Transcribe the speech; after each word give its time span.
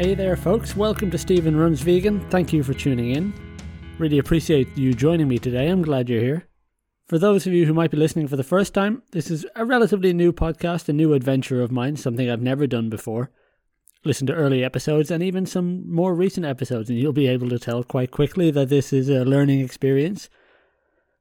Hey 0.00 0.14
there, 0.14 0.34
folks. 0.34 0.74
Welcome 0.74 1.10
to 1.10 1.18
Stephen 1.18 1.54
Runs 1.54 1.82
Vegan. 1.82 2.26
Thank 2.30 2.54
you 2.54 2.62
for 2.62 2.72
tuning 2.72 3.10
in. 3.10 3.34
Really 3.98 4.16
appreciate 4.16 4.74
you 4.74 4.94
joining 4.94 5.28
me 5.28 5.38
today. 5.38 5.68
I'm 5.68 5.82
glad 5.82 6.08
you're 6.08 6.22
here. 6.22 6.48
For 7.06 7.18
those 7.18 7.46
of 7.46 7.52
you 7.52 7.66
who 7.66 7.74
might 7.74 7.90
be 7.90 7.98
listening 7.98 8.26
for 8.26 8.36
the 8.36 8.42
first 8.42 8.72
time, 8.72 9.02
this 9.12 9.30
is 9.30 9.44
a 9.54 9.66
relatively 9.66 10.14
new 10.14 10.32
podcast, 10.32 10.88
a 10.88 10.94
new 10.94 11.12
adventure 11.12 11.60
of 11.60 11.70
mine, 11.70 11.96
something 11.96 12.30
I've 12.30 12.40
never 12.40 12.66
done 12.66 12.88
before. 12.88 13.30
Listen 14.02 14.26
to 14.28 14.32
early 14.32 14.64
episodes 14.64 15.10
and 15.10 15.22
even 15.22 15.44
some 15.44 15.86
more 15.92 16.14
recent 16.14 16.46
episodes, 16.46 16.88
and 16.88 16.98
you'll 16.98 17.12
be 17.12 17.28
able 17.28 17.50
to 17.50 17.58
tell 17.58 17.84
quite 17.84 18.10
quickly 18.10 18.50
that 18.52 18.70
this 18.70 18.94
is 18.94 19.10
a 19.10 19.26
learning 19.26 19.60
experience. 19.60 20.30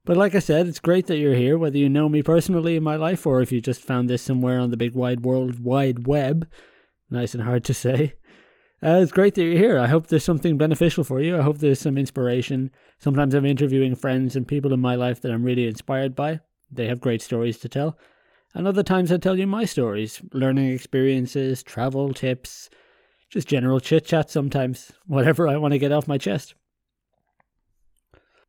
But 0.06 0.16
like 0.16 0.36
I 0.36 0.40
said, 0.40 0.68
it's 0.68 0.80
great 0.80 1.08
that 1.08 1.18
you're 1.18 1.36
here, 1.36 1.58
whether 1.58 1.78
you 1.78 1.90
know 1.90 2.08
me 2.08 2.24
personally 2.24 2.78
in 2.78 2.84
my 2.84 2.96
life 2.96 3.28
or 3.28 3.42
if 3.42 3.52
you 3.52 3.60
just 3.60 3.82
found 3.82 4.10
this 4.10 4.22
somewhere 4.22 4.58
on 4.58 4.72
the 4.72 4.78
big 4.78 4.94
wide 4.96 5.26
world 5.26 5.62
wide 5.62 6.08
web. 6.08 6.48
Nice 7.10 7.34
and 7.34 7.44
hard 7.44 7.66
to 7.66 7.74
say. 7.74 8.14
Uh, 8.82 9.00
it's 9.02 9.12
great 9.12 9.36
that 9.36 9.44
you're 9.44 9.58
here. 9.58 9.78
I 9.78 9.88
hope 9.88 10.08
there's 10.08 10.24
something 10.24 10.58
beneficial 10.58 11.04
for 11.04 11.20
you. 11.20 11.38
I 11.38 11.42
hope 11.42 11.58
there's 11.58 11.82
some 11.82 11.98
inspiration. 11.98 12.72
Sometimes 12.98 13.34
I'm 13.34 13.46
interviewing 13.46 13.96
friends 13.96 14.38
and 14.38 14.48
people 14.48 14.72
in 14.72 14.80
my 14.80 14.96
life 14.96 15.20
that 15.22 15.32
I'm 15.32 15.44
really 15.44 15.68
inspired 15.68 16.16
by. 16.16 16.40
They 16.72 16.88
have 16.88 17.02
great 17.02 17.22
stories 17.22 17.60
to 17.60 17.70
tell. 17.70 17.98
And 18.56 18.68
other 18.68 18.84
times 18.84 19.12
I 19.12 19.18
tell 19.18 19.38
you 19.38 19.48
my 19.48 19.66
stories, 19.66 20.22
learning 20.32 20.72
experiences, 20.72 21.62
travel 21.62 22.14
tips, 22.14 22.70
just 23.30 23.50
general 23.50 23.82
chit 23.82 24.06
chat 24.06 24.30
sometimes, 24.30 24.94
whatever 25.06 25.48
I 25.48 25.58
want 25.58 25.74
to 25.74 25.80
get 25.80 25.92
off 25.92 26.08
my 26.08 26.18
chest. 26.18 26.56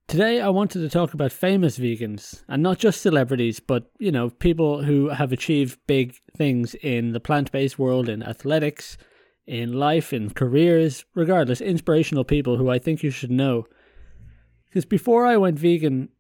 Today 0.07 0.41
I 0.41 0.49
wanted 0.49 0.81
to 0.81 0.89
talk 0.89 1.13
about 1.13 1.33
famous 1.33 1.79
vegans, 1.79 2.43
and 2.49 2.63
not 2.63 2.79
just 2.79 3.01
celebrities, 3.01 3.61
but, 3.61 3.91
you 3.99 4.11
know, 4.11 4.31
people 4.31 4.83
who 4.83 5.09
have 5.09 5.33
achieved 5.33 5.79
big 5.87 6.17
things 6.37 6.75
in 6.75 7.13
the 7.13 7.21
plant 7.21 7.53
based 7.53 7.79
world, 7.79 8.09
in 8.09 8.23
athletics, 8.23 8.97
in 9.51 9.73
life, 9.73 10.13
in 10.13 10.31
careers, 10.31 11.05
regardless, 11.17 11.61
inspirational 11.61 12.23
people 12.23 12.57
who 12.57 12.71
I 12.71 12.79
think 12.79 13.03
you 13.03 13.11
should 13.11 13.33
know. 13.33 13.67
Because 14.69 14.85
before 14.85 15.27
I 15.27 15.37
went 15.37 15.59
vegan, 15.59 16.11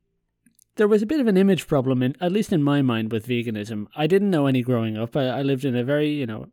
there 0.74 0.88
was 0.88 1.00
a 1.00 1.06
bit 1.06 1.20
of 1.20 1.28
an 1.28 1.36
image 1.36 1.68
problem, 1.68 2.02
in, 2.02 2.16
at 2.20 2.32
least 2.32 2.52
in 2.52 2.60
my 2.60 2.82
mind, 2.82 3.12
with 3.12 3.28
veganism. 3.28 3.86
I 3.94 4.08
didn't 4.08 4.30
know 4.30 4.48
any 4.48 4.62
growing 4.62 4.96
up. 4.96 5.16
I, 5.16 5.28
I 5.28 5.42
lived 5.42 5.64
in 5.64 5.76
a 5.76 5.84
very, 5.84 6.10
you 6.10 6.26
know, 6.26 6.46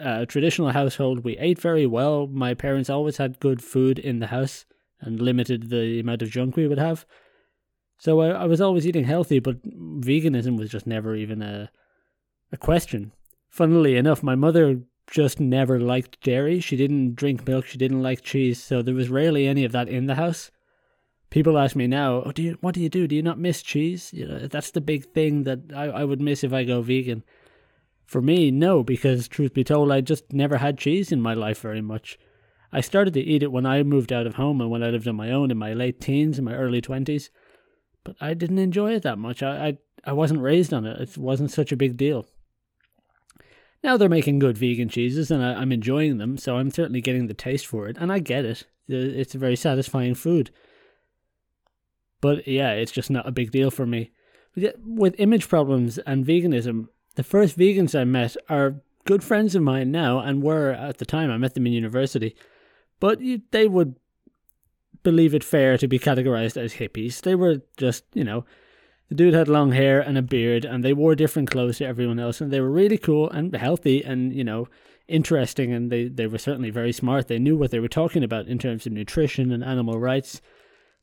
uh, 0.00 0.24
traditional 0.24 0.70
household. 0.70 1.24
We 1.24 1.36
ate 1.36 1.58
very 1.58 1.84
well. 1.84 2.26
My 2.26 2.54
parents 2.54 2.88
always 2.88 3.18
had 3.18 3.38
good 3.38 3.62
food 3.62 3.98
in 3.98 4.20
the 4.20 4.28
house 4.28 4.64
and 5.02 5.20
limited 5.20 5.68
the 5.68 6.00
amount 6.00 6.22
of 6.22 6.30
junk 6.30 6.56
we 6.56 6.66
would 6.66 6.78
have. 6.78 7.04
So 7.98 8.22
I, 8.22 8.28
I 8.28 8.44
was 8.46 8.62
always 8.62 8.86
eating 8.86 9.04
healthy, 9.04 9.40
but 9.40 9.62
veganism 9.62 10.56
was 10.56 10.70
just 10.70 10.86
never 10.86 11.14
even 11.14 11.42
a 11.42 11.70
a 12.50 12.56
question. 12.56 13.12
Funnily 13.50 13.96
enough, 13.96 14.22
my 14.22 14.34
mother 14.34 14.80
just 15.06 15.40
never 15.40 15.78
liked 15.78 16.22
dairy. 16.22 16.60
She 16.60 16.76
didn't 16.76 17.14
drink 17.14 17.46
milk. 17.46 17.66
She 17.66 17.78
didn't 17.78 18.02
like 18.02 18.22
cheese. 18.22 18.62
So 18.62 18.82
there 18.82 18.94
was 18.94 19.08
rarely 19.08 19.46
any 19.46 19.64
of 19.64 19.72
that 19.72 19.88
in 19.88 20.06
the 20.06 20.14
house. 20.14 20.50
People 21.30 21.58
ask 21.58 21.74
me 21.74 21.86
now, 21.86 22.22
"Oh, 22.24 22.32
do 22.32 22.42
you? 22.42 22.58
What 22.60 22.74
do 22.74 22.80
you 22.80 22.88
do? 22.88 23.08
Do 23.08 23.16
you 23.16 23.22
not 23.22 23.38
miss 23.38 23.62
cheese? 23.62 24.12
You 24.12 24.26
know, 24.26 24.46
that's 24.46 24.70
the 24.70 24.80
big 24.80 25.06
thing 25.12 25.42
that 25.44 25.72
I, 25.74 25.84
I 25.84 26.04
would 26.04 26.20
miss 26.20 26.44
if 26.44 26.52
I 26.52 26.64
go 26.64 26.80
vegan." 26.80 27.24
For 28.06 28.20
me, 28.20 28.50
no, 28.50 28.84
because 28.84 29.28
truth 29.28 29.54
be 29.54 29.64
told, 29.64 29.90
I 29.90 30.00
just 30.00 30.32
never 30.32 30.58
had 30.58 30.78
cheese 30.78 31.10
in 31.10 31.22
my 31.22 31.32
life 31.34 31.60
very 31.60 31.80
much. 31.80 32.18
I 32.70 32.82
started 32.82 33.14
to 33.14 33.20
eat 33.20 33.42
it 33.42 33.50
when 33.50 33.64
I 33.66 33.82
moved 33.82 34.12
out 34.12 34.26
of 34.26 34.34
home 34.34 34.60
and 34.60 34.70
when 34.70 34.82
I 34.82 34.90
lived 34.90 35.08
on 35.08 35.16
my 35.16 35.30
own 35.30 35.50
in 35.50 35.56
my 35.56 35.72
late 35.72 36.00
teens 36.00 36.38
and 36.38 36.44
my 36.44 36.54
early 36.54 36.80
twenties, 36.80 37.30
but 38.04 38.14
I 38.20 38.34
didn't 38.34 38.58
enjoy 38.58 38.92
it 38.92 39.02
that 39.04 39.18
much. 39.18 39.42
I, 39.42 39.68
I 39.68 39.78
I 40.06 40.12
wasn't 40.12 40.42
raised 40.42 40.74
on 40.74 40.84
it. 40.84 41.00
It 41.00 41.18
wasn't 41.18 41.50
such 41.50 41.72
a 41.72 41.76
big 41.76 41.96
deal. 41.96 42.26
Now 43.84 43.98
they're 43.98 44.08
making 44.08 44.38
good 44.38 44.56
vegan 44.56 44.88
cheeses 44.88 45.30
and 45.30 45.44
I, 45.44 45.60
am 45.60 45.70
enjoying 45.70 46.16
them, 46.16 46.38
so 46.38 46.56
I'm 46.56 46.70
certainly 46.70 47.02
getting 47.02 47.26
the 47.26 47.34
taste 47.34 47.66
for 47.66 47.86
it, 47.86 47.98
and 48.00 48.10
I 48.10 48.18
get 48.18 48.46
it. 48.46 48.64
It's 48.88 49.34
a 49.34 49.38
very 49.38 49.56
satisfying 49.56 50.14
food. 50.14 50.50
But 52.22 52.48
yeah, 52.48 52.72
it's 52.72 52.92
just 52.92 53.10
not 53.10 53.28
a 53.28 53.32
big 53.32 53.50
deal 53.50 53.70
for 53.70 53.84
me. 53.84 54.10
With 54.56 55.14
image 55.18 55.48
problems 55.50 55.98
and 55.98 56.24
veganism, 56.24 56.88
the 57.16 57.22
first 57.22 57.58
vegans 57.58 57.98
I 57.98 58.04
met 58.04 58.36
are 58.48 58.80
good 59.04 59.22
friends 59.22 59.54
of 59.54 59.62
mine 59.62 59.90
now 59.90 60.18
and 60.18 60.42
were 60.42 60.70
at 60.70 60.96
the 60.96 61.04
time 61.04 61.30
I 61.30 61.36
met 61.36 61.52
them 61.52 61.66
in 61.66 61.74
university. 61.74 62.34
But 63.00 63.20
they 63.50 63.68
would 63.68 63.96
believe 65.02 65.34
it 65.34 65.44
fair 65.44 65.76
to 65.76 65.86
be 65.86 65.98
categorized 65.98 66.56
as 66.56 66.74
hippies. 66.74 67.20
They 67.20 67.34
were 67.34 67.60
just, 67.76 68.04
you 68.14 68.24
know, 68.24 68.46
the 69.08 69.14
dude 69.14 69.34
had 69.34 69.48
long 69.48 69.72
hair 69.72 70.00
and 70.00 70.16
a 70.16 70.22
beard, 70.22 70.64
and 70.64 70.82
they 70.82 70.92
wore 70.92 71.14
different 71.14 71.50
clothes 71.50 71.78
to 71.78 71.86
everyone 71.86 72.18
else, 72.18 72.40
and 72.40 72.52
they 72.52 72.60
were 72.60 72.70
really 72.70 72.98
cool 72.98 73.30
and 73.30 73.54
healthy 73.54 74.02
and, 74.02 74.32
you 74.32 74.44
know, 74.44 74.68
interesting, 75.08 75.72
and 75.72 75.90
they, 75.92 76.08
they 76.08 76.26
were 76.26 76.38
certainly 76.38 76.70
very 76.70 76.92
smart. 76.92 77.28
They 77.28 77.38
knew 77.38 77.56
what 77.56 77.70
they 77.70 77.80
were 77.80 77.88
talking 77.88 78.24
about 78.24 78.46
in 78.46 78.58
terms 78.58 78.86
of 78.86 78.92
nutrition 78.92 79.52
and 79.52 79.62
animal 79.62 79.98
rights. 79.98 80.40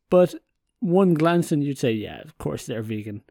But 0.10 0.36
one 0.80 1.14
glance, 1.14 1.52
and 1.52 1.64
you'd 1.64 1.78
say, 1.78 1.92
yeah, 1.92 2.22
of 2.22 2.38
course 2.38 2.66
they're 2.66 2.82
vegan. 2.82 3.22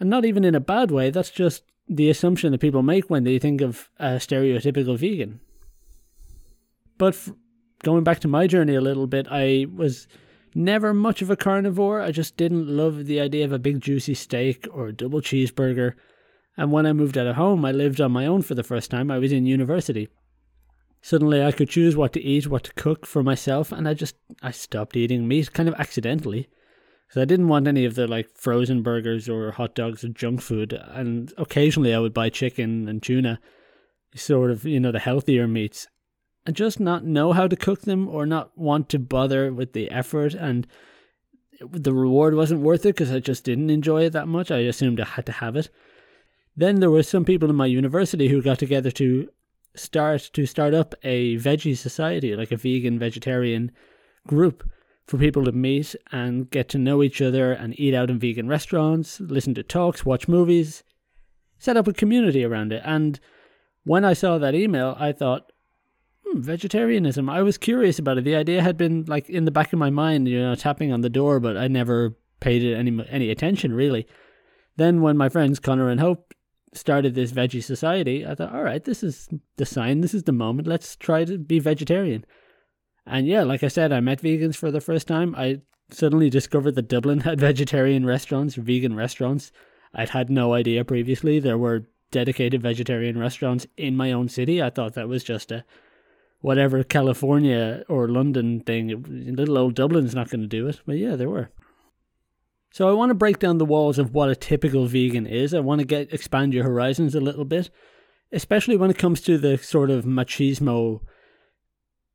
And 0.00 0.08
not 0.08 0.24
even 0.24 0.44
in 0.44 0.54
a 0.54 0.60
bad 0.60 0.90
way, 0.90 1.10
that's 1.10 1.30
just 1.30 1.62
the 1.88 2.10
assumption 2.10 2.52
that 2.52 2.60
people 2.60 2.82
make 2.82 3.08
when 3.10 3.24
they 3.24 3.38
think 3.38 3.60
of 3.60 3.90
a 3.98 4.16
stereotypical 4.16 4.98
vegan. 4.98 5.40
But 6.98 7.14
f- 7.14 7.30
going 7.82 8.04
back 8.04 8.20
to 8.20 8.28
my 8.28 8.46
journey 8.46 8.74
a 8.74 8.80
little 8.80 9.06
bit, 9.06 9.26
I 9.30 9.66
was 9.72 10.08
never 10.56 10.94
much 10.94 11.22
of 11.22 11.30
a 11.30 11.36
carnivore. 11.36 12.00
I 12.00 12.10
just 12.10 12.36
didn't 12.36 12.66
love 12.66 13.04
the 13.04 13.20
idea 13.20 13.44
of 13.44 13.52
a 13.52 13.58
big 13.58 13.80
juicy 13.80 14.14
steak 14.14 14.66
or 14.72 14.88
a 14.88 14.92
double 14.92 15.20
cheeseburger. 15.20 15.92
And 16.56 16.72
when 16.72 16.86
I 16.86 16.92
moved 16.94 17.18
out 17.18 17.26
of 17.26 17.36
home, 17.36 17.64
I 17.64 17.72
lived 17.72 18.00
on 18.00 18.12
my 18.12 18.26
own 18.26 18.42
for 18.42 18.54
the 18.54 18.62
first 18.62 18.90
time. 18.90 19.10
I 19.10 19.18
was 19.18 19.32
in 19.32 19.46
university. 19.46 20.08
Suddenly 21.02 21.44
I 21.44 21.52
could 21.52 21.68
choose 21.68 21.94
what 21.94 22.12
to 22.14 22.22
eat, 22.22 22.48
what 22.48 22.64
to 22.64 22.72
cook 22.72 23.06
for 23.06 23.22
myself, 23.22 23.70
and 23.70 23.86
I 23.86 23.94
just 23.94 24.16
I 24.42 24.50
stopped 24.50 24.96
eating 24.96 25.28
meat 25.28 25.52
kind 25.52 25.68
of 25.68 25.74
accidentally. 25.76 26.48
Because 27.06 27.22
I 27.22 27.26
didn't 27.26 27.48
want 27.48 27.68
any 27.68 27.84
of 27.84 27.94
the 27.94 28.08
like 28.08 28.30
frozen 28.34 28.82
burgers 28.82 29.28
or 29.28 29.52
hot 29.52 29.76
dogs 29.76 30.02
or 30.02 30.08
junk 30.08 30.40
food. 30.40 30.72
And 30.72 31.32
occasionally 31.36 31.94
I 31.94 32.00
would 32.00 32.14
buy 32.14 32.30
chicken 32.30 32.88
and 32.88 33.00
tuna, 33.00 33.38
sort 34.16 34.50
of, 34.50 34.64
you 34.64 34.80
know, 34.80 34.90
the 34.90 34.98
healthier 34.98 35.46
meats 35.46 35.86
just 36.50 36.80
not 36.80 37.04
know 37.04 37.32
how 37.32 37.46
to 37.48 37.56
cook 37.56 37.82
them 37.82 38.08
or 38.08 38.26
not 38.26 38.56
want 38.56 38.88
to 38.90 38.98
bother 38.98 39.52
with 39.52 39.72
the 39.72 39.90
effort 39.90 40.34
and 40.34 40.66
the 41.60 41.94
reward 41.94 42.34
wasn't 42.34 42.60
worth 42.60 42.84
it 42.84 42.94
because 42.94 43.10
I 43.10 43.18
just 43.18 43.44
didn't 43.44 43.70
enjoy 43.70 44.04
it 44.04 44.10
that 44.10 44.28
much. 44.28 44.50
I 44.50 44.58
assumed 44.58 45.00
I 45.00 45.04
had 45.04 45.26
to 45.26 45.32
have 45.32 45.56
it. 45.56 45.70
Then 46.56 46.80
there 46.80 46.90
were 46.90 47.02
some 47.02 47.24
people 47.24 47.50
in 47.50 47.56
my 47.56 47.66
university 47.66 48.28
who 48.28 48.42
got 48.42 48.58
together 48.58 48.90
to 48.92 49.28
start 49.74 50.30
to 50.32 50.46
start 50.46 50.74
up 50.74 50.94
a 51.02 51.36
veggie 51.36 51.76
society, 51.76 52.34
like 52.34 52.52
a 52.52 52.56
vegan 52.56 52.98
vegetarian 52.98 53.70
group 54.26 54.68
for 55.06 55.18
people 55.18 55.44
to 55.44 55.52
meet 55.52 55.94
and 56.10 56.50
get 56.50 56.68
to 56.70 56.78
know 56.78 57.02
each 57.02 57.22
other 57.22 57.52
and 57.52 57.78
eat 57.78 57.94
out 57.94 58.10
in 58.10 58.18
vegan 58.18 58.48
restaurants, 58.48 59.20
listen 59.20 59.54
to 59.54 59.62
talks, 59.62 60.04
watch 60.04 60.26
movies, 60.26 60.82
set 61.58 61.76
up 61.76 61.86
a 61.86 61.92
community 61.92 62.44
around 62.44 62.72
it. 62.72 62.82
And 62.84 63.20
when 63.84 64.04
I 64.04 64.14
saw 64.14 64.38
that 64.38 64.54
email, 64.54 64.96
I 64.98 65.12
thought, 65.12 65.52
hmm, 66.26 66.40
vegetarianism. 66.40 67.28
I 67.30 67.42
was 67.42 67.58
curious 67.58 67.98
about 67.98 68.18
it. 68.18 68.24
The 68.24 68.36
idea 68.36 68.62
had 68.62 68.76
been 68.76 69.04
like 69.06 69.28
in 69.28 69.44
the 69.44 69.50
back 69.50 69.72
of 69.72 69.78
my 69.78 69.90
mind, 69.90 70.28
you 70.28 70.40
know, 70.40 70.54
tapping 70.54 70.92
on 70.92 71.00
the 71.00 71.10
door, 71.10 71.40
but 71.40 71.56
I 71.56 71.68
never 71.68 72.16
paid 72.40 72.62
it 72.62 72.74
any 72.74 73.04
any 73.08 73.30
attention 73.30 73.72
really. 73.72 74.06
Then 74.76 75.00
when 75.00 75.16
my 75.16 75.28
friends 75.28 75.58
Connor 75.58 75.88
and 75.88 76.00
Hope 76.00 76.34
started 76.72 77.14
this 77.14 77.32
veggie 77.32 77.64
society, 77.64 78.26
I 78.26 78.34
thought, 78.34 78.54
all 78.54 78.62
right, 78.62 78.84
this 78.84 79.02
is 79.02 79.28
the 79.56 79.64
sign, 79.66 80.00
this 80.00 80.14
is 80.14 80.24
the 80.24 80.32
moment. 80.32 80.68
Let's 80.68 80.96
try 80.96 81.24
to 81.24 81.38
be 81.38 81.58
vegetarian. 81.58 82.24
And 83.06 83.26
yeah, 83.26 83.44
like 83.44 83.62
I 83.62 83.68
said, 83.68 83.92
I 83.92 84.00
met 84.00 84.20
vegans 84.20 84.56
for 84.56 84.70
the 84.70 84.80
first 84.80 85.06
time. 85.06 85.34
I 85.36 85.60
suddenly 85.90 86.28
discovered 86.28 86.74
that 86.74 86.88
Dublin 86.88 87.20
had 87.28 87.40
vegetarian 87.40 88.04
restaurants, 88.04 88.56
vegan 88.56 88.94
restaurants. 88.94 89.52
I'd 89.94 90.10
had 90.10 90.28
no 90.28 90.52
idea 90.52 90.84
previously 90.84 91.38
there 91.38 91.58
were 91.58 91.88
dedicated 92.10 92.62
vegetarian 92.62 93.18
restaurants 93.18 93.66
in 93.76 93.96
my 93.96 94.12
own 94.12 94.28
city. 94.28 94.62
I 94.62 94.70
thought 94.70 94.94
that 94.94 95.08
was 95.08 95.24
just 95.24 95.50
a 95.50 95.64
whatever 96.40 96.82
California 96.84 97.84
or 97.88 98.08
London 98.08 98.60
thing. 98.60 99.34
Little 99.36 99.58
old 99.58 99.74
Dublin's 99.74 100.14
not 100.14 100.30
going 100.30 100.42
to 100.42 100.46
do 100.46 100.66
it. 100.68 100.80
But 100.86 100.98
yeah, 100.98 101.16
there 101.16 101.30
were. 101.30 101.50
So 102.72 102.88
I 102.88 102.92
want 102.92 103.10
to 103.10 103.14
break 103.14 103.38
down 103.38 103.58
the 103.58 103.64
walls 103.64 103.98
of 103.98 104.12
what 104.12 104.28
a 104.28 104.36
typical 104.36 104.86
vegan 104.86 105.26
is. 105.26 105.54
I 105.54 105.60
want 105.60 105.80
to 105.80 105.86
get 105.86 106.12
expand 106.12 106.52
your 106.52 106.64
horizons 106.64 107.14
a 107.14 107.20
little 107.20 107.44
bit, 107.44 107.70
especially 108.32 108.76
when 108.76 108.90
it 108.90 108.98
comes 108.98 109.20
to 109.22 109.38
the 109.38 109.56
sort 109.56 109.90
of 109.90 110.04
machismo 110.04 111.00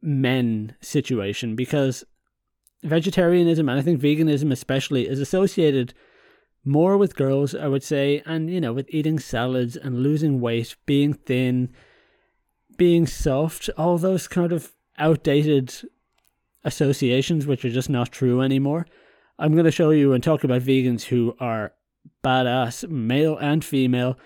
men 0.01 0.75
situation 0.81 1.56
because 1.56 2.03
vegetarianism 2.83 3.69
and 3.69 3.79
I 3.79 3.83
think 3.83 4.01
veganism 4.01 4.51
especially 4.51 5.07
is 5.07 5.19
associated 5.19 5.94
more 6.63 6.97
with 6.97 7.15
girls, 7.15 7.56
I 7.56 7.68
would 7.68 7.83
say, 7.83 8.21
and 8.25 8.50
you 8.50 8.62
know, 8.62 8.73
with 8.73 8.88
eating 8.89 9.19
salads 9.19 9.75
and 9.75 10.03
losing 10.03 10.39
weight, 10.39 10.75
being 10.85 11.13
thin, 11.13 11.69
being 12.81 13.06
soft, 13.06 13.69
all 13.78 14.00
those 14.00 14.28
kind 14.28 14.51
of 14.51 14.74
outdated 14.98 15.72
associations 16.63 17.45
which 17.45 17.63
are 17.63 17.69
just 17.69 17.92
not 17.92 18.12
true 18.12 18.42
anymore. 18.42 18.88
I'm 19.38 19.51
going 19.54 19.66
to 19.66 19.72
show 19.72 19.92
you 19.92 20.13
and 20.13 20.24
talk 20.24 20.44
about 20.44 20.63
vegans 20.63 21.04
who 21.04 21.36
are 21.39 21.74
badass, 22.24 22.89
male 22.89 23.38
and 23.38 23.63
female. 23.63 24.18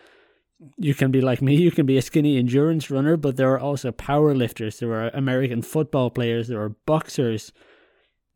you 0.77 0.93
can 0.93 1.11
be 1.11 1.19
like 1.19 1.41
me, 1.41 1.55
you 1.55 1.69
can 1.69 1.85
be 1.85 1.97
a 1.97 2.01
skinny 2.01 2.37
endurance 2.37 2.89
runner, 2.89 3.17
but 3.17 3.35
there 3.35 3.51
are 3.51 3.59
also 3.59 3.91
power 3.91 4.33
lifters, 4.33 4.79
there 4.79 4.93
are 4.93 5.09
American 5.09 5.61
football 5.61 6.09
players, 6.09 6.47
there 6.47 6.61
are 6.61 6.69
boxers, 6.69 7.51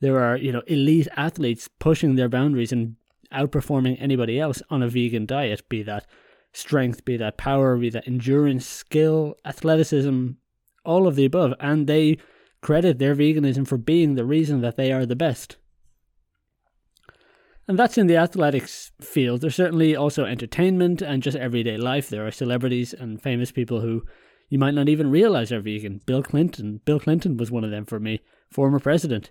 there 0.01 0.19
are, 0.19 0.35
you 0.35 0.51
know, 0.51 0.63
elite 0.67 1.07
athletes 1.15 1.69
pushing 1.79 2.15
their 2.15 2.27
boundaries 2.27 2.73
and 2.73 2.97
outperforming 3.33 3.95
anybody 4.01 4.37
else 4.37 4.61
on 4.69 4.83
a 4.83 4.89
vegan 4.89 5.25
diet, 5.25 5.69
be 5.69 5.81
that 5.81 6.05
strength, 6.53 7.05
be 7.05 7.17
that 7.17 7.37
power, 7.37 7.77
be 7.77 7.89
that 7.89 8.07
endurance, 8.07 8.65
skill, 8.65 9.35
athleticism, 9.45 10.29
all 10.85 11.07
of 11.07 11.15
the 11.15 11.25
above. 11.25 11.53
And 11.59 11.87
they 11.87 12.17
credit 12.61 12.99
their 12.99 13.15
veganism 13.15 13.67
for 13.67 13.77
being 13.77 14.15
the 14.15 14.25
reason 14.25 14.61
that 14.61 14.75
they 14.75 14.91
are 14.91 15.05
the 15.05 15.15
best. 15.15 15.57
And 17.67 17.77
that's 17.77 17.99
in 17.99 18.07
the 18.07 18.17
athletics 18.17 18.91
field. 18.99 19.41
There's 19.41 19.55
certainly 19.55 19.95
also 19.95 20.25
entertainment 20.25 21.03
and 21.03 21.21
just 21.21 21.37
everyday 21.37 21.77
life. 21.77 22.09
There 22.09 22.25
are 22.25 22.31
celebrities 22.31 22.93
and 22.93 23.21
famous 23.21 23.51
people 23.51 23.81
who 23.81 24.03
you 24.49 24.57
might 24.57 24.73
not 24.73 24.89
even 24.89 25.11
realize 25.11 25.51
are 25.51 25.61
vegan. 25.61 26.01
Bill 26.07 26.23
Clinton. 26.23 26.81
Bill 26.83 26.99
Clinton 26.99 27.37
was 27.37 27.51
one 27.51 27.63
of 27.63 27.69
them 27.69 27.85
for 27.85 27.99
me, 27.99 28.21
former 28.51 28.79
president. 28.79 29.29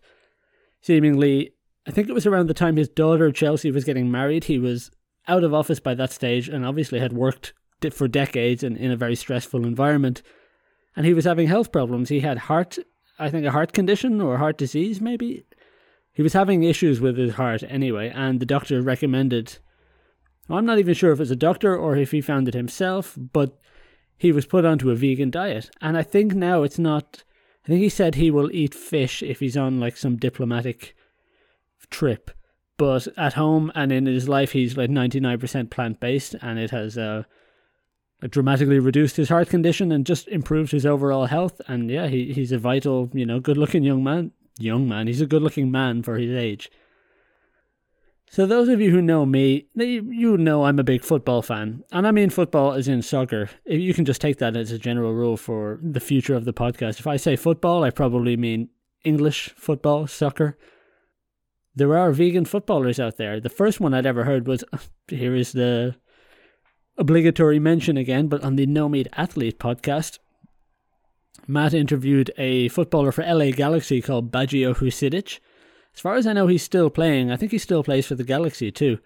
Seemingly, 0.81 1.51
I 1.87 1.91
think 1.91 2.09
it 2.09 2.13
was 2.13 2.27
around 2.27 2.47
the 2.47 2.55
time 2.55 2.77
his 2.77 2.89
daughter 2.89 3.33
Chelsea 3.33 3.73
was 3.73 3.85
getting 3.85 4.09
married. 4.09 4.45
He 4.45 4.61
was 4.61 4.93
out 5.29 5.45
of 5.45 5.55
office 5.55 5.79
by 5.79 5.95
that 5.95 6.11
stage 6.11 6.49
and 6.49 6.65
obviously 6.65 6.99
had 6.99 7.13
worked 7.13 7.53
for 7.93 8.09
decades 8.09 8.63
in, 8.63 8.77
in 8.77 8.91
a 8.91 8.97
very 8.97 9.15
stressful 9.15 9.65
environment. 9.65 10.23
And 10.97 11.07
he 11.07 11.15
was 11.15 11.25
having 11.25 11.47
health 11.47 11.71
problems. 11.71 12.09
He 12.09 12.21
had 12.21 12.39
heart, 12.39 12.79
I 13.19 13.31
think, 13.31 13.47
a 13.47 13.53
heart 13.53 13.73
condition 13.73 14.21
or 14.21 14.39
heart 14.39 14.59
disease, 14.59 15.01
maybe. 15.01 15.45
He 16.13 16.23
was 16.23 16.33
having 16.33 16.65
issues 16.65 17.01
with 17.01 17.17
his 17.17 17.35
heart 17.35 17.63
anyway, 17.69 18.11
and 18.13 18.41
the 18.41 18.47
doctor 18.47 18.83
recommended. 18.83 19.59
Well, 20.49 20.59
I'm 20.59 20.67
not 20.67 20.81
even 20.81 20.95
sure 20.95 21.13
if 21.13 21.21
it's 21.21 21.31
a 21.31 21.37
doctor 21.37 21.77
or 21.77 21.97
if 21.97 22.11
he 22.11 22.21
found 22.21 22.49
it 22.49 22.55
himself, 22.55 23.17
but 23.17 23.57
he 24.17 24.33
was 24.33 24.47
put 24.47 24.65
onto 24.65 24.91
a 24.91 24.97
vegan 24.97 25.31
diet. 25.31 25.71
And 25.81 25.97
I 25.97 26.03
think 26.03 26.35
now 26.35 26.65
it's 26.65 26.79
not. 26.79 27.23
I 27.65 27.69
think 27.69 27.83
he 27.83 27.89
said 27.89 28.15
he 28.15 28.31
will 28.31 28.51
eat 28.51 28.75
fish 28.75 29.23
if 29.23 29.41
he's 29.41 29.57
on 29.57 29.79
like 29.79 29.97
some 29.97 30.17
diplomatic 30.17 30.97
trip. 31.91 32.31
But 32.79 33.09
at 33.19 33.35
home 33.35 33.71
and 33.75 33.93
in 33.93 34.07
his 34.07 34.29
life, 34.29 34.53
he's 34.53 34.77
like 34.77 34.89
99% 34.89 35.69
plant 35.69 36.01
based, 36.01 36.35
and 36.41 36.59
it 36.59 36.71
has 36.71 36.97
uh, 36.97 37.25
dramatically 38.31 38.79
reduced 38.79 39.17
his 39.17 39.29
heart 39.29 39.51
condition 39.51 39.93
and 39.93 40.07
just 40.07 40.29
improved 40.29 40.73
his 40.73 40.87
overall 40.87 41.27
health. 41.27 41.61
And 41.67 41.91
yeah, 41.91 42.07
he, 42.07 42.33
he's 42.33 42.53
a 42.53 42.59
vital, 42.59 43.11
you 43.13 43.27
know, 43.27 43.41
good 43.41 43.59
looking 43.59 43.83
young 43.83 44.03
man 44.03 44.33
young 44.61 44.89
man. 44.89 45.07
He's 45.07 45.21
a 45.21 45.27
good 45.27 45.43
looking 45.43 45.71
man 45.71 46.03
for 46.03 46.17
his 46.17 46.31
age. 46.31 46.71
So, 48.31 48.45
those 48.45 48.69
of 48.69 48.81
you 48.81 48.91
who 48.91 49.01
know 49.01 49.25
me, 49.25 49.69
you 49.75 50.37
know 50.37 50.65
I'm 50.65 50.79
a 50.79 50.85
big 50.85 51.03
football 51.03 51.41
fan. 51.41 51.83
And 51.91 52.07
I 52.07 52.11
mean 52.11 52.29
football 52.29 52.73
as 52.73 52.87
in 52.87 53.01
soccer. 53.01 53.49
You 53.65 53.95
can 53.95 54.05
just 54.05 54.21
take 54.21 54.37
that 54.39 54.55
as 54.55 54.71
a 54.71 54.79
general 54.79 55.15
rule 55.15 55.39
for 55.39 55.81
the 55.83 56.01
future 56.01 56.35
of 56.35 56.45
the 56.45 56.53
podcast. 56.53 57.01
If 57.01 57.07
I 57.07 57.17
say 57.17 57.37
football, 57.37 57.85
I 57.85 57.91
probably 57.91 58.37
mean 58.37 58.69
English 59.03 59.55
football, 59.57 60.07
soccer. 60.07 60.59
There 61.79 61.97
are 61.97 62.11
vegan 62.11 62.45
footballers 62.45 62.99
out 62.99 63.19
there. 63.19 63.39
The 63.39 63.49
first 63.49 63.79
one 63.79 63.95
I'd 63.95 64.05
ever 64.05 64.25
heard 64.25 64.49
was 64.49 64.65
here 65.09 65.37
is 65.37 65.53
the 65.53 65.95
obligatory 66.97 67.61
mention 67.61 67.97
again, 67.97 68.27
but 68.27 68.43
on 68.43 68.57
the 68.57 68.67
No 68.67 68.89
Meat 68.89 69.07
Athlete 69.13 69.61
podcast, 69.61 70.19
Matt 71.47 71.75
interviewed 71.75 72.33
a 72.37 72.67
footballer 72.67 73.13
for 73.13 73.25
LA 73.25 73.53
Galaxy 73.53 74.03
called 74.03 74.33
Baggio 74.33 74.75
Husidic. 74.75 75.39
As 75.95 76.01
far 76.01 76.17
as 76.17 76.27
I 76.27 76.33
know, 76.33 76.49
he's 76.49 76.65
still 76.65 76.91
playing. 76.91 77.31
I 77.31 77.37
think 77.37 77.53
he 77.53 77.59
still 77.59 77.85
plays 77.85 78.09
for 78.09 78.17
the 78.17 78.25
Galaxy 78.25 78.73
too. 78.73 78.99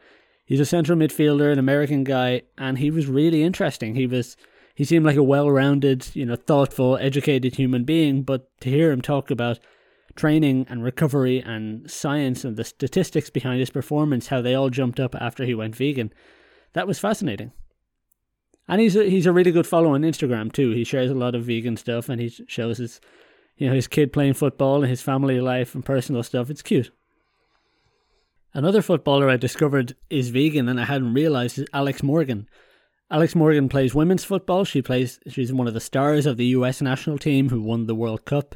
He's 0.46 0.60
a 0.60 0.64
central 0.64 0.96
midfielder, 0.96 1.52
an 1.52 1.58
American 1.58 2.04
guy, 2.04 2.40
and 2.56 2.78
he 2.78 2.90
was 2.90 3.06
really 3.06 3.42
interesting. 3.42 3.96
He 3.96 4.06
was 4.06 4.34
he 4.74 4.84
seemed 4.84 5.04
like 5.04 5.16
a 5.16 5.22
well-rounded, 5.22 6.16
you 6.16 6.24
know, 6.24 6.36
thoughtful, 6.36 6.96
educated 6.96 7.56
human 7.56 7.84
being, 7.84 8.22
but 8.22 8.48
to 8.62 8.70
hear 8.70 8.90
him 8.90 9.02
talk 9.02 9.30
about 9.30 9.58
training 10.16 10.66
and 10.68 10.82
recovery 10.84 11.40
and 11.40 11.90
science 11.90 12.44
and 12.44 12.56
the 12.56 12.64
statistics 12.64 13.30
behind 13.30 13.60
his 13.60 13.70
performance, 13.70 14.28
how 14.28 14.40
they 14.40 14.54
all 14.54 14.70
jumped 14.70 15.00
up 15.00 15.14
after 15.14 15.44
he 15.44 15.54
went 15.54 15.76
vegan, 15.76 16.12
that 16.72 16.86
was 16.86 16.98
fascinating. 16.98 17.52
And 18.68 18.80
he's 18.80 18.96
a, 18.96 19.08
he's 19.08 19.26
a 19.26 19.32
really 19.32 19.52
good 19.52 19.66
follow 19.66 19.94
on 19.94 20.02
Instagram 20.02 20.52
too. 20.52 20.70
He 20.70 20.84
shares 20.84 21.10
a 21.10 21.14
lot 21.14 21.34
of 21.34 21.44
vegan 21.44 21.76
stuff 21.76 22.08
and 22.08 22.20
he 22.20 22.28
shows 22.28 22.78
his 22.78 23.00
you 23.56 23.68
know 23.68 23.74
his 23.74 23.86
kid 23.88 24.12
playing 24.12 24.34
football 24.34 24.82
and 24.82 24.90
his 24.90 25.02
family 25.02 25.40
life 25.40 25.74
and 25.74 25.84
personal 25.84 26.22
stuff. 26.22 26.50
It's 26.50 26.62
cute. 26.62 26.90
Another 28.54 28.82
footballer 28.82 29.30
I 29.30 29.36
discovered 29.36 29.96
is 30.10 30.28
vegan 30.28 30.68
and 30.68 30.80
I 30.80 30.84
hadn't 30.84 31.14
realized 31.14 31.58
is 31.58 31.66
Alex 31.72 32.02
Morgan. 32.02 32.48
Alex 33.10 33.34
Morgan 33.34 33.68
plays 33.68 33.94
women's 33.94 34.24
football. 34.24 34.64
She 34.64 34.80
plays 34.80 35.18
she's 35.28 35.52
one 35.52 35.68
of 35.68 35.74
the 35.74 35.80
stars 35.80 36.24
of 36.26 36.36
the 36.36 36.46
US 36.46 36.80
national 36.80 37.18
team 37.18 37.50
who 37.50 37.60
won 37.60 37.86
the 37.86 37.94
World 37.94 38.24
Cup. 38.24 38.54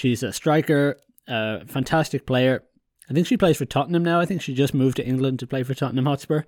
She's 0.00 0.22
a 0.22 0.32
striker, 0.32 0.96
a 1.28 1.66
fantastic 1.66 2.24
player. 2.24 2.62
I 3.10 3.12
think 3.12 3.26
she 3.26 3.36
plays 3.36 3.58
for 3.58 3.66
Tottenham 3.66 4.02
now. 4.02 4.18
I 4.18 4.24
think 4.24 4.40
she 4.40 4.54
just 4.54 4.72
moved 4.72 4.96
to 4.96 5.06
England 5.06 5.40
to 5.40 5.46
play 5.46 5.62
for 5.62 5.74
Tottenham 5.74 6.06
Hotspur. 6.06 6.44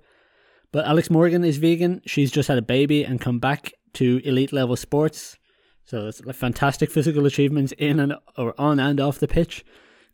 But 0.71 0.85
Alex 0.85 1.11
Morgan 1.11 1.43
is 1.43 1.57
vegan. 1.57 2.01
She's 2.07 2.31
just 2.31 2.47
had 2.47 2.57
a 2.57 2.63
baby 2.63 3.03
and 3.03 3.21
come 3.21 3.37
back 3.37 3.73
to 3.93 4.19
elite 4.23 4.53
level 4.53 4.75
sports. 4.75 5.37
So 5.85 6.07
it's 6.07 6.19
fantastic 6.31 6.89
physical 6.89 7.27
achievements 7.27 7.73
in 7.73 7.99
and 7.99 8.15
or 8.39 8.59
on 8.59 8.79
and 8.79 8.99
off 8.99 9.19
the 9.19 9.27
pitch. 9.27 9.63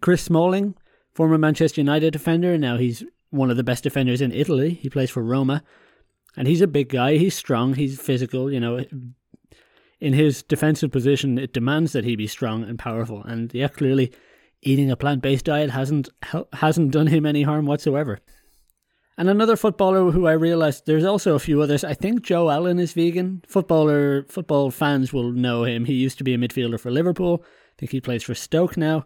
Chris 0.02 0.22
Smalling, 0.22 0.76
former 1.14 1.38
Manchester 1.38 1.80
United 1.80 2.12
defender, 2.12 2.58
now 2.58 2.76
he's 2.76 3.06
one 3.30 3.50
of 3.50 3.56
the 3.56 3.64
best 3.64 3.86
defenders 3.86 4.20
in 4.20 4.34
Italy. 4.34 4.74
He 4.74 4.90
plays 4.90 5.12
for 5.12 5.24
Roma. 5.24 5.64
And 6.36 6.46
he's 6.46 6.60
a 6.60 6.68
big 6.68 6.90
guy, 6.90 7.16
he's 7.16 7.38
strong, 7.38 7.76
he's 7.76 8.02
physical, 8.02 8.52
you 8.52 8.60
know. 8.60 8.84
In 10.00 10.14
his 10.14 10.44
defensive 10.44 10.92
position, 10.92 11.38
it 11.38 11.54
demands 11.54 11.92
that 11.92 12.06
he 12.06 12.16
be 12.16 12.28
strong 12.28 12.64
and 12.64 12.80
powerful. 12.80 13.24
And 13.24 13.54
yeah, 13.54 13.68
clearly 13.68 14.14
eating 14.62 14.90
a 14.90 14.96
plant-based 14.96 15.46
diet 15.46 15.70
hasn't 15.72 16.10
hasn't 16.54 16.92
done 16.92 17.08
him 17.08 17.26
any 17.26 17.44
harm 17.44 17.66
whatsoever. 17.66 18.20
And 19.18 19.30
another 19.30 19.58
footballer 19.58 20.12
who 20.12 20.28
I 20.28 20.32
realised 20.32 20.86
there's 20.86 21.04
also 21.04 21.36
a 21.36 21.40
few 21.40 21.62
others. 21.62 21.84
I 21.84 21.94
think 21.94 22.22
Joe 22.22 22.50
Allen 22.50 22.80
is 22.80 22.94
vegan. 22.94 23.44
Footballer 23.48 24.24
football 24.30 24.72
fans 24.72 25.12
will 25.12 25.34
know 25.34 25.66
him. 25.66 25.84
He 25.84 25.94
used 25.94 26.18
to 26.20 26.24
be 26.24 26.34
a 26.34 26.38
midfielder 26.38 26.80
for 26.80 26.90
Liverpool. 26.90 27.44
I 27.44 27.76
think 27.78 27.92
he 27.92 28.00
plays 28.00 28.24
for 28.24 28.34
Stoke 28.34 28.78
now. 28.78 29.06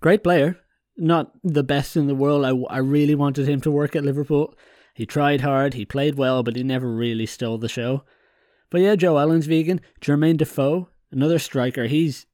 Great 0.00 0.24
player. 0.24 0.58
Not 0.96 1.30
the 1.44 1.62
best 1.62 1.96
in 1.96 2.08
the 2.08 2.14
world. 2.14 2.44
I, 2.44 2.74
I 2.74 2.78
really 2.78 3.14
wanted 3.14 3.48
him 3.48 3.60
to 3.60 3.70
work 3.70 3.94
at 3.94 4.04
Liverpool. 4.04 4.54
He 4.94 5.06
tried 5.06 5.42
hard, 5.42 5.74
he 5.74 5.84
played 5.84 6.16
well, 6.16 6.42
but 6.42 6.56
he 6.56 6.62
never 6.62 6.90
really 6.90 7.26
stole 7.26 7.58
the 7.58 7.68
show. 7.68 8.02
But 8.70 8.80
yeah, 8.80 8.96
Joe 8.96 9.18
Allen's 9.18 9.46
vegan. 9.46 9.80
Jermaine 10.00 10.36
Defoe, 10.36 10.88
another 11.10 11.38
striker. 11.38 11.86
He's 11.86 12.26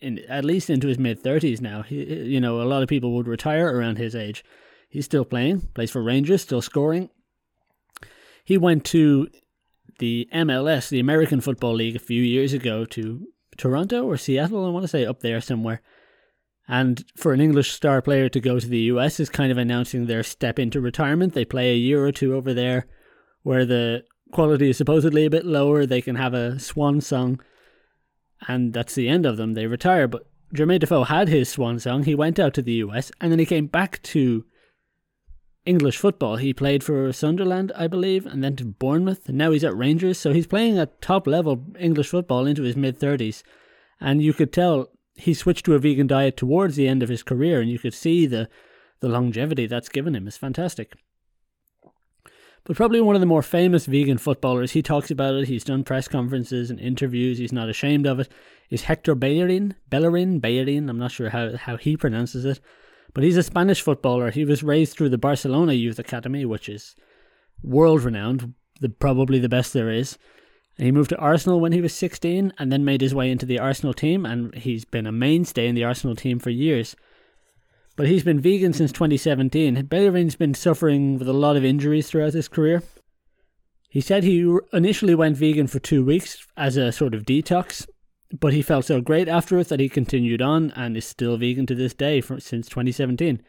in 0.00 0.18
at 0.28 0.44
least 0.44 0.70
into 0.70 0.88
his 0.88 0.98
mid 0.98 1.20
thirties 1.20 1.60
now. 1.60 1.82
He, 1.82 2.04
you 2.04 2.40
know, 2.40 2.60
a 2.60 2.64
lot 2.64 2.82
of 2.82 2.88
people 2.88 3.14
would 3.14 3.28
retire 3.28 3.76
around 3.76 3.98
his 3.98 4.14
age. 4.14 4.44
He's 4.88 5.04
still 5.04 5.24
playing, 5.24 5.68
plays 5.74 5.90
for 5.90 6.02
Rangers, 6.02 6.42
still 6.42 6.62
scoring. 6.62 7.10
He 8.44 8.56
went 8.56 8.84
to 8.86 9.28
the 9.98 10.28
MLS, 10.32 10.88
the 10.88 11.00
American 11.00 11.40
Football 11.40 11.74
League, 11.74 11.96
a 11.96 12.00
few 12.00 12.22
years 12.22 12.52
ago 12.52 12.84
to 12.84 13.26
Toronto 13.56 14.04
or 14.04 14.16
Seattle, 14.16 14.64
I 14.64 14.70
want 14.70 14.84
to 14.84 14.88
say 14.88 15.04
up 15.04 15.20
there 15.20 15.40
somewhere. 15.40 15.82
And 16.68 17.04
for 17.16 17.32
an 17.32 17.40
English 17.40 17.72
star 17.72 18.02
player 18.02 18.28
to 18.28 18.40
go 18.40 18.58
to 18.58 18.66
the 18.66 18.80
US 18.80 19.20
is 19.20 19.30
kind 19.30 19.52
of 19.52 19.58
announcing 19.58 20.06
their 20.06 20.22
step 20.22 20.58
into 20.58 20.80
retirement. 20.80 21.32
They 21.32 21.44
play 21.44 21.72
a 21.72 21.76
year 21.76 22.04
or 22.04 22.12
two 22.12 22.34
over 22.34 22.52
there 22.52 22.86
where 23.42 23.64
the 23.64 24.02
quality 24.36 24.68
is 24.68 24.76
supposedly 24.76 25.24
a 25.24 25.30
bit 25.30 25.46
lower. 25.46 25.86
They 25.86 26.02
can 26.02 26.16
have 26.16 26.34
a 26.34 26.58
swan 26.58 27.00
song, 27.00 27.40
and 28.46 28.72
that's 28.74 28.94
the 28.94 29.08
end 29.08 29.24
of 29.24 29.38
them. 29.38 29.54
They 29.54 29.66
retire. 29.66 30.06
But 30.06 30.26
Jermaine 30.54 30.80
Defoe 30.80 31.04
had 31.04 31.28
his 31.28 31.48
swan 31.48 31.78
song. 31.78 32.04
He 32.04 32.14
went 32.14 32.38
out 32.38 32.52
to 32.54 32.62
the 32.62 32.74
US 32.84 33.10
and 33.18 33.32
then 33.32 33.38
he 33.38 33.46
came 33.46 33.66
back 33.66 34.02
to 34.14 34.44
English 35.64 35.96
football. 35.96 36.36
He 36.36 36.52
played 36.52 36.84
for 36.84 37.12
Sunderland, 37.12 37.72
I 37.74 37.86
believe, 37.88 38.26
and 38.26 38.44
then 38.44 38.56
to 38.56 38.64
Bournemouth. 38.66 39.26
And 39.26 39.38
now 39.38 39.50
he's 39.50 39.64
at 39.64 39.76
Rangers, 39.76 40.18
so 40.18 40.32
he's 40.32 40.46
playing 40.46 40.78
at 40.78 41.00
top 41.00 41.26
level 41.26 41.64
English 41.78 42.10
football 42.10 42.44
into 42.44 42.62
his 42.62 42.76
mid 42.76 42.98
thirties. 42.98 43.42
And 44.00 44.22
you 44.22 44.34
could 44.34 44.52
tell 44.52 44.90
he 45.14 45.32
switched 45.32 45.64
to 45.64 45.74
a 45.74 45.78
vegan 45.78 46.06
diet 46.06 46.36
towards 46.36 46.76
the 46.76 46.86
end 46.86 47.02
of 47.02 47.08
his 47.08 47.22
career, 47.22 47.60
and 47.60 47.70
you 47.70 47.78
could 47.78 47.94
see 47.94 48.26
the 48.26 48.48
the 49.00 49.08
longevity 49.08 49.66
that's 49.66 49.88
given 49.88 50.14
him 50.14 50.28
is 50.28 50.36
fantastic. 50.36 50.94
But 52.66 52.76
probably 52.76 53.00
one 53.00 53.14
of 53.14 53.20
the 53.20 53.26
more 53.26 53.42
famous 53.42 53.86
vegan 53.86 54.18
footballers, 54.18 54.72
he 54.72 54.82
talks 54.82 55.12
about 55.12 55.34
it, 55.34 55.46
he's 55.46 55.62
done 55.62 55.84
press 55.84 56.08
conferences 56.08 56.68
and 56.68 56.80
interviews, 56.80 57.38
he's 57.38 57.52
not 57.52 57.68
ashamed 57.68 58.08
of 58.08 58.18
it, 58.18 58.28
is 58.70 58.82
Hector 58.82 59.14
Bellerin, 59.14 59.76
Bellerin, 59.88 60.40
Bellerin, 60.40 60.90
I'm 60.90 60.98
not 60.98 61.12
sure 61.12 61.30
how, 61.30 61.56
how 61.56 61.76
he 61.76 61.96
pronounces 61.96 62.44
it. 62.44 62.58
But 63.14 63.22
he's 63.22 63.36
a 63.36 63.44
Spanish 63.44 63.80
footballer. 63.80 64.32
He 64.32 64.44
was 64.44 64.64
raised 64.64 64.96
through 64.96 65.10
the 65.10 65.16
Barcelona 65.16 65.74
Youth 65.74 66.00
Academy, 66.00 66.44
which 66.44 66.68
is 66.68 66.96
world 67.62 68.02
renowned, 68.02 68.52
the, 68.80 68.88
probably 68.88 69.38
the 69.38 69.48
best 69.48 69.72
there 69.72 69.88
is. 69.88 70.18
He 70.76 70.90
moved 70.90 71.10
to 71.10 71.18
Arsenal 71.18 71.60
when 71.60 71.72
he 71.72 71.80
was 71.80 71.94
16 71.94 72.52
and 72.58 72.72
then 72.72 72.84
made 72.84 73.00
his 73.00 73.14
way 73.14 73.30
into 73.30 73.46
the 73.46 73.60
Arsenal 73.60 73.94
team, 73.94 74.26
and 74.26 74.52
he's 74.56 74.84
been 74.84 75.06
a 75.06 75.12
mainstay 75.12 75.68
in 75.68 75.76
the 75.76 75.84
Arsenal 75.84 76.16
team 76.16 76.40
for 76.40 76.50
years. 76.50 76.96
But 77.96 78.08
he's 78.08 78.24
been 78.24 78.40
vegan 78.40 78.74
since 78.74 78.92
2017. 78.92 79.86
Bellerin's 79.86 80.36
been 80.36 80.54
suffering 80.54 81.18
with 81.18 81.28
a 81.28 81.32
lot 81.32 81.56
of 81.56 81.64
injuries 81.64 82.08
throughout 82.08 82.34
his 82.34 82.46
career. 82.46 82.82
He 83.88 84.02
said 84.02 84.22
he 84.22 84.54
initially 84.74 85.14
went 85.14 85.38
vegan 85.38 85.66
for 85.66 85.78
two 85.78 86.04
weeks 86.04 86.46
as 86.56 86.76
a 86.76 86.92
sort 86.92 87.14
of 87.14 87.24
detox, 87.24 87.86
but 88.38 88.52
he 88.52 88.60
felt 88.60 88.84
so 88.84 89.00
great 89.00 89.28
after 89.28 89.58
it 89.58 89.68
that 89.68 89.80
he 89.80 89.88
continued 89.88 90.42
on 90.42 90.70
and 90.72 90.94
is 90.96 91.06
still 91.06 91.38
vegan 91.38 91.64
to 91.66 91.74
this 91.74 91.94
day 91.94 92.20
since 92.20 92.68
2017. 92.68 93.42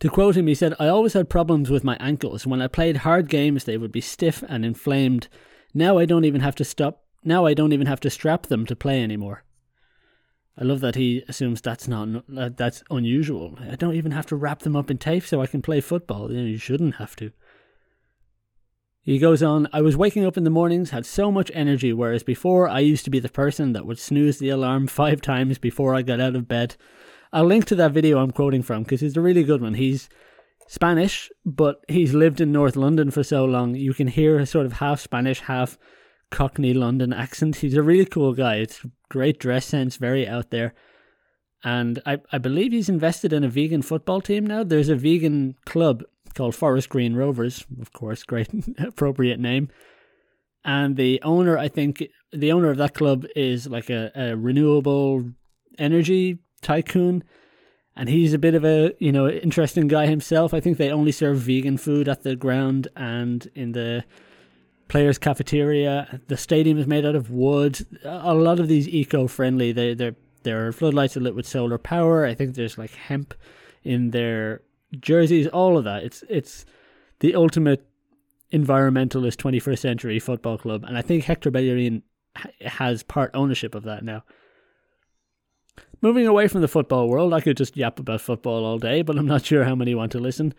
To 0.00 0.08
quote 0.08 0.36
him, 0.36 0.46
he 0.46 0.54
said, 0.54 0.74
I 0.78 0.88
always 0.88 1.12
had 1.12 1.28
problems 1.28 1.70
with 1.70 1.84
my 1.84 1.96
ankles. 2.00 2.46
When 2.46 2.62
I 2.62 2.68
played 2.68 2.98
hard 2.98 3.28
games, 3.28 3.64
they 3.64 3.76
would 3.76 3.92
be 3.92 4.00
stiff 4.00 4.42
and 4.48 4.64
inflamed. 4.64 5.28
Now 5.74 5.98
I 5.98 6.06
don't 6.06 6.24
even 6.24 6.40
have 6.40 6.54
to 6.56 6.64
stop. 6.64 7.04
Now 7.22 7.44
I 7.44 7.52
don't 7.52 7.72
even 7.72 7.86
have 7.86 8.00
to 8.00 8.10
strap 8.10 8.46
them 8.46 8.64
to 8.66 8.76
play 8.76 9.02
anymore. 9.02 9.44
I 10.56 10.62
love 10.62 10.80
that 10.80 10.94
he 10.94 11.24
assumes 11.28 11.60
that's 11.60 11.88
not 11.88 12.24
uh, 12.36 12.50
that's 12.56 12.84
unusual. 12.90 13.58
I 13.60 13.74
don't 13.74 13.94
even 13.94 14.12
have 14.12 14.26
to 14.26 14.36
wrap 14.36 14.60
them 14.60 14.76
up 14.76 14.90
in 14.90 14.98
tape 14.98 15.24
so 15.24 15.42
I 15.42 15.48
can 15.48 15.62
play 15.62 15.80
football. 15.80 16.30
You, 16.30 16.38
know, 16.38 16.46
you 16.46 16.58
shouldn't 16.58 16.96
have 16.96 17.16
to. 17.16 17.32
He 19.02 19.18
goes 19.18 19.42
on, 19.42 19.68
I 19.70 19.82
was 19.82 19.98
waking 19.98 20.24
up 20.24 20.38
in 20.38 20.44
the 20.44 20.50
mornings, 20.50 20.88
had 20.90 21.04
so 21.04 21.30
much 21.30 21.50
energy, 21.52 21.92
whereas 21.92 22.22
before 22.22 22.68
I 22.68 22.78
used 22.78 23.04
to 23.04 23.10
be 23.10 23.18
the 23.18 23.28
person 23.28 23.74
that 23.74 23.84
would 23.84 23.98
snooze 23.98 24.38
the 24.38 24.48
alarm 24.48 24.86
five 25.02 25.20
times 25.20 25.58
before 25.58 25.94
I 25.94 26.02
got 26.02 26.20
out 26.20 26.36
of 26.36 26.48
bed. 26.48 26.76
I'll 27.32 27.44
link 27.44 27.64
to 27.66 27.74
that 27.74 27.92
video 27.92 28.18
I'm 28.18 28.30
quoting 28.30 28.62
from 28.62 28.84
because 28.84 29.02
it's 29.02 29.16
a 29.16 29.20
really 29.20 29.42
good 29.42 29.60
one. 29.60 29.74
He's 29.74 30.08
Spanish, 30.68 31.30
but 31.44 31.84
he's 31.88 32.14
lived 32.14 32.40
in 32.40 32.52
North 32.52 32.76
London 32.76 33.10
for 33.10 33.22
so 33.22 33.44
long. 33.44 33.74
You 33.74 33.92
can 33.92 34.06
hear 34.06 34.38
a 34.38 34.46
sort 34.46 34.66
of 34.66 34.74
half 34.74 35.00
Spanish, 35.00 35.40
half 35.40 35.76
Cockney 36.30 36.72
London 36.72 37.12
accent. 37.12 37.56
He's 37.56 37.76
a 37.76 37.82
really 37.82 38.06
cool 38.06 38.32
guy. 38.32 38.56
It's 38.56 38.86
great 39.14 39.38
dress 39.38 39.64
sense, 39.64 39.96
very 39.96 40.26
out 40.26 40.50
there. 40.50 40.74
And 41.62 42.02
I, 42.04 42.18
I 42.32 42.38
believe 42.38 42.72
he's 42.72 42.88
invested 42.88 43.32
in 43.32 43.44
a 43.44 43.48
vegan 43.48 43.82
football 43.82 44.20
team 44.20 44.44
now. 44.44 44.64
There's 44.64 44.88
a 44.88 44.96
vegan 44.96 45.54
club 45.64 46.02
called 46.34 46.56
Forest 46.56 46.88
Green 46.88 47.14
Rovers, 47.14 47.64
of 47.80 47.92
course, 47.92 48.24
great 48.24 48.48
appropriate 48.78 49.38
name. 49.38 49.68
And 50.64 50.96
the 50.96 51.22
owner, 51.22 51.56
I 51.56 51.68
think, 51.68 52.02
the 52.32 52.50
owner 52.50 52.70
of 52.70 52.76
that 52.78 52.94
club 52.94 53.24
is 53.36 53.68
like 53.68 53.88
a, 53.88 54.10
a 54.16 54.36
renewable 54.36 55.30
energy 55.78 56.40
tycoon, 56.60 57.22
and 57.94 58.08
he's 58.08 58.34
a 58.34 58.38
bit 58.38 58.56
of 58.56 58.64
a 58.64 58.94
you 58.98 59.12
know 59.12 59.28
interesting 59.28 59.86
guy 59.86 60.06
himself. 60.06 60.52
I 60.52 60.58
think 60.60 60.76
they 60.76 60.90
only 60.90 61.12
serve 61.12 61.38
vegan 61.38 61.76
food 61.76 62.08
at 62.08 62.22
the 62.24 62.34
ground 62.34 62.88
and 62.96 63.48
in 63.54 63.72
the 63.72 64.04
players' 64.94 65.18
cafeteria. 65.18 66.20
The 66.28 66.36
stadium 66.36 66.78
is 66.78 66.86
made 66.86 67.04
out 67.04 67.16
of 67.16 67.28
wood. 67.28 67.84
A 68.04 68.32
lot 68.32 68.60
of 68.60 68.68
these 68.68 68.86
eco-friendly. 68.86 69.72
They 69.72 69.92
they 69.92 70.12
their 70.44 70.70
floodlights 70.70 71.16
are 71.16 71.20
lit 71.20 71.34
with 71.34 71.48
solar 71.48 71.78
power. 71.78 72.24
I 72.24 72.34
think 72.34 72.54
there's 72.54 72.78
like 72.78 72.92
hemp 72.92 73.34
in 73.82 74.12
their 74.12 74.62
jerseys, 75.00 75.48
all 75.48 75.76
of 75.76 75.82
that. 75.82 76.04
It's 76.04 76.22
it's 76.28 76.64
the 77.18 77.34
ultimate 77.34 77.84
environmentalist 78.52 79.36
21st 79.38 79.80
century 79.80 80.20
football 80.20 80.58
club, 80.58 80.84
and 80.84 80.96
I 80.96 81.02
think 81.02 81.24
Hector 81.24 81.50
Bellerin 81.50 82.04
has 82.60 83.02
part 83.02 83.32
ownership 83.34 83.74
of 83.74 83.82
that 83.82 84.04
now. 84.04 84.22
Moving 86.02 86.28
away 86.28 86.46
from 86.46 86.60
the 86.60 86.68
football 86.68 87.08
world, 87.08 87.34
I 87.34 87.40
could 87.40 87.56
just 87.56 87.76
yap 87.76 87.98
about 87.98 88.20
football 88.20 88.64
all 88.64 88.78
day, 88.78 89.02
but 89.02 89.18
I'm 89.18 89.26
not 89.26 89.44
sure 89.44 89.64
how 89.64 89.74
many 89.74 89.92
want 89.96 90.12
to 90.12 90.20
listen. 90.20 90.54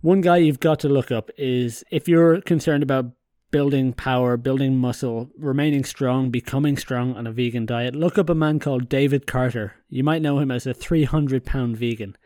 One 0.00 0.20
guy 0.20 0.36
you've 0.36 0.60
got 0.60 0.78
to 0.80 0.88
look 0.88 1.10
up 1.10 1.28
is 1.36 1.82
if 1.90 2.06
you're 2.06 2.40
concerned 2.40 2.84
about 2.84 3.06
building 3.50 3.92
power, 3.92 4.36
building 4.36 4.76
muscle, 4.76 5.28
remaining 5.36 5.82
strong, 5.82 6.30
becoming 6.30 6.76
strong 6.76 7.16
on 7.16 7.26
a 7.26 7.32
vegan 7.32 7.66
diet, 7.66 7.96
look 7.96 8.16
up 8.16 8.28
a 8.28 8.34
man 8.34 8.60
called 8.60 8.88
David 8.88 9.26
Carter. 9.26 9.74
You 9.88 10.04
might 10.04 10.22
know 10.22 10.38
him 10.38 10.52
as 10.52 10.66
a 10.66 10.74
300 10.74 11.44
pound 11.44 11.76
vegan. 11.76 12.16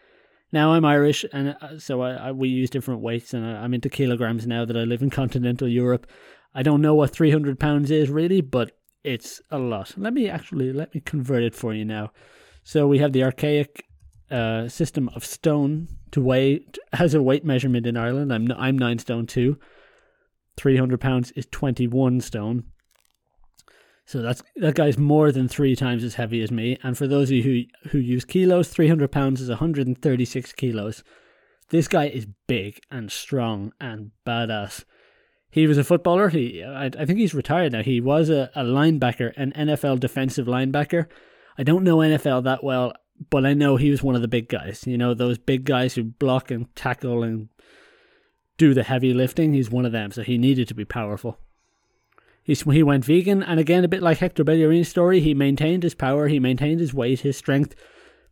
Now 0.52 0.74
I'm 0.74 0.84
Irish, 0.84 1.24
and 1.32 1.56
uh, 1.62 1.78
so 1.78 2.02
I, 2.02 2.10
I, 2.10 2.32
we 2.32 2.50
use 2.50 2.68
different 2.68 3.00
weights, 3.00 3.32
and 3.32 3.46
I'm 3.46 3.72
into 3.72 3.88
kilograms 3.88 4.46
now 4.46 4.66
that 4.66 4.76
I 4.76 4.82
live 4.82 5.00
in 5.00 5.08
continental 5.08 5.66
Europe. 5.66 6.06
I 6.54 6.62
don't 6.62 6.82
know 6.82 6.94
what 6.94 7.10
300 7.10 7.58
pounds 7.58 7.90
is 7.90 8.10
really, 8.10 8.42
but 8.42 8.76
it's 9.02 9.40
a 9.50 9.58
lot. 9.58 9.94
Let 9.96 10.12
me 10.12 10.28
actually 10.28 10.74
let 10.74 10.94
me 10.94 11.00
convert 11.00 11.42
it 11.42 11.54
for 11.54 11.72
you 11.72 11.86
now. 11.86 12.12
So 12.64 12.86
we 12.86 12.98
have 12.98 13.14
the 13.14 13.24
archaic 13.24 13.86
uh, 14.32 14.68
system 14.68 15.10
of 15.14 15.24
stone 15.24 15.88
to 16.12 16.20
weigh 16.20 16.64
has 16.92 17.14
a 17.14 17.22
weight 17.22 17.44
measurement 17.44 17.86
in 17.86 17.96
Ireland. 17.96 18.32
I'm 18.32 18.50
I'm 18.52 18.78
nine 18.78 18.98
stone 18.98 19.26
two. 19.26 19.58
300 20.58 21.00
pounds 21.00 21.30
is 21.32 21.46
21 21.50 22.20
stone. 22.20 22.64
So 24.04 24.20
that's 24.20 24.42
that 24.56 24.74
guy's 24.74 24.98
more 24.98 25.32
than 25.32 25.48
three 25.48 25.76
times 25.76 26.04
as 26.04 26.16
heavy 26.16 26.42
as 26.42 26.50
me. 26.50 26.78
And 26.82 26.98
for 26.98 27.06
those 27.06 27.30
of 27.30 27.36
you 27.36 27.42
who 27.42 27.90
who 27.90 27.98
use 27.98 28.24
kilos, 28.24 28.68
three 28.68 28.88
hundred 28.88 29.12
pounds 29.12 29.40
is 29.40 29.48
one 29.48 29.58
hundred 29.58 29.86
and 29.86 30.00
thirty 30.00 30.24
six 30.24 30.52
kilos. 30.52 31.04
This 31.70 31.88
guy 31.88 32.08
is 32.08 32.26
big 32.46 32.80
and 32.90 33.10
strong 33.10 33.72
and 33.80 34.10
badass. 34.26 34.84
He 35.50 35.66
was 35.66 35.78
a 35.78 35.84
footballer. 35.84 36.30
He 36.30 36.62
I, 36.62 36.86
I 36.86 37.06
think 37.06 37.18
he's 37.18 37.34
retired 37.34 37.72
now. 37.72 37.82
He 37.82 38.00
was 38.00 38.28
a, 38.28 38.50
a 38.54 38.64
linebacker, 38.64 39.32
an 39.36 39.52
NFL 39.52 40.00
defensive 40.00 40.46
linebacker. 40.46 41.06
I 41.56 41.62
don't 41.62 41.84
know 41.84 41.98
NFL 41.98 42.44
that 42.44 42.64
well, 42.64 42.92
but 43.30 43.46
I 43.46 43.54
know 43.54 43.76
he 43.76 43.90
was 43.90 44.02
one 44.02 44.14
of 44.14 44.22
the 44.22 44.28
big 44.28 44.48
guys. 44.48 44.84
You 44.86 44.98
know, 44.98 45.14
those 45.14 45.38
big 45.38 45.64
guys 45.64 45.94
who 45.94 46.04
block 46.04 46.50
and 46.50 46.74
tackle 46.74 47.22
and 47.22 47.48
do 48.58 48.74
the 48.74 48.82
heavy 48.82 49.12
lifting. 49.12 49.54
He's 49.54 49.70
one 49.70 49.86
of 49.86 49.92
them, 49.92 50.12
so 50.12 50.22
he 50.22 50.38
needed 50.38 50.68
to 50.68 50.74
be 50.74 50.84
powerful. 50.84 51.38
He, 52.44 52.54
he 52.54 52.82
went 52.82 53.04
vegan, 53.04 53.42
and 53.42 53.60
again, 53.60 53.84
a 53.84 53.88
bit 53.88 54.02
like 54.02 54.18
Hector 54.18 54.44
Bellerin's 54.44 54.88
story, 54.88 55.20
he 55.20 55.32
maintained 55.32 55.84
his 55.84 55.94
power, 55.94 56.26
he 56.26 56.40
maintained 56.40 56.80
his 56.80 56.92
weight, 56.92 57.20
his 57.20 57.36
strength, 57.36 57.74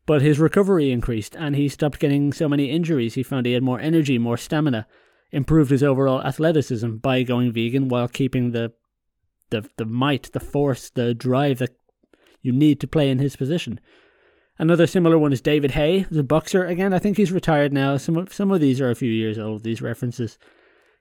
but 0.05 0.21
his 0.21 0.41
recovery 0.41 0.91
increased, 0.91 1.37
and 1.37 1.55
he 1.55 1.69
stopped 1.69 2.01
getting 2.01 2.33
so 2.33 2.49
many 2.49 2.71
injuries. 2.71 3.15
He 3.15 3.23
found 3.23 3.47
he 3.47 3.53
had 3.53 3.63
more 3.63 3.79
energy, 3.79 4.19
more 4.19 4.37
stamina, 4.37 4.87
improved 5.31 5.71
his 5.71 5.85
overall 5.85 6.23
athleticism 6.23 6.97
by 6.97 7.23
going 7.23 7.53
vegan 7.53 7.89
while 7.89 8.09
keeping 8.09 8.51
the 8.51 8.73
the 9.51 9.69
the 9.77 9.85
might, 9.85 10.33
the 10.33 10.41
force, 10.41 10.91
the 10.91 11.15
drive 11.15 11.59
that 11.59 11.77
you 12.41 12.53
need 12.53 12.81
to 12.81 12.87
play 12.89 13.11
in 13.11 13.19
his 13.19 13.37
position. 13.37 13.81
Another 14.61 14.87
similar 14.87 15.17
one 15.17 15.33
is 15.33 15.41
David 15.41 15.71
Haye, 15.71 16.05
the 16.11 16.23
boxer. 16.23 16.67
Again, 16.67 16.93
I 16.93 16.99
think 16.99 17.17
he's 17.17 17.33
retired 17.33 17.73
now. 17.73 17.97
Some 17.97 18.19
of, 18.19 18.31
some 18.31 18.51
of 18.51 18.61
these 18.61 18.79
are 18.79 18.91
a 18.91 18.95
few 18.95 19.11
years 19.11 19.39
old. 19.39 19.63
These 19.63 19.81
references. 19.81 20.39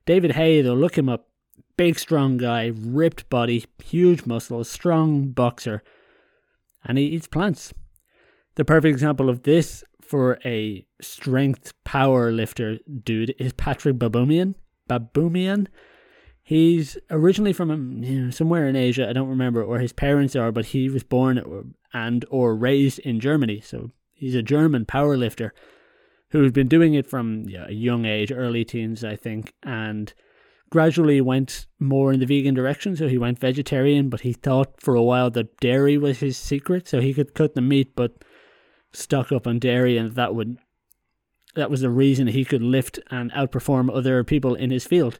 David 0.06 0.32
Haye, 0.32 0.62
though, 0.62 0.75
look 0.75 0.98
him 0.98 1.10
up 1.10 1.28
big, 1.75 2.00
strong 2.00 2.38
guy, 2.38 2.72
ripped 2.74 3.30
body, 3.30 3.66
huge 3.84 4.25
muscles, 4.25 4.70
strong 4.70 5.32
boxer, 5.32 5.84
and 6.86 6.98
he 6.98 7.04
eats 7.04 7.28
plants. 7.28 7.74
The 8.56 8.63
perfect 8.63 8.94
example 8.94 9.30
of 9.30 9.44
this 9.44 9.84
for 10.01 10.39
a 10.46 10.86
strength 11.01 11.74
power 11.84 12.32
lifter 12.32 12.80
dude 13.04 13.36
is 13.39 13.51
Patrick 13.51 13.98
Baboumian. 13.98 14.56
Baboumian. 14.89 15.68
He's 16.42 16.98
originally 17.12 17.51
from 17.51 17.72
um, 17.72 18.32
somewhere 18.32 18.70
in 18.70 18.78
Asia. 18.78 19.10
I 19.10 19.12
don't 19.12 19.28
remember 19.28 19.66
where 19.66 19.82
his 19.82 19.92
parents 19.92 20.34
are, 20.38 20.54
but 20.54 20.68
he 20.68 20.88
was 20.88 21.04
born 21.04 21.74
and 21.93 22.25
or 22.29 22.55
raised 22.55 23.00
in 23.00 23.19
Germany. 23.19 23.62
So 23.62 23.91
he's 24.13 24.36
a 24.36 24.43
German 24.43 24.86
power 24.86 25.17
lifter 25.17 25.53
who's 26.31 26.51
been 26.51 26.67
doing 26.67 26.93
it 26.93 27.08
from 27.08 27.48
yeah, 27.48 27.65
a 27.67 27.74
young 27.74 28.05
age, 28.05 28.31
early 28.31 28.63
teens, 28.63 29.03
I 29.03 29.15
think, 29.15 29.53
and 29.63 30.13
gradually 30.69 31.22
went 31.22 31.65
more 31.79 32.13
in 32.13 32.19
the 32.19 32.25
vegan 32.25 32.53
direction. 32.53 32.96
So 32.96 33.08
he 33.08 33.17
went 33.17 33.39
vegetarian, 33.39 34.10
but 34.10 34.22
he 34.22 34.34
thought 34.34 34.81
for 34.81 34.96
a 34.96 35.03
while 35.03 35.29
that 35.31 35.58
dairy 35.58 35.98
was 35.98 36.19
his 36.19 36.38
secret, 36.38 36.88
so 36.88 37.01
he 37.01 37.13
could 37.13 37.34
cut 37.34 37.55
the 37.55 37.62
meat, 37.62 37.96
but 37.96 38.24
stock 38.91 39.31
up 39.31 39.48
on 39.48 39.60
dairy, 39.60 39.98
and 39.98 40.13
that 40.13 40.36
would 40.36 40.58
that 41.55 41.72
was 41.72 41.81
the 41.81 41.89
reason 41.89 42.27
he 42.27 42.46
could 42.46 42.62
lift 42.62 43.00
and 43.10 43.31
outperform 43.31 43.89
other 43.91 44.24
people 44.24 44.53
in 44.53 44.69
his 44.69 44.86
field. 44.86 45.19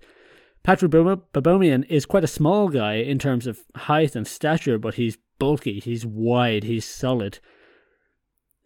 Patrick 0.63 0.92
Baboumian 0.92 1.86
is 1.89 2.06
quite 2.06 2.24
a 2.24 2.28
small 2.28 2.70
guy 2.70 2.96
in 2.96 3.18
terms 3.18 3.48
of 3.48 3.60
height 3.75 4.16
and 4.16 4.28
stature, 4.28 4.78
but 4.78 4.96
he's 4.96 5.18
bulky, 5.39 5.80
he's 5.80 6.06
wide, 6.06 6.63
he's 6.63 6.86
solid. 6.86 7.39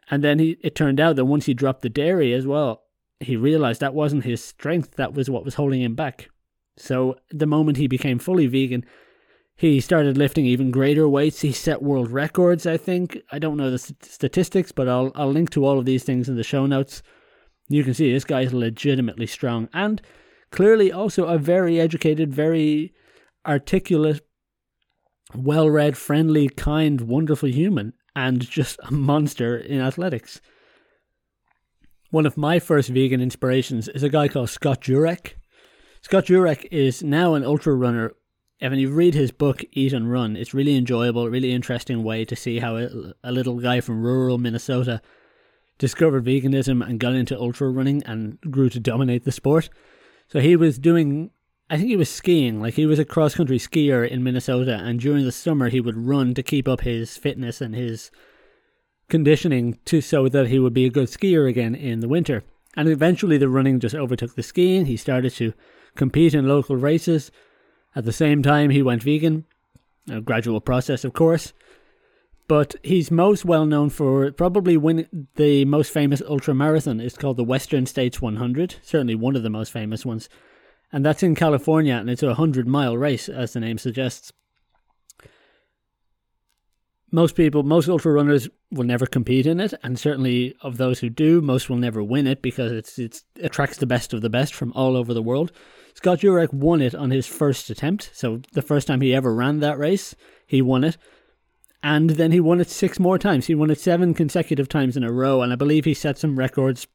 And 0.10 0.24
then 0.24 0.40
he, 0.40 0.58
it 0.62 0.76
turned 0.76 1.00
out 1.00 1.16
that 1.16 1.26
once 1.26 1.46
he 1.46 1.54
dropped 1.54 1.82
the 1.82 1.90
dairy 1.90 2.34
as 2.34 2.46
well, 2.46 2.84
he 3.20 3.38
realized 3.38 3.80
that 3.80 3.94
wasn't 3.94 4.26
his 4.26 4.44
strength, 4.44 4.96
that 4.96 5.14
was 5.14 5.30
what 5.30 5.46
was 5.46 5.56
holding 5.56 5.82
him 5.82 5.96
back. 5.96 6.30
So 6.76 7.16
the 7.30 7.46
moment 7.46 7.78
he 7.78 7.88
became 7.88 8.20
fully 8.20 8.48
vegan, 8.48 8.84
he 9.56 9.80
started 9.80 10.18
lifting 10.18 10.46
even 10.46 10.72
greater 10.72 11.08
weights. 11.08 11.42
He 11.42 11.52
set 11.52 11.84
world 11.84 12.12
records, 12.12 12.66
I 12.66 12.78
think. 12.78 13.20
I 13.32 13.38
don't 13.40 13.58
know 13.58 13.70
the 13.70 13.78
st- 13.78 14.04
statistics, 14.04 14.72
but 14.72 14.90
I'll 14.90 15.12
I'll 15.16 15.32
link 15.32 15.52
to 15.52 15.66
all 15.66 15.78
of 15.78 15.86
these 15.86 16.04
things 16.04 16.28
in 16.28 16.36
the 16.36 16.44
show 16.44 16.66
notes. 16.66 17.04
You 17.70 17.84
can 17.84 17.94
see 17.94 18.12
this 18.12 18.26
guy's 18.26 18.54
legitimately 18.54 19.28
strong 19.28 19.70
and 19.72 20.02
clearly 20.54 20.92
also 20.92 21.26
a 21.26 21.40
very 21.40 21.80
educated, 21.80 22.32
very 22.32 22.94
articulate, 23.46 24.22
well-read, 25.36 25.98
friendly, 25.98 26.48
kind, 26.48 27.02
wonderful 27.02 27.50
human 27.50 27.94
and 28.16 28.40
just 28.40 28.80
a 28.84 28.94
monster 28.94 29.58
in 29.58 29.82
athletics. 29.82 30.40
One 32.12 32.28
of 32.28 32.38
my 32.38 32.60
first 32.60 32.90
vegan 32.90 33.20
inspirations 33.20 33.88
is 33.88 34.04
a 34.04 34.10
guy 34.10 34.28
called 34.28 34.52
Scott 34.52 34.82
Jurek. 34.82 35.34
Scott 36.02 36.26
Jurek 36.26 36.68
is 36.72 37.02
now 37.02 37.34
an 37.34 37.44
ultra 37.44 37.74
runner. 37.74 38.12
Evan, 38.62 38.78
you 38.78 38.92
read 38.92 39.16
his 39.16 39.32
book 39.32 39.64
Eat 39.72 39.92
and 39.92 40.12
Run. 40.12 40.36
It's 40.36 40.54
really 40.54 40.76
enjoyable, 40.76 41.32
really 41.32 41.52
interesting 41.52 42.04
way 42.04 42.26
to 42.26 42.36
see 42.36 42.60
how 42.60 42.78
a 42.78 43.32
little 43.32 43.60
guy 43.60 43.82
from 43.82 44.04
rural 44.04 44.38
Minnesota 44.38 45.02
discovered 45.80 46.24
veganism 46.24 46.88
and 46.88 47.00
got 47.00 47.16
into 47.16 47.40
ultra 47.40 47.70
running 47.70 48.04
and 48.04 48.40
grew 48.42 48.70
to 48.70 48.80
dominate 48.80 49.24
the 49.24 49.32
sport. 49.32 49.70
So 50.28 50.40
he 50.40 50.56
was 50.56 50.80
doing, 50.80 51.32
I 51.70 51.78
think 51.78 51.90
he 51.90 51.96
was 51.96 52.10
skiing, 52.10 52.62
like 52.62 52.74
he 52.74 52.86
was 52.86 53.00
a 53.00 53.06
cross 53.06 53.36
country 53.36 53.60
skier 53.60 54.08
in 54.08 54.24
Minnesota, 54.24 54.76
and 54.84 55.00
during 55.00 55.26
the 55.26 55.32
summer 55.32 55.70
he 55.70 55.80
would 55.80 55.98
run 55.98 56.34
to 56.34 56.44
keep 56.44 56.68
up 56.68 56.82
his 56.82 57.18
fitness 57.18 57.62
and 57.62 57.76
his 57.76 58.12
conditioning 59.10 59.78
to 59.86 60.02
so 60.02 60.28
that 60.30 60.48
he 60.48 60.60
would 60.60 60.74
be 60.74 60.86
a 60.86 60.90
good 60.90 61.08
skier 61.08 61.48
again 61.48 61.76
in 61.76 62.00
the 62.00 62.08
winter. 62.08 62.44
And 62.76 62.90
eventually 62.90 63.38
the 63.38 63.50
running 63.50 63.80
just 63.80 63.94
overtook 63.94 64.36
the 64.36 64.44
skiing. 64.44 64.88
He 64.88 64.98
started 64.98 65.34
to 65.34 65.54
compete 65.96 66.34
in 66.34 66.48
local 66.48 66.76
races. 66.76 67.32
At 67.96 68.06
the 68.06 68.12
same 68.12 68.42
time, 68.42 68.72
he 68.72 68.82
went 68.82 69.04
vegan. 69.04 69.46
A 70.10 70.20
gradual 70.20 70.60
process, 70.60 71.06
of 71.06 71.14
course. 71.14 71.54
But 72.48 72.76
he's 72.84 73.10
most 73.10 73.46
well 73.46 73.66
known 73.66 73.90
for 73.90 74.32
probably 74.32 74.76
winning 74.76 75.28
the 75.36 75.66
most 75.66 75.92
famous 75.92 76.22
ultra 76.28 76.54
marathon. 76.54 77.00
It's 77.00 77.18
called 77.18 77.38
the 77.38 77.44
Western 77.44 77.86
States 77.86 78.22
100, 78.22 78.76
certainly 78.82 79.16
one 79.16 79.36
of 79.36 79.44
the 79.44 79.50
most 79.50 79.72
famous 79.72 80.06
ones. 80.06 80.28
And 80.92 81.06
that's 81.06 81.24
in 81.24 81.36
California, 81.36 81.96
and 81.96 82.10
it's 82.10 82.22
a 82.22 82.28
100 82.28 82.68
mile 82.68 82.98
race, 82.98 83.30
as 83.30 83.54
the 83.54 83.60
name 83.60 83.78
suggests. 83.78 84.34
Most 87.12 87.36
people, 87.36 87.64
most 87.64 87.88
ultra 87.88 88.12
runners 88.12 88.50
will 88.72 88.84
never 88.84 89.06
compete 89.06 89.46
in 89.46 89.60
it, 89.60 89.74
and 89.84 89.98
certainly 89.98 90.56
of 90.62 90.78
those 90.78 91.00
who 91.00 91.10
do, 91.10 91.42
most 91.42 91.70
will 91.70 91.78
never 91.78 92.04
win 92.04 92.26
it 92.26 92.42
because 92.42 92.72
it's 92.72 92.98
it 92.98 93.24
attracts 93.40 93.78
the 93.78 93.86
best 93.86 94.14
of 94.14 94.22
the 94.22 94.32
best 94.32 94.54
from 94.54 94.74
all 94.74 94.98
over 94.98 95.14
the 95.14 95.22
world. 95.22 95.52
Scott 95.94 96.20
Jurek 96.20 96.52
won 96.52 96.82
it 96.82 96.96
on 96.96 97.12
his 97.12 97.28
first 97.28 97.70
attempt, 97.70 98.10
so 98.14 98.42
the 98.54 98.64
first 98.64 98.88
time 98.88 99.02
he 99.02 99.14
ever 99.14 99.34
ran 99.34 99.60
that 99.60 99.78
race, 99.78 100.16
he 100.48 100.62
won 100.62 100.84
it 100.84 100.98
and 101.84 102.12
then 102.12 102.32
he 102.32 102.40
won 102.40 102.62
it 102.62 102.70
six 102.70 102.98
more 102.98 103.20
times. 103.20 103.48
He 103.48 103.56
won 103.56 103.70
it 103.70 103.80
seven 103.80 104.14
consecutive 104.14 104.70
times 104.70 104.96
in 104.96 105.04
a 105.04 105.12
row, 105.12 105.42
and 105.42 105.52
I 105.52 105.58
believe 105.58 105.84
he 105.84 105.94
set 105.94 106.18
some 106.18 106.40
records 106.40 106.88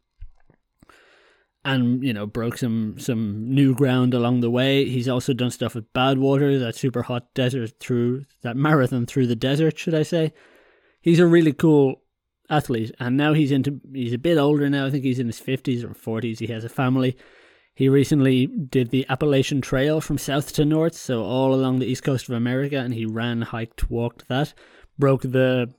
and 1.65 2.03
you 2.03 2.15
know 2.15 2.25
broke 2.25 2.57
some 2.57 2.99
some 2.99 3.53
new 3.55 3.75
ground 3.75 4.15
along 4.15 4.41
the 4.41 4.51
way. 4.51 4.87
He's 4.87 5.09
also 5.09 5.35
done 5.35 5.51
stuff 5.51 5.75
with 5.75 5.93
Badwater, 5.93 6.59
that 6.59 6.75
super 6.75 7.03
hot 7.03 7.35
desert 7.35 7.79
through 7.79 8.25
that 8.43 8.57
marathon 8.57 9.05
through 9.05 9.27
the 9.27 9.37
desert, 9.37 9.79
should 9.79 9.95
I 9.95 10.03
say? 10.03 10.33
He's 11.03 11.19
a 11.19 11.27
really 11.27 11.53
cool 11.53 12.03
athlete, 12.49 12.93
and 12.99 13.17
now 13.17 13.35
he's 13.35 13.53
into 13.53 13.81
he's 13.93 14.15
a 14.15 14.19
bit 14.19 14.39
older 14.39 14.71
now. 14.71 14.87
I 14.87 14.91
think 14.91 15.05
he's 15.05 15.19
in 15.19 15.27
his 15.27 15.39
fifties 15.39 15.85
or 15.85 15.93
forties. 15.93 16.39
He 16.39 16.47
has 16.47 16.65
a 16.65 16.71
family. 16.71 17.15
He 17.75 17.89
recently 17.89 18.47
did 18.47 18.91
the 18.91 19.07
Appalachian 19.09 19.61
Trail 19.61 20.01
from 20.01 20.19
south 20.19 20.53
to 20.55 20.65
north, 20.65 20.95
so 20.95 21.23
all 21.23 21.55
along 21.55 21.79
the 21.79 21.87
east 21.87 22.03
coast 22.03 22.29
of 22.29 22.35
America, 22.35 22.77
and 22.77 22.93
he 22.93 23.07
ran, 23.07 23.43
hiked, 23.43 23.89
walked 23.89 24.27
that 24.27 24.53
broke 24.99 25.23
the 25.23 25.73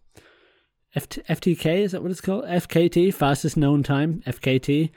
FT, 0.95 1.23
FTK, 1.25 1.79
is 1.79 1.91
that 1.91 2.01
what 2.01 2.11
it's 2.11 2.21
called? 2.21 2.45
FKT, 2.45 3.13
fastest 3.13 3.57
known 3.57 3.83
time, 3.83 4.23
FKT, 4.25 4.89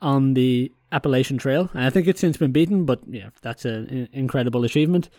on 0.00 0.34
the 0.34 0.72
Appalachian 0.90 1.38
Trail. 1.38 1.70
And 1.74 1.84
I 1.84 1.90
think 1.90 2.06
it's 2.06 2.20
since 2.20 2.36
been 2.36 2.52
beaten, 2.52 2.84
but 2.84 3.00
yeah, 3.06 3.30
that's 3.42 3.64
an 3.64 4.08
incredible 4.12 4.64
achievement. 4.64 5.10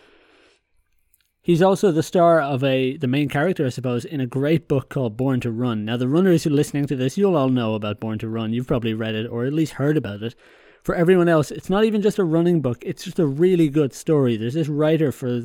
He's 1.42 1.62
also 1.62 1.92
the 1.92 2.02
star 2.02 2.42
of 2.42 2.64
a 2.64 2.98
the 2.98 3.08
main 3.08 3.30
character, 3.30 3.68
I 3.68 3.70
suppose, 3.70 4.04
in 4.04 4.20
a 4.20 4.26
great 4.26 4.68
book 4.68 4.90
called 4.90 5.16
Born 5.16 5.40
to 5.42 5.52
Run. 5.52 5.86
Now, 5.86 5.96
the 5.96 6.08
runners 6.08 6.44
who 6.44 6.50
are 6.50 6.54
listening 6.54 6.88
to 6.88 6.96
this, 6.96 7.20
you'll 7.20 7.38
all 7.38 7.50
know 7.50 7.76
about 7.76 8.00
Born 8.00 8.18
to 8.20 8.28
Run. 8.28 8.52
You've 8.52 8.66
probably 8.66 8.96
read 8.96 9.14
it 9.14 9.28
or 9.28 9.46
at 9.46 9.54
least 9.54 9.74
heard 9.74 9.96
about 9.96 10.24
it. 10.24 10.34
For 10.82 10.96
everyone 10.96 11.30
else, 11.30 11.52
it's 11.52 11.70
not 11.70 11.84
even 11.84 12.02
just 12.02 12.18
a 12.18 12.24
running 12.24 12.62
book; 12.62 12.80
it's 12.82 13.04
just 13.04 13.20
a 13.20 13.28
really 13.28 13.70
good 13.70 13.94
story. 13.94 14.38
There's 14.38 14.56
this 14.56 14.68
writer 14.68 15.12
for 15.12 15.44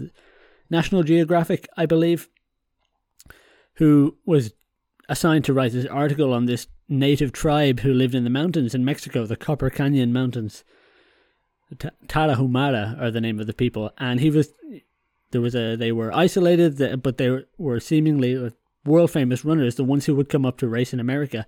National 0.71 1.03
Geographic, 1.03 1.69
I 1.77 1.85
believe, 1.85 2.31
who 3.81 4.15
was 4.27 4.53
assigned 5.09 5.43
to 5.43 5.55
write 5.55 5.73
this 5.73 5.87
article 5.87 6.35
on 6.35 6.45
this 6.45 6.67
native 6.87 7.33
tribe 7.33 7.81
who 7.81 7.95
lived 7.95 8.15
in 8.15 8.25
the 8.25 8.31
mountains 8.31 8.75
in 8.75 8.85
Mexico, 8.85 9.25
the 9.25 9.37
Copper 9.37 9.71
Canyon 9.71 10.13
Mountains. 10.13 10.65
Tarahumara 12.07 13.01
are 13.01 13.11
the 13.11 13.23
name 13.23 13.41
of 13.41 13.47
the 13.47 13.55
people, 13.55 13.91
and 13.97 14.21
he 14.21 14.29
was 14.29 14.53
there 15.31 15.41
was 15.41 15.55
a 15.55 15.77
they 15.77 15.93
were 15.93 16.15
isolated, 16.15 17.03
but 17.03 17.17
they 17.17 17.39
were 17.57 17.81
seemingly 17.81 18.37
uh, 18.37 18.51
world 18.85 19.13
famous 19.13 19.47
runners, 19.47 19.77
the 19.77 19.85
ones 19.85 20.05
who 20.05 20.15
would 20.15 20.29
come 20.29 20.45
up 20.45 20.59
to 20.59 20.69
race 20.69 20.93
in 20.93 21.01
America, 21.01 21.47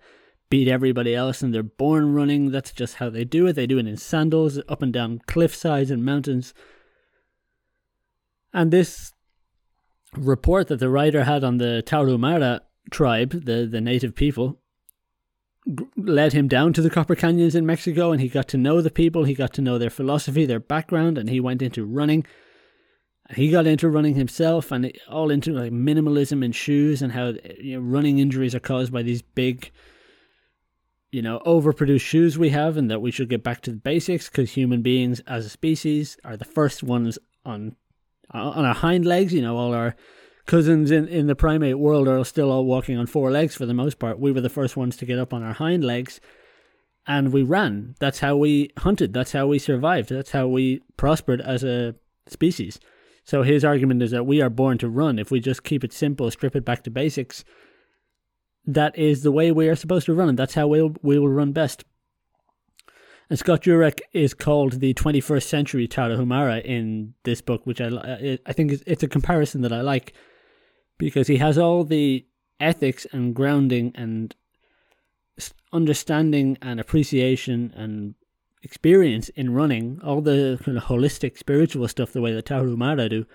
beat 0.48 0.68
everybody 0.68 1.14
else, 1.14 1.42
and 1.42 1.52
they're 1.52 1.62
born 1.62 2.14
running. 2.14 2.50
That's 2.50 2.72
just 2.72 2.94
how 2.94 3.10
they 3.10 3.24
do 3.24 3.46
it. 3.46 3.52
They 3.54 3.66
do 3.66 3.78
it 3.78 3.86
in 3.86 3.98
sandals, 3.98 4.58
up 4.70 4.80
and 4.80 4.92
down 4.92 5.20
cliff 5.26 5.54
sides 5.54 5.90
and 5.90 6.02
mountains. 6.02 6.54
And 8.54 8.70
this 8.70 9.12
report 10.16 10.68
that 10.68 10.80
the 10.80 10.88
writer 10.88 11.24
had 11.24 11.44
on 11.44 11.58
the 11.58 11.82
Tarahumara 11.86 12.60
tribe, 12.90 13.44
the, 13.44 13.66
the 13.66 13.80
native 13.80 14.14
people, 14.14 14.58
led 15.96 16.32
him 16.32 16.48
down 16.48 16.72
to 16.72 16.82
the 16.82 16.90
Copper 16.90 17.14
Canyons 17.14 17.54
in 17.54 17.64
Mexico 17.64 18.12
and 18.12 18.20
he 18.20 18.28
got 18.28 18.48
to 18.48 18.58
know 18.58 18.80
the 18.80 18.90
people, 18.90 19.24
he 19.24 19.34
got 19.34 19.52
to 19.54 19.62
know 19.62 19.78
their 19.78 19.90
philosophy, 19.90 20.44
their 20.44 20.60
background, 20.60 21.16
and 21.18 21.28
he 21.28 21.40
went 21.40 21.62
into 21.62 21.84
running. 21.84 22.26
He 23.30 23.50
got 23.50 23.66
into 23.66 23.88
running 23.88 24.16
himself 24.16 24.72
and 24.72 24.92
all 25.08 25.30
into 25.30 25.52
like 25.52 25.72
minimalism 25.72 26.44
in 26.44 26.52
shoes 26.52 27.00
and 27.00 27.12
how 27.12 27.34
you 27.58 27.76
know, 27.76 27.80
running 27.80 28.18
injuries 28.18 28.54
are 28.54 28.60
caused 28.60 28.92
by 28.92 29.02
these 29.02 29.22
big, 29.22 29.70
you 31.12 31.22
know, 31.22 31.40
overproduced 31.46 32.00
shoes 32.00 32.36
we 32.36 32.50
have, 32.50 32.76
and 32.76 32.90
that 32.90 33.00
we 33.00 33.10
should 33.10 33.30
get 33.30 33.44
back 33.44 33.62
to 33.62 33.70
the 33.70 33.76
basics 33.76 34.28
because 34.28 34.50
human 34.50 34.82
beings 34.82 35.20
as 35.20 35.46
a 35.46 35.48
species 35.48 36.18
are 36.24 36.36
the 36.36 36.44
first 36.44 36.82
ones 36.82 37.18
on 37.46 37.76
Uh, 38.34 38.50
on 38.50 38.64
our 38.64 38.74
hind 38.74 39.04
legs. 39.04 39.32
You 39.32 39.42
know, 39.42 39.56
all 39.56 39.74
our 39.74 39.94
cousins 40.46 40.90
in, 40.90 41.06
in 41.08 41.26
the 41.26 41.36
primate 41.36 41.78
world 41.78 42.08
are 42.08 42.24
still 42.24 42.50
all 42.50 42.64
walking 42.64 42.96
on 42.96 43.06
four 43.06 43.30
legs 43.30 43.54
for 43.54 43.66
the 43.66 43.74
most 43.74 43.98
part. 43.98 44.18
We 44.18 44.32
were 44.32 44.40
the 44.40 44.48
first 44.48 44.76
ones 44.76 44.96
to 44.96 45.06
get 45.06 45.18
up 45.18 45.32
on 45.32 45.42
our 45.42 45.54
hind 45.54 45.84
legs 45.84 46.20
and 47.06 47.32
we 47.32 47.42
ran. 47.42 47.94
That's 47.98 48.20
how 48.20 48.36
we 48.36 48.70
hunted. 48.78 49.12
That's 49.12 49.32
how 49.32 49.46
we 49.46 49.58
survived. 49.58 50.10
That's 50.10 50.30
how 50.30 50.46
we 50.46 50.82
prospered 50.96 51.40
as 51.40 51.64
a 51.64 51.94
species. 52.26 52.78
So 53.24 53.42
his 53.42 53.64
argument 53.64 54.02
is 54.02 54.10
that 54.10 54.26
we 54.26 54.40
are 54.40 54.50
born 54.50 54.78
to 54.78 54.88
run. 54.88 55.18
If 55.18 55.30
we 55.30 55.40
just 55.40 55.64
keep 55.64 55.84
it 55.84 55.92
simple, 55.92 56.30
strip 56.30 56.56
it 56.56 56.64
back 56.64 56.82
to 56.84 56.90
basics, 56.90 57.44
that 58.64 58.96
is 58.96 59.22
the 59.22 59.32
way 59.32 59.50
we 59.50 59.68
are 59.68 59.76
supposed 59.76 60.06
to 60.06 60.14
run, 60.14 60.28
and 60.28 60.38
that's 60.38 60.54
how 60.54 60.68
we'll, 60.68 60.94
we 61.02 61.18
will 61.18 61.28
run 61.28 61.52
best. 61.52 61.84
And 63.30 63.38
Scott 63.38 63.62
Jurek 63.62 64.00
is 64.12 64.34
called 64.34 64.80
the 64.80 64.94
21st 64.94 65.44
century 65.44 65.88
Tarahumara 65.88 66.62
in 66.64 67.14
this 67.24 67.40
book, 67.40 67.64
which 67.64 67.80
I, 67.80 68.38
I 68.44 68.52
think 68.52 68.72
is, 68.72 68.82
it's 68.86 69.02
a 69.02 69.08
comparison 69.08 69.62
that 69.62 69.72
I 69.72 69.80
like 69.80 70.12
because 70.98 71.28
he 71.28 71.38
has 71.38 71.56
all 71.56 71.84
the 71.84 72.26
ethics 72.60 73.06
and 73.12 73.34
grounding 73.34 73.92
and 73.94 74.34
understanding 75.72 76.58
and 76.60 76.78
appreciation 76.78 77.72
and 77.76 78.14
experience 78.62 79.28
in 79.30 79.52
running, 79.52 80.00
all 80.04 80.20
the 80.20 80.60
kind 80.62 80.76
of 80.76 80.84
holistic 80.84 81.36
spiritual 81.38 81.88
stuff 81.88 82.12
the 82.12 82.20
way 82.20 82.32
that 82.32 82.46
Tarahumara 82.46 83.10
do. 83.10 83.26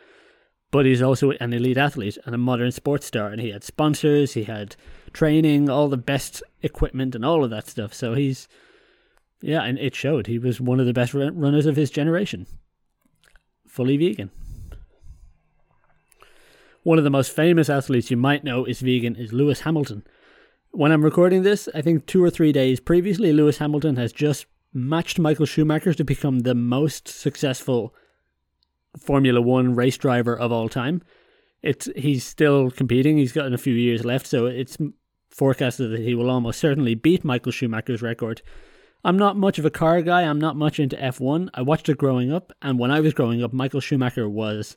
But 0.72 0.86
he's 0.86 1.02
also 1.02 1.32
an 1.32 1.54
elite 1.54 1.78
athlete 1.78 2.18
and 2.26 2.36
a 2.36 2.38
modern 2.38 2.72
sports 2.72 3.08
star, 3.08 3.28
and 3.30 3.42
he 3.42 3.52
had 3.52 3.64
sponsors, 3.64 4.34
he 4.34 4.44
had 4.44 4.76
training, 5.14 5.70
all 5.70 5.88
the 5.88 5.98
best 5.98 6.44
equipment, 6.62 7.16
and 7.16 7.26
all 7.26 7.44
of 7.44 7.50
that 7.50 7.68
stuff. 7.68 7.94
So 7.94 8.14
he's 8.14 8.48
yeah, 9.42 9.64
and 9.64 9.78
it 9.78 9.96
showed. 9.96 10.28
He 10.28 10.40
was 10.40 10.60
one 10.60 10.80
of 10.80 10.86
the 10.86 10.94
best 10.94 11.14
runners 11.14 11.66
of 11.66 11.76
his 11.76 11.90
generation. 11.90 12.48
Fully 13.68 13.98
vegan. 13.98 14.32
One 16.84 16.98
of 16.98 17.04
the 17.04 17.10
most 17.10 17.32
famous 17.32 17.70
athletes 17.70 18.10
you 18.10 18.18
might 18.18 18.44
know 18.44 18.66
is 18.66 18.80
vegan 18.80 19.16
is 19.16 19.34
Lewis 19.34 19.62
Hamilton. 19.62 20.04
When 20.72 20.92
I'm 20.92 21.04
recording 21.04 21.44
this, 21.44 21.68
I 21.76 21.82
think 21.82 22.06
two 22.06 22.24
or 22.24 22.30
three 22.30 22.52
days 22.52 22.80
previously, 22.80 23.34
Lewis 23.34 23.58
Hamilton 23.58 23.96
has 23.98 24.12
just 24.14 24.46
matched 24.74 25.20
Michael 25.20 25.46
Schumacher 25.46 25.94
to 25.94 26.04
become 26.04 26.40
the 26.40 26.56
most 26.56 27.08
successful 27.08 27.94
Formula 28.98 29.42
One 29.42 29.76
race 29.76 29.98
driver 29.98 30.38
of 30.38 30.52
all 30.52 30.70
time. 30.70 31.02
It's 31.62 31.90
he's 31.96 32.26
still 32.26 32.72
competing. 32.72 33.18
He's 33.18 33.32
got 33.32 33.52
a 33.52 33.58
few 33.58 33.74
years 33.74 34.06
left, 34.06 34.28
so 34.28 34.46
it's 34.46 34.78
forecasted 35.30 35.92
that 35.92 36.02
he 36.02 36.16
will 36.16 36.30
almost 36.30 36.60
certainly 36.60 36.96
beat 36.96 37.24
Michael 37.24 37.52
Schumacher's 37.52 38.02
record 38.02 38.42
I'm 39.08 39.18
not 39.18 39.38
much 39.38 39.58
of 39.58 39.64
a 39.64 39.70
car 39.70 40.02
guy. 40.02 40.24
I'm 40.24 40.42
not 40.42 40.58
much 40.58 40.82
into 40.82 40.98
F1. 40.98 41.48
I 41.54 41.62
watched 41.62 41.88
it 41.88 41.98
growing 41.98 42.30
up, 42.30 42.52
and 42.62 42.78
when 42.78 42.92
I 42.92 43.00
was 43.00 43.14
growing 43.14 43.42
up, 43.42 43.54
Michael 43.54 43.80
Schumacher 43.80 44.28
was 44.28 44.76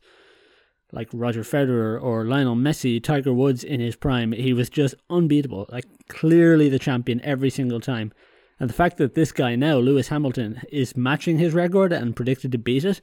like 0.92 1.08
Roger 1.12 1.42
Federer 1.42 2.00
or 2.00 2.24
Lionel 2.24 2.54
Messi, 2.54 3.02
Tiger 3.02 3.32
Woods 3.32 3.64
in 3.64 3.80
his 3.80 3.96
prime. 3.96 4.30
He 4.30 4.52
was 4.52 4.70
just 4.70 4.94
unbeatable, 5.10 5.66
like 5.70 5.84
clearly 6.06 6.68
the 6.68 6.78
champion 6.78 7.20
every 7.24 7.50
single 7.50 7.80
time. 7.80 8.12
And 8.60 8.70
the 8.70 8.74
fact 8.74 8.98
that 8.98 9.16
this 9.16 9.32
guy 9.32 9.56
now, 9.56 9.78
Lewis 9.78 10.06
Hamilton, 10.10 10.62
is 10.70 10.96
matching 10.96 11.38
his 11.38 11.52
record 11.52 11.92
and 11.92 12.14
predicted 12.14 12.52
to 12.52 12.58
beat 12.58 12.84
it, 12.84 13.00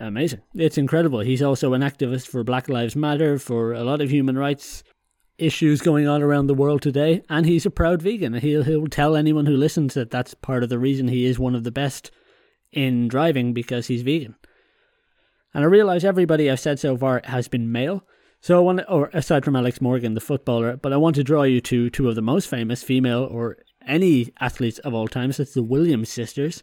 amazing. 0.00 0.40
It's 0.56 0.76
incredible. 0.76 1.20
He's 1.20 1.42
also 1.42 1.72
an 1.72 1.82
activist 1.82 2.26
for 2.26 2.42
Black 2.42 2.68
Lives 2.68 2.96
Matter, 2.96 3.38
for 3.38 3.74
a 3.74 3.84
lot 3.84 4.00
of 4.00 4.10
human 4.10 4.36
rights 4.36 4.82
issues 5.38 5.82
going 5.82 6.06
on 6.06 6.22
around 6.22 6.46
the 6.46 6.54
world 6.54 6.82
today, 6.82 7.22
and 7.28 7.46
he's 7.46 7.66
a 7.66 7.70
proud 7.70 8.02
vegan. 8.02 8.34
He'll 8.34 8.62
he'll 8.62 8.86
tell 8.86 9.16
anyone 9.16 9.46
who 9.46 9.56
listens 9.56 9.94
that 9.94 10.10
that's 10.10 10.34
part 10.34 10.62
of 10.62 10.68
the 10.68 10.78
reason 10.78 11.08
he 11.08 11.24
is 11.24 11.38
one 11.38 11.54
of 11.54 11.64
the 11.64 11.70
best 11.70 12.10
in 12.72 13.08
driving 13.08 13.52
because 13.52 13.86
he's 13.86 14.02
vegan. 14.02 14.36
And 15.54 15.64
I 15.64 15.66
realize 15.68 16.04
everybody 16.04 16.50
I've 16.50 16.60
said 16.60 16.78
so 16.78 16.96
far 16.96 17.22
has 17.24 17.48
been 17.48 17.72
male. 17.72 18.04
So 18.40 18.58
I 18.58 18.60
want, 18.60 18.78
to, 18.80 18.90
or 18.90 19.10
aside 19.14 19.44
from 19.44 19.56
Alex 19.56 19.80
Morgan, 19.80 20.14
the 20.14 20.20
footballer, 20.20 20.76
but 20.76 20.92
I 20.92 20.98
want 20.98 21.16
to 21.16 21.24
draw 21.24 21.42
you 21.44 21.60
to 21.62 21.88
two 21.88 22.08
of 22.08 22.14
the 22.14 22.22
most 22.22 22.48
famous 22.48 22.82
female 22.82 23.26
or 23.30 23.56
any 23.86 24.32
athletes 24.38 24.78
of 24.80 24.92
all 24.92 25.08
time. 25.08 25.32
So 25.32 25.42
it's 25.42 25.54
the 25.54 25.62
Williams 25.62 26.10
sisters. 26.10 26.62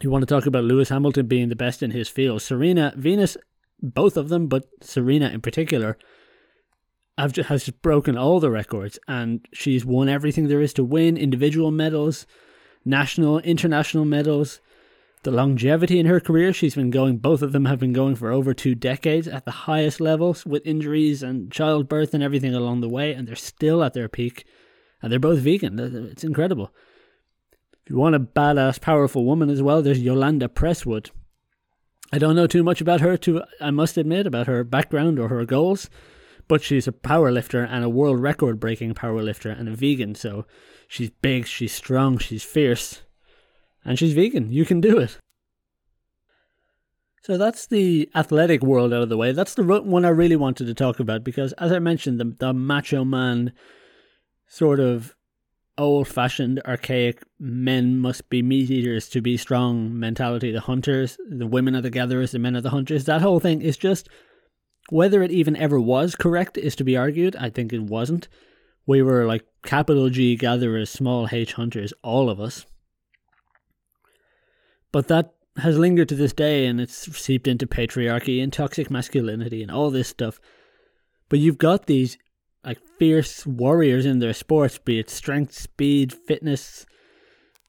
You 0.00 0.10
want 0.10 0.22
to 0.22 0.26
talk 0.26 0.46
about 0.46 0.64
Lewis 0.64 0.88
Hamilton 0.88 1.26
being 1.26 1.48
the 1.48 1.56
best 1.56 1.82
in 1.82 1.90
his 1.90 2.08
field. 2.08 2.42
Serena, 2.42 2.92
Venus, 2.96 3.36
both 3.82 4.16
of 4.16 4.28
them, 4.28 4.46
but 4.46 4.64
Serena 4.80 5.28
in 5.28 5.40
particular, 5.40 5.98
just, 7.18 7.48
has 7.48 7.64
just 7.64 7.80
broken 7.82 8.16
all 8.16 8.40
the 8.40 8.50
records 8.50 8.98
and 9.06 9.46
she's 9.52 9.84
won 9.84 10.08
everything 10.08 10.48
there 10.48 10.60
is 10.60 10.72
to 10.74 10.84
win 10.84 11.16
individual 11.16 11.70
medals, 11.70 12.26
national, 12.84 13.38
international 13.40 14.04
medals. 14.04 14.60
The 15.22 15.30
longevity 15.30 15.98
in 15.98 16.06
her 16.06 16.20
career, 16.20 16.52
she's 16.52 16.74
been 16.74 16.90
going, 16.90 17.16
both 17.16 17.40
of 17.40 17.52
them 17.52 17.64
have 17.64 17.78
been 17.78 17.94
going 17.94 18.14
for 18.14 18.30
over 18.30 18.52
two 18.52 18.74
decades 18.74 19.26
at 19.26 19.46
the 19.46 19.50
highest 19.50 20.00
levels 20.00 20.44
with 20.44 20.66
injuries 20.66 21.22
and 21.22 21.50
childbirth 21.50 22.12
and 22.12 22.22
everything 22.22 22.54
along 22.54 22.82
the 22.82 22.90
way, 22.90 23.12
and 23.14 23.26
they're 23.26 23.34
still 23.34 23.82
at 23.82 23.94
their 23.94 24.08
peak. 24.08 24.44
And 25.00 25.10
they're 25.10 25.18
both 25.18 25.38
vegan. 25.38 25.78
It's 26.10 26.24
incredible. 26.24 26.74
If 27.84 27.90
you 27.90 27.96
want 27.96 28.14
a 28.14 28.20
badass, 28.20 28.80
powerful 28.80 29.24
woman 29.24 29.50
as 29.50 29.62
well, 29.62 29.82
there's 29.82 30.00
Yolanda 30.00 30.48
Presswood. 30.48 31.10
I 32.12 32.18
don't 32.18 32.36
know 32.36 32.46
too 32.46 32.62
much 32.62 32.80
about 32.80 33.00
her, 33.00 33.16
to 33.18 33.42
I 33.60 33.70
must 33.70 33.96
admit, 33.96 34.26
about 34.26 34.46
her 34.46 34.62
background 34.62 35.18
or 35.18 35.28
her 35.28 35.44
goals, 35.44 35.90
but 36.48 36.62
she's 36.62 36.86
a 36.86 36.92
power 36.92 37.30
lifter 37.30 37.62
and 37.62 37.84
a 37.84 37.88
world 37.88 38.20
record 38.20 38.60
breaking 38.60 38.94
power 38.94 39.22
lifter 39.22 39.50
and 39.50 39.68
a 39.68 39.74
vegan. 39.74 40.14
So 40.14 40.46
she's 40.88 41.10
big, 41.10 41.46
she's 41.46 41.72
strong, 41.72 42.18
she's 42.18 42.42
fierce, 42.42 43.02
and 43.84 43.98
she's 43.98 44.12
vegan. 44.12 44.52
You 44.52 44.64
can 44.64 44.80
do 44.80 44.98
it. 44.98 45.18
So 47.22 47.38
that's 47.38 47.66
the 47.66 48.10
athletic 48.14 48.62
world 48.62 48.92
out 48.92 49.02
of 49.02 49.08
the 49.08 49.16
way. 49.16 49.32
That's 49.32 49.54
the 49.54 49.64
one 49.64 50.04
I 50.04 50.10
really 50.10 50.36
wanted 50.36 50.66
to 50.66 50.74
talk 50.74 51.00
about 51.00 51.24
because, 51.24 51.54
as 51.54 51.72
I 51.72 51.78
mentioned, 51.78 52.20
the, 52.20 52.36
the 52.38 52.52
macho 52.52 53.02
man 53.02 53.52
sort 54.46 54.78
of 54.78 55.14
old 55.78 56.06
fashioned, 56.06 56.60
archaic 56.66 57.22
men 57.40 57.98
must 57.98 58.28
be 58.28 58.42
meat 58.42 58.70
eaters 58.70 59.08
to 59.08 59.22
be 59.22 59.38
strong 59.38 59.98
mentality. 59.98 60.52
The 60.52 60.60
hunters, 60.60 61.16
the 61.28 61.46
women 61.46 61.74
are 61.74 61.80
the 61.80 61.90
gatherers, 61.90 62.32
the 62.32 62.38
men 62.38 62.56
are 62.56 62.60
the 62.60 62.70
hunters. 62.70 63.06
That 63.06 63.22
whole 63.22 63.40
thing 63.40 63.62
is 63.62 63.78
just 63.78 64.08
whether 64.90 65.22
it 65.22 65.30
even 65.30 65.56
ever 65.56 65.80
was 65.80 66.14
correct 66.14 66.58
is 66.58 66.76
to 66.76 66.84
be 66.84 66.96
argued. 66.96 67.36
I 67.36 67.50
think 67.50 67.72
it 67.72 67.82
wasn't. 67.82 68.28
We 68.86 69.02
were 69.02 69.24
like 69.24 69.44
capital 69.62 70.10
G 70.10 70.36
gatherers, 70.36 70.90
small 70.90 71.28
h 71.30 71.54
hunters, 71.54 71.92
all 72.02 72.28
of 72.28 72.40
us. 72.40 72.66
But 74.92 75.08
that 75.08 75.34
has 75.56 75.78
lingered 75.78 76.08
to 76.08 76.14
this 76.14 76.32
day 76.32 76.66
and 76.66 76.80
it's 76.80 77.16
seeped 77.16 77.46
into 77.46 77.66
patriarchy 77.66 78.42
and 78.42 78.52
toxic 78.52 78.90
masculinity 78.90 79.62
and 79.62 79.70
all 79.70 79.90
this 79.90 80.08
stuff. 80.08 80.40
But 81.28 81.38
you've 81.38 81.58
got 81.58 81.86
these 81.86 82.18
like 82.64 82.80
fierce 82.98 83.46
warriors 83.46 84.06
in 84.06 84.18
their 84.18 84.32
sports, 84.32 84.78
be 84.78 84.98
it 84.98 85.10
strength, 85.10 85.54
speed, 85.54 86.12
fitness, 86.12 86.86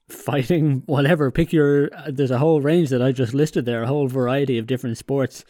fighting, 0.08 0.84
whatever. 0.86 1.32
Pick 1.32 1.51
your. 1.51 1.89
There's 2.08 2.32
a 2.32 2.38
whole 2.38 2.62
range 2.62 2.89
that 2.89 3.01
I 3.01 3.12
just 3.12 3.34
listed 3.34 3.65
there, 3.65 3.84
a 3.84 3.88
whole 3.88 4.08
variety 4.08 4.58
of 4.58 4.67
different 4.67 4.97
sports, 4.97 5.43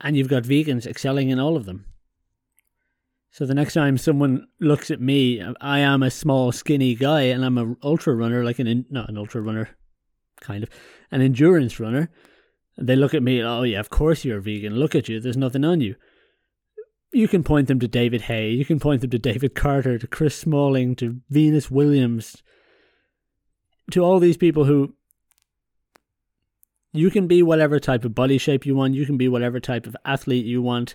and 0.00 0.16
you've 0.16 0.28
got 0.28 0.44
vegans 0.44 0.86
excelling 0.86 1.30
in 1.30 1.38
all 1.38 1.56
of 1.56 1.66
them. 1.66 1.86
So 3.30 3.46
the 3.46 3.54
next 3.54 3.74
time 3.74 3.98
someone 3.98 4.46
looks 4.60 4.90
at 4.90 5.00
me, 5.00 5.42
I 5.60 5.80
am 5.80 6.02
a 6.02 6.10
small, 6.10 6.52
skinny 6.52 6.94
guy, 6.94 7.22
and 7.22 7.44
I'm 7.44 7.58
an 7.58 7.76
ultra 7.82 8.14
runner, 8.14 8.44
like 8.44 8.58
an 8.58 8.86
not 8.90 9.08
an 9.08 9.18
ultra 9.18 9.40
runner, 9.40 9.70
kind 10.40 10.62
of 10.62 10.70
an 11.10 11.20
endurance 11.20 11.80
runner. 11.80 12.10
They 12.78 12.96
look 12.96 13.14
at 13.14 13.22
me, 13.22 13.42
oh 13.42 13.62
yeah, 13.62 13.80
of 13.80 13.90
course 13.90 14.24
you're 14.24 14.40
vegan. 14.40 14.76
Look 14.76 14.94
at 14.94 15.08
you, 15.08 15.20
there's 15.20 15.36
nothing 15.36 15.64
on 15.64 15.80
you 15.80 15.96
you 17.14 17.28
can 17.28 17.44
point 17.44 17.68
them 17.68 17.78
to 17.80 17.88
David 17.88 18.22
Haye, 18.22 18.50
you 18.50 18.64
can 18.64 18.80
point 18.80 19.00
them 19.00 19.10
to 19.10 19.18
David 19.18 19.54
Carter, 19.54 19.98
to 19.98 20.06
Chris 20.06 20.36
Smalling, 20.36 20.96
to 20.96 21.20
Venus 21.30 21.70
Williams, 21.70 22.42
to 23.92 24.00
all 24.00 24.18
these 24.18 24.36
people 24.36 24.64
who 24.64 24.94
you 26.94 27.10
can 27.10 27.26
be 27.26 27.42
whatever 27.42 27.78
type 27.78 28.04
of 28.04 28.14
body 28.14 28.38
shape 28.38 28.64
you 28.64 28.74
want, 28.74 28.94
you 28.94 29.04
can 29.04 29.16
be 29.16 29.28
whatever 29.28 29.60
type 29.60 29.86
of 29.86 29.96
athlete 30.04 30.46
you 30.46 30.62
want. 30.62 30.94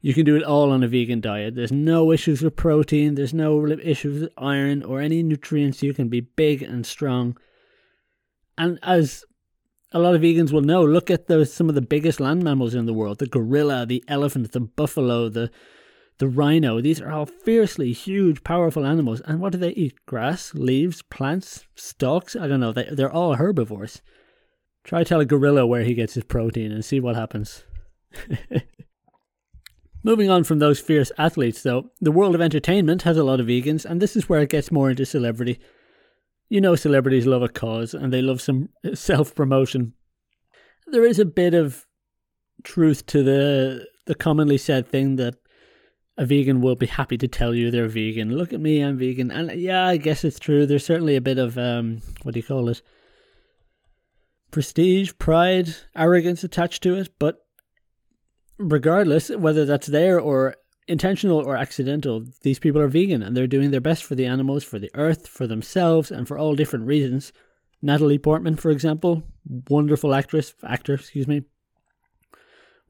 You 0.00 0.14
can 0.14 0.24
do 0.24 0.36
it 0.36 0.42
all 0.42 0.70
on 0.70 0.82
a 0.82 0.88
vegan 0.88 1.20
diet. 1.20 1.54
There's 1.54 1.70
no 1.70 2.10
issues 2.10 2.42
with 2.42 2.56
protein, 2.56 3.14
there's 3.14 3.34
no 3.34 3.66
issues 3.66 4.22
with 4.22 4.32
iron 4.38 4.82
or 4.82 5.00
any 5.00 5.22
nutrients. 5.22 5.82
You 5.82 5.94
can 5.94 6.08
be 6.08 6.20
big 6.20 6.62
and 6.62 6.86
strong. 6.86 7.36
And 8.56 8.78
as 8.82 9.24
a 9.92 9.98
lot 9.98 10.14
of 10.14 10.22
vegans 10.22 10.52
will 10.52 10.62
know. 10.62 10.84
Look 10.84 11.10
at 11.10 11.26
the, 11.26 11.44
some 11.44 11.68
of 11.68 11.74
the 11.74 11.82
biggest 11.82 12.20
land 12.20 12.42
mammals 12.42 12.74
in 12.74 12.86
the 12.86 12.94
world: 12.94 13.18
the 13.18 13.26
gorilla, 13.26 13.86
the 13.86 14.02
elephant, 14.08 14.52
the 14.52 14.60
buffalo, 14.60 15.28
the 15.28 15.50
the 16.18 16.28
rhino. 16.28 16.80
These 16.80 17.00
are 17.00 17.10
all 17.10 17.26
fiercely 17.26 17.92
huge, 17.92 18.44
powerful 18.44 18.86
animals. 18.86 19.20
And 19.22 19.40
what 19.40 19.52
do 19.52 19.58
they 19.58 19.70
eat? 19.70 19.94
Grass, 20.06 20.54
leaves, 20.54 21.02
plants, 21.02 21.66
stalks? 21.74 22.36
I 22.36 22.46
don't 22.46 22.60
know. 22.60 22.72
They 22.72 22.88
they're 22.90 23.12
all 23.12 23.34
herbivores. 23.34 24.02
Try 24.84 25.04
tell 25.04 25.20
a 25.20 25.24
gorilla 25.24 25.66
where 25.66 25.84
he 25.84 25.94
gets 25.94 26.14
his 26.14 26.24
protein 26.24 26.72
and 26.72 26.84
see 26.84 27.00
what 27.00 27.16
happens. 27.16 27.64
Moving 30.04 30.28
on 30.28 30.42
from 30.42 30.58
those 30.58 30.80
fierce 30.80 31.12
athletes, 31.16 31.62
though, 31.62 31.90
the 32.00 32.10
world 32.10 32.34
of 32.34 32.40
entertainment 32.40 33.02
has 33.02 33.16
a 33.16 33.22
lot 33.22 33.38
of 33.38 33.46
vegans, 33.46 33.84
and 33.84 34.02
this 34.02 34.16
is 34.16 34.28
where 34.28 34.40
it 34.40 34.50
gets 34.50 34.72
more 34.72 34.90
into 34.90 35.06
celebrity 35.06 35.60
you 36.52 36.60
know 36.60 36.76
celebrities 36.76 37.24
love 37.24 37.40
a 37.40 37.48
cause 37.48 37.94
and 37.94 38.12
they 38.12 38.20
love 38.20 38.42
some 38.42 38.68
self 38.94 39.34
promotion. 39.34 39.94
There 40.86 41.06
is 41.06 41.18
a 41.18 41.24
bit 41.24 41.54
of 41.54 41.86
truth 42.62 43.06
to 43.06 43.22
the 43.22 43.86
the 44.04 44.14
commonly 44.14 44.58
said 44.58 44.86
thing 44.86 45.16
that 45.16 45.36
a 46.18 46.26
vegan 46.26 46.60
will 46.60 46.76
be 46.76 46.84
happy 46.84 47.16
to 47.16 47.26
tell 47.26 47.54
you 47.54 47.70
they're 47.70 47.88
vegan. 47.88 48.36
Look 48.36 48.52
at 48.52 48.60
me, 48.60 48.82
I'm 48.82 48.98
vegan. 48.98 49.30
And 49.30 49.58
yeah, 49.58 49.86
I 49.86 49.96
guess 49.96 50.24
it's 50.24 50.38
true. 50.38 50.66
There's 50.66 50.84
certainly 50.84 51.16
a 51.16 51.22
bit 51.22 51.38
of 51.38 51.56
um 51.56 52.02
what 52.22 52.34
do 52.34 52.40
you 52.40 52.44
call 52.44 52.68
it? 52.68 52.82
Prestige, 54.52 55.12
pride, 55.18 55.74
arrogance 55.96 56.44
attached 56.44 56.82
to 56.82 56.94
it, 56.94 57.08
but 57.18 57.44
regardless 58.58 59.30
whether 59.30 59.64
that's 59.64 59.86
there 59.86 60.20
or 60.20 60.54
intentional 60.86 61.38
or 61.38 61.56
accidental, 61.56 62.26
these 62.42 62.58
people 62.58 62.80
are 62.80 62.86
vegan 62.86 63.22
and 63.22 63.34
they're 63.34 63.46
doing 63.46 63.70
their 63.70 63.80
best 63.80 64.04
for 64.04 64.14
the 64.14 64.26
animals, 64.26 64.62
for 64.62 64.78
the 64.78 64.90
earth, 64.94 65.26
for 65.26 65.46
themselves, 65.46 66.10
and 66.10 66.28
for 66.28 66.36
all 66.36 66.54
different 66.54 66.86
reasons. 66.86 67.32
Natalie 67.80 68.18
Portman, 68.18 68.56
for 68.56 68.70
example, 68.70 69.22
wonderful 69.70 70.14
actress, 70.14 70.54
actor, 70.62 70.94
excuse 70.94 71.26
me, 71.26 71.44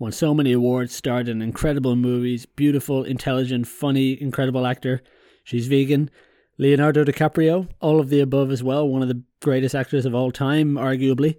won 0.01 0.11
so 0.11 0.35
many 0.35 0.53
awards, 0.53 0.93
starred 0.93 1.29
in 1.29 1.41
incredible 1.41 1.95
movies, 1.95 2.45
beautiful, 2.45 3.05
intelligent, 3.05 3.69
funny, 3.69 4.21
incredible 4.21 4.67
actor. 4.67 5.01
She's 5.45 5.69
vegan. 5.69 6.11
Leonardo 6.59 7.05
DiCaprio, 7.05 7.69
all 7.81 8.01
of 8.01 8.11
the 8.11 8.21
above 8.21 8.51
as 8.51 8.63
well, 8.63 8.87
one 8.87 9.01
of 9.01 9.09
the 9.09 9.23
greatest 9.41 9.75
actors 9.75 10.05
of 10.05 10.15
all 10.15 10.31
time, 10.31 10.75
arguably. 10.75 11.37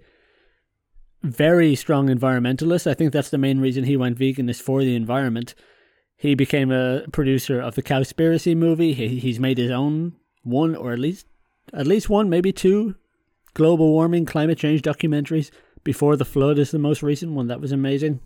Very 1.24 1.74
strong 1.74 2.08
environmentalist. 2.08 2.86
I 2.86 2.92
think 2.92 3.10
that's 3.10 3.30
the 3.30 3.38
main 3.38 3.58
reason 3.58 3.84
he 3.84 3.96
went 3.96 4.18
vegan 4.18 4.50
is 4.50 4.60
for 4.60 4.82
the 4.84 4.94
environment. 4.94 5.54
He 6.18 6.34
became 6.34 6.70
a 6.70 7.04
producer 7.12 7.58
of 7.60 7.76
the 7.76 7.82
Cowspiracy 7.82 8.54
movie. 8.54 8.92
He, 8.92 9.18
he's 9.18 9.40
made 9.40 9.56
his 9.56 9.70
own 9.70 10.16
one 10.42 10.76
or 10.76 10.92
at 10.92 10.98
least 10.98 11.26
at 11.72 11.86
least 11.86 12.10
one, 12.10 12.28
maybe 12.28 12.52
two 12.52 12.96
global 13.54 13.90
warming, 13.90 14.26
climate 14.26 14.58
change 14.58 14.82
documentaries. 14.82 15.50
Before 15.82 16.14
the 16.14 16.26
Flood 16.26 16.58
is 16.58 16.70
the 16.70 16.78
most 16.78 17.02
recent 17.02 17.32
one. 17.32 17.48
That 17.48 17.60
was 17.60 17.72
amazing. 17.72 18.20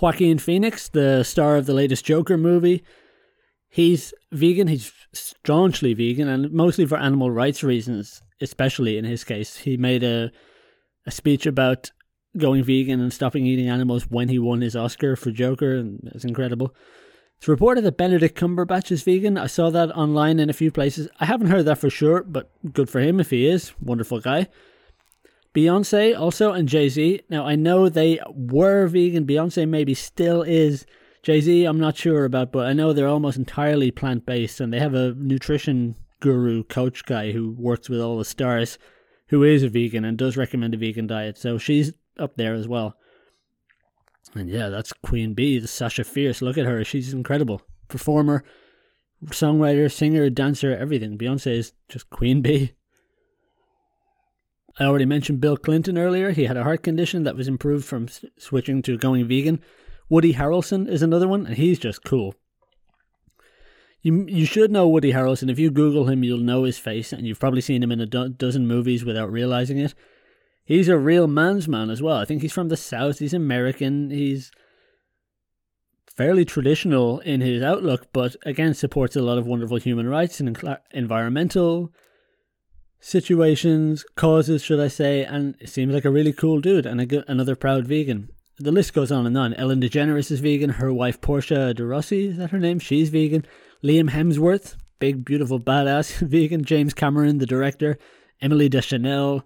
Joaquin 0.00 0.38
Phoenix, 0.38 0.88
the 0.88 1.22
star 1.22 1.56
of 1.56 1.66
the 1.66 1.74
latest 1.74 2.04
Joker 2.04 2.36
movie, 2.36 2.82
he's 3.68 4.12
vegan. 4.32 4.66
He's 4.66 4.92
staunchly 5.12 5.94
vegan, 5.94 6.28
and 6.28 6.52
mostly 6.52 6.86
for 6.86 6.98
animal 6.98 7.30
rights 7.30 7.62
reasons. 7.62 8.20
Especially 8.40 8.98
in 8.98 9.04
his 9.04 9.22
case, 9.22 9.58
he 9.58 9.76
made 9.76 10.02
a 10.02 10.30
a 11.08 11.10
speech 11.10 11.46
about 11.46 11.90
going 12.36 12.62
vegan 12.62 13.00
and 13.00 13.12
stopping 13.12 13.46
eating 13.46 13.68
animals 13.68 14.08
when 14.08 14.28
he 14.28 14.38
won 14.38 14.60
his 14.60 14.76
Oscar 14.76 15.16
for 15.16 15.30
Joker, 15.30 15.76
and 15.76 16.00
it's 16.14 16.24
incredible. 16.24 16.74
It's 17.38 17.48
reported 17.48 17.82
that 17.84 17.96
Benedict 17.96 18.38
Cumberbatch 18.38 18.92
is 18.92 19.02
vegan. 19.02 19.38
I 19.38 19.46
saw 19.46 19.70
that 19.70 19.90
online 19.96 20.38
in 20.38 20.50
a 20.50 20.52
few 20.52 20.70
places. 20.70 21.08
I 21.18 21.24
haven't 21.24 21.48
heard 21.48 21.64
that 21.64 21.78
for 21.78 21.88
sure, 21.88 22.22
but 22.22 22.50
good 22.72 22.90
for 22.90 23.00
him 23.00 23.20
if 23.20 23.30
he 23.30 23.46
is. 23.46 23.72
Wonderful 23.80 24.20
guy. 24.20 24.48
Beyonce 25.54 26.18
also 26.18 26.52
and 26.52 26.68
Jay 26.68 26.88
Z. 26.88 27.22
Now 27.30 27.46
I 27.46 27.56
know 27.56 27.88
they 27.88 28.20
were 28.28 28.86
vegan. 28.86 29.26
Beyonce 29.26 29.66
maybe 29.66 29.94
still 29.94 30.42
is. 30.42 30.84
Jay 31.22 31.40
Z, 31.40 31.64
I'm 31.64 31.80
not 31.80 31.96
sure 31.96 32.24
about, 32.24 32.52
but 32.52 32.66
I 32.66 32.74
know 32.74 32.92
they're 32.92 33.08
almost 33.08 33.38
entirely 33.38 33.90
plant 33.90 34.26
based, 34.26 34.60
and 34.60 34.72
they 34.72 34.78
have 34.78 34.94
a 34.94 35.14
nutrition 35.14 35.96
guru 36.20 36.64
coach 36.64 37.04
guy 37.06 37.32
who 37.32 37.52
works 37.58 37.88
with 37.88 38.00
all 38.00 38.18
the 38.18 38.24
stars, 38.24 38.78
who 39.28 39.42
is 39.42 39.62
a 39.62 39.68
vegan 39.68 40.04
and 40.04 40.18
does 40.18 40.36
recommend 40.36 40.74
a 40.74 40.76
vegan 40.76 41.06
diet. 41.06 41.38
So 41.38 41.58
she's 41.58 41.92
up 42.18 42.36
there 42.36 42.54
as 42.54 42.68
well. 42.68 42.96
And 44.34 44.48
yeah, 44.48 44.68
that's 44.68 44.92
Queen 44.92 45.34
Bee, 45.34 45.58
the 45.58 45.68
Sasha 45.68 46.04
Fierce. 46.04 46.42
Look 46.42 46.58
at 46.58 46.66
her. 46.66 46.84
She's 46.84 47.14
incredible. 47.14 47.62
Performer, 47.88 48.44
songwriter, 49.26 49.90
singer, 49.90 50.28
dancer, 50.30 50.76
everything. 50.76 51.16
Beyonce 51.16 51.58
is 51.58 51.72
just 51.88 52.10
Queen 52.10 52.42
Bee. 52.42 52.72
I 54.78 54.84
already 54.84 55.06
mentioned 55.06 55.40
Bill 55.40 55.56
Clinton 55.56 55.98
earlier. 55.98 56.30
He 56.30 56.44
had 56.44 56.56
a 56.56 56.62
heart 56.62 56.82
condition 56.82 57.24
that 57.24 57.36
was 57.36 57.48
improved 57.48 57.84
from 57.84 58.08
switching 58.38 58.80
to 58.82 58.96
going 58.96 59.26
vegan. 59.26 59.60
Woody 60.08 60.34
Harrelson 60.34 60.88
is 60.88 61.02
another 61.02 61.26
one, 61.26 61.46
and 61.46 61.56
he's 61.56 61.78
just 61.78 62.04
cool. 62.04 62.34
You 64.02 64.26
you 64.28 64.46
should 64.46 64.70
know 64.70 64.88
Woody 64.88 65.12
Harrelson. 65.12 65.50
If 65.50 65.58
you 65.58 65.70
Google 65.70 66.08
him, 66.08 66.22
you'll 66.22 66.38
know 66.38 66.64
his 66.64 66.78
face, 66.78 67.12
and 67.12 67.26
you've 67.26 67.40
probably 67.40 67.60
seen 67.60 67.82
him 67.82 67.92
in 67.92 68.00
a 68.00 68.06
do- 68.06 68.28
dozen 68.28 68.66
movies 68.66 69.04
without 69.04 69.30
realizing 69.30 69.78
it 69.78 69.94
He's 70.68 70.90
a 70.90 70.98
real 70.98 71.26
man's 71.26 71.66
man 71.66 71.88
as 71.88 72.02
well. 72.02 72.18
I 72.18 72.26
think 72.26 72.42
he's 72.42 72.52
from 72.52 72.68
the 72.68 72.76
South. 72.76 73.20
He's 73.20 73.32
American. 73.32 74.10
He's 74.10 74.50
fairly 76.14 76.44
traditional 76.44 77.20
in 77.20 77.40
his 77.40 77.62
outlook, 77.62 78.08
but 78.12 78.36
again 78.42 78.74
supports 78.74 79.16
a 79.16 79.22
lot 79.22 79.38
of 79.38 79.46
wonderful 79.46 79.78
human 79.78 80.06
rights 80.06 80.40
and 80.40 80.62
environmental 80.90 81.90
situations, 83.00 84.04
causes, 84.14 84.62
should 84.62 84.78
I 84.78 84.88
say, 84.88 85.24
and 85.24 85.56
seems 85.64 85.94
like 85.94 86.04
a 86.04 86.10
really 86.10 86.34
cool 86.34 86.60
dude 86.60 86.84
and 86.84 87.00
a, 87.00 87.30
another 87.30 87.56
proud 87.56 87.86
vegan. 87.86 88.28
The 88.58 88.70
list 88.70 88.92
goes 88.92 89.10
on 89.10 89.26
and 89.26 89.38
on. 89.38 89.54
Ellen 89.54 89.80
DeGeneres 89.80 90.30
is 90.30 90.40
vegan. 90.40 90.70
Her 90.70 90.92
wife 90.92 91.22
Portia 91.22 91.72
de 91.72 91.86
Rossi, 91.86 92.26
is 92.26 92.36
that 92.36 92.50
her 92.50 92.58
name? 92.58 92.78
She's 92.78 93.08
vegan. 93.08 93.46
Liam 93.82 94.10
Hemsworth, 94.10 94.76
big, 94.98 95.24
beautiful, 95.24 95.60
badass 95.60 96.18
vegan. 96.26 96.64
James 96.64 96.94
Cameron, 96.94 97.38
the 97.38 97.46
director. 97.46 97.98
Emily 98.40 98.68
Deschanel, 98.68 99.44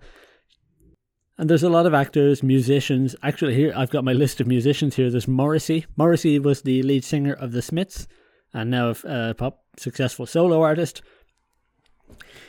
and 1.38 1.48
there's 1.48 1.62
a 1.62 1.70
lot 1.70 1.86
of 1.86 1.94
actors, 1.94 2.42
musicians. 2.42 3.16
Actually, 3.22 3.54
here 3.54 3.72
I've 3.74 3.90
got 3.90 4.04
my 4.04 4.12
list 4.12 4.40
of 4.40 4.46
musicians 4.46 4.96
here. 4.96 5.10
There's 5.10 5.26
Morrissey. 5.26 5.86
Morrissey 5.96 6.38
was 6.38 6.62
the 6.62 6.82
lead 6.82 7.04
singer 7.04 7.32
of 7.32 7.52
The 7.52 7.62
Smiths 7.62 8.06
and 8.52 8.70
now 8.70 8.94
a 9.04 9.34
pop 9.34 9.64
successful 9.76 10.26
solo 10.26 10.62
artist. 10.62 11.02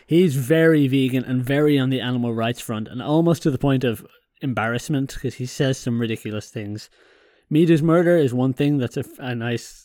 He's 0.06 0.36
very 0.36 0.88
vegan 0.88 1.24
and 1.24 1.44
very 1.44 1.80
on 1.80 1.90
the 1.90 2.02
animal 2.02 2.34
rights 2.34 2.60
front, 2.60 2.90
and 2.90 3.02
almost 3.02 3.42
to 3.44 3.52
the 3.52 3.58
point 3.58 3.86
of 3.86 4.06
embarrassment 4.42 5.14
because 5.14 5.36
he 5.36 5.46
says 5.46 5.78
some 5.78 6.00
ridiculous 6.00 6.50
things. 6.50 6.90
Meat 7.50 7.70
is 7.70 7.82
murder 7.82 8.18
is 8.18 8.34
one 8.34 8.54
thing 8.54 8.78
that's 8.78 8.98
a, 8.98 9.06
a 9.20 9.34
nice 9.34 9.83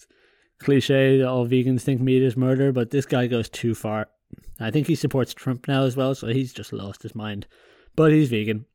cliche. 0.58 1.22
All 1.22 1.46
vegans 1.46 1.82
think 1.82 2.00
meat 2.00 2.22
is 2.22 2.36
murder, 2.36 2.72
but 2.72 2.90
this 2.90 3.06
guy 3.06 3.26
goes 3.26 3.48
too 3.48 3.74
far. 3.74 4.08
I 4.60 4.70
think 4.70 4.86
he 4.86 4.94
supports 4.94 5.34
Trump 5.34 5.68
now 5.68 5.84
as 5.84 5.96
well, 5.96 6.14
so 6.14 6.28
he's 6.28 6.52
just 6.52 6.72
lost 6.72 7.02
his 7.02 7.14
mind. 7.14 7.46
But 7.96 8.12
he's 8.12 8.28
vegan. 8.28 8.66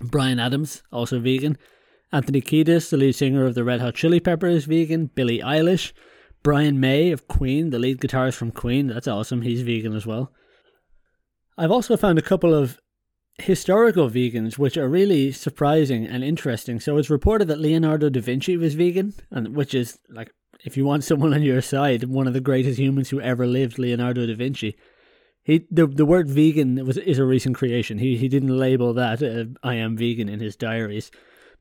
Bryan 0.00 0.38
Adams, 0.38 0.82
also 0.90 1.20
vegan. 1.20 1.58
Anthony 2.12 2.40
Kiedis, 2.40 2.90
the 2.90 2.96
lead 2.96 3.14
singer 3.14 3.46
of 3.46 3.54
the 3.54 3.64
Red 3.64 3.80
Hot 3.80 3.94
Chili 3.94 4.20
Peppers, 4.20 4.54
is 4.54 4.64
vegan. 4.64 5.06
Billie 5.14 5.40
Eilish. 5.40 5.92
Brian 6.42 6.80
May 6.80 7.12
of 7.12 7.28
Queen, 7.28 7.70
the 7.70 7.78
lead 7.78 8.00
guitarist 8.00 8.34
from 8.34 8.50
Queen, 8.50 8.88
that's 8.88 9.06
awesome. 9.06 9.42
He's 9.42 9.62
vegan 9.62 9.94
as 9.94 10.06
well. 10.06 10.32
I've 11.56 11.70
also 11.70 11.96
found 11.96 12.18
a 12.18 12.22
couple 12.22 12.52
of 12.52 12.80
historical 13.38 14.10
vegans 14.10 14.58
which 14.58 14.76
are 14.76 14.88
really 14.88 15.32
surprising 15.32 16.06
and 16.06 16.24
interesting. 16.24 16.80
So 16.80 16.96
it's 16.96 17.10
reported 17.10 17.46
that 17.48 17.60
Leonardo 17.60 18.10
da 18.10 18.20
Vinci 18.20 18.56
was 18.56 18.74
vegan, 18.74 19.14
and 19.30 19.54
which 19.54 19.72
is 19.72 19.98
like 20.08 20.32
if 20.64 20.76
you 20.76 20.84
want 20.84 21.04
someone 21.04 21.34
on 21.34 21.42
your 21.42 21.62
side, 21.62 22.04
one 22.04 22.26
of 22.26 22.34
the 22.34 22.40
greatest 22.40 22.78
humans 22.78 23.10
who 23.10 23.20
ever 23.20 23.46
lived, 23.46 23.78
Leonardo 23.78 24.26
da 24.26 24.34
Vinci. 24.34 24.76
He 25.42 25.66
the 25.70 25.86
the 25.86 26.06
word 26.06 26.30
vegan 26.30 26.86
was 26.86 26.96
is 26.98 27.18
a 27.18 27.24
recent 27.24 27.56
creation. 27.56 27.98
He 27.98 28.16
he 28.16 28.28
didn't 28.28 28.56
label 28.56 28.94
that 28.94 29.22
uh, 29.22 29.44
I 29.62 29.74
am 29.74 29.96
vegan 29.96 30.28
in 30.28 30.40
his 30.40 30.54
diaries. 30.54 31.10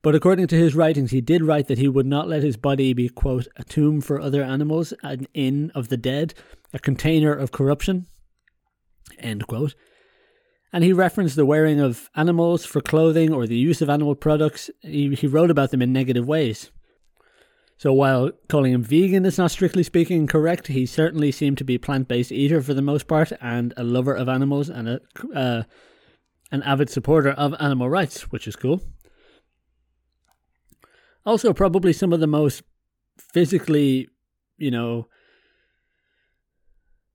But 0.04 0.16
according 0.16 0.48
to 0.48 0.56
his 0.56 0.76
writings, 0.76 1.12
he 1.12 1.22
did 1.22 1.44
write 1.44 1.68
that 1.68 1.78
he 1.78 1.88
would 1.88 2.08
not 2.08 2.28
let 2.28 2.42
his 2.42 2.58
body 2.58 2.94
be, 2.94 3.08
quote, 3.08 3.48
a 3.56 3.64
tomb 3.64 4.02
for 4.02 4.20
other 4.20 4.44
animals, 4.44 4.94
an 5.04 5.28
inn 5.36 5.72
of 5.76 5.90
the 5.90 5.98
dead, 5.98 6.34
a 6.74 6.80
container 6.80 7.34
of 7.34 7.52
corruption, 7.52 8.08
end 9.20 9.46
quote. 9.46 9.76
And 10.74 10.84
he 10.84 10.94
referenced 10.94 11.36
the 11.36 11.46
wearing 11.46 11.80
of 11.80 12.10
animals 12.16 12.66
for 12.66 12.82
clothing 12.82 13.32
or 13.32 13.46
the 13.46 13.58
use 13.58 13.82
of 13.82 13.90
animal 13.90 14.16
products. 14.16 14.72
He, 14.80 15.14
he 15.14 15.28
wrote 15.28 15.52
about 15.52 15.70
them 15.70 15.82
in 15.82 15.94
negative 15.94 16.28
ways. 16.28 16.72
So 17.82 17.92
while 17.92 18.30
calling 18.48 18.74
him 18.74 18.84
vegan 18.84 19.26
is 19.26 19.40
not 19.40 19.50
strictly 19.50 19.82
speaking 19.82 20.28
correct, 20.28 20.68
he 20.68 20.86
certainly 20.86 21.32
seemed 21.32 21.58
to 21.58 21.64
be 21.64 21.80
plant-based 21.80 22.32
eater 22.32 22.62
for 22.62 22.76
the 22.76 22.82
most 22.84 23.08
part, 23.08 23.32
and 23.42 23.74
a 23.76 23.84
lover 23.84 24.14
of 24.14 24.30
animals 24.30 24.70
and 24.70 24.88
a 24.88 25.02
uh, 25.36 25.64
an 26.52 26.62
avid 26.62 26.92
supporter 26.92 27.32
of 27.32 27.56
animal 27.60 27.90
rights, 27.90 28.32
which 28.32 28.48
is 28.48 28.56
cool. 28.56 28.84
Also, 31.26 31.54
probably 31.54 31.92
some 31.92 32.14
of 32.14 32.20
the 32.20 32.28
most 32.28 32.62
physically, 33.18 34.10
you 34.60 34.70
know, 34.70 35.08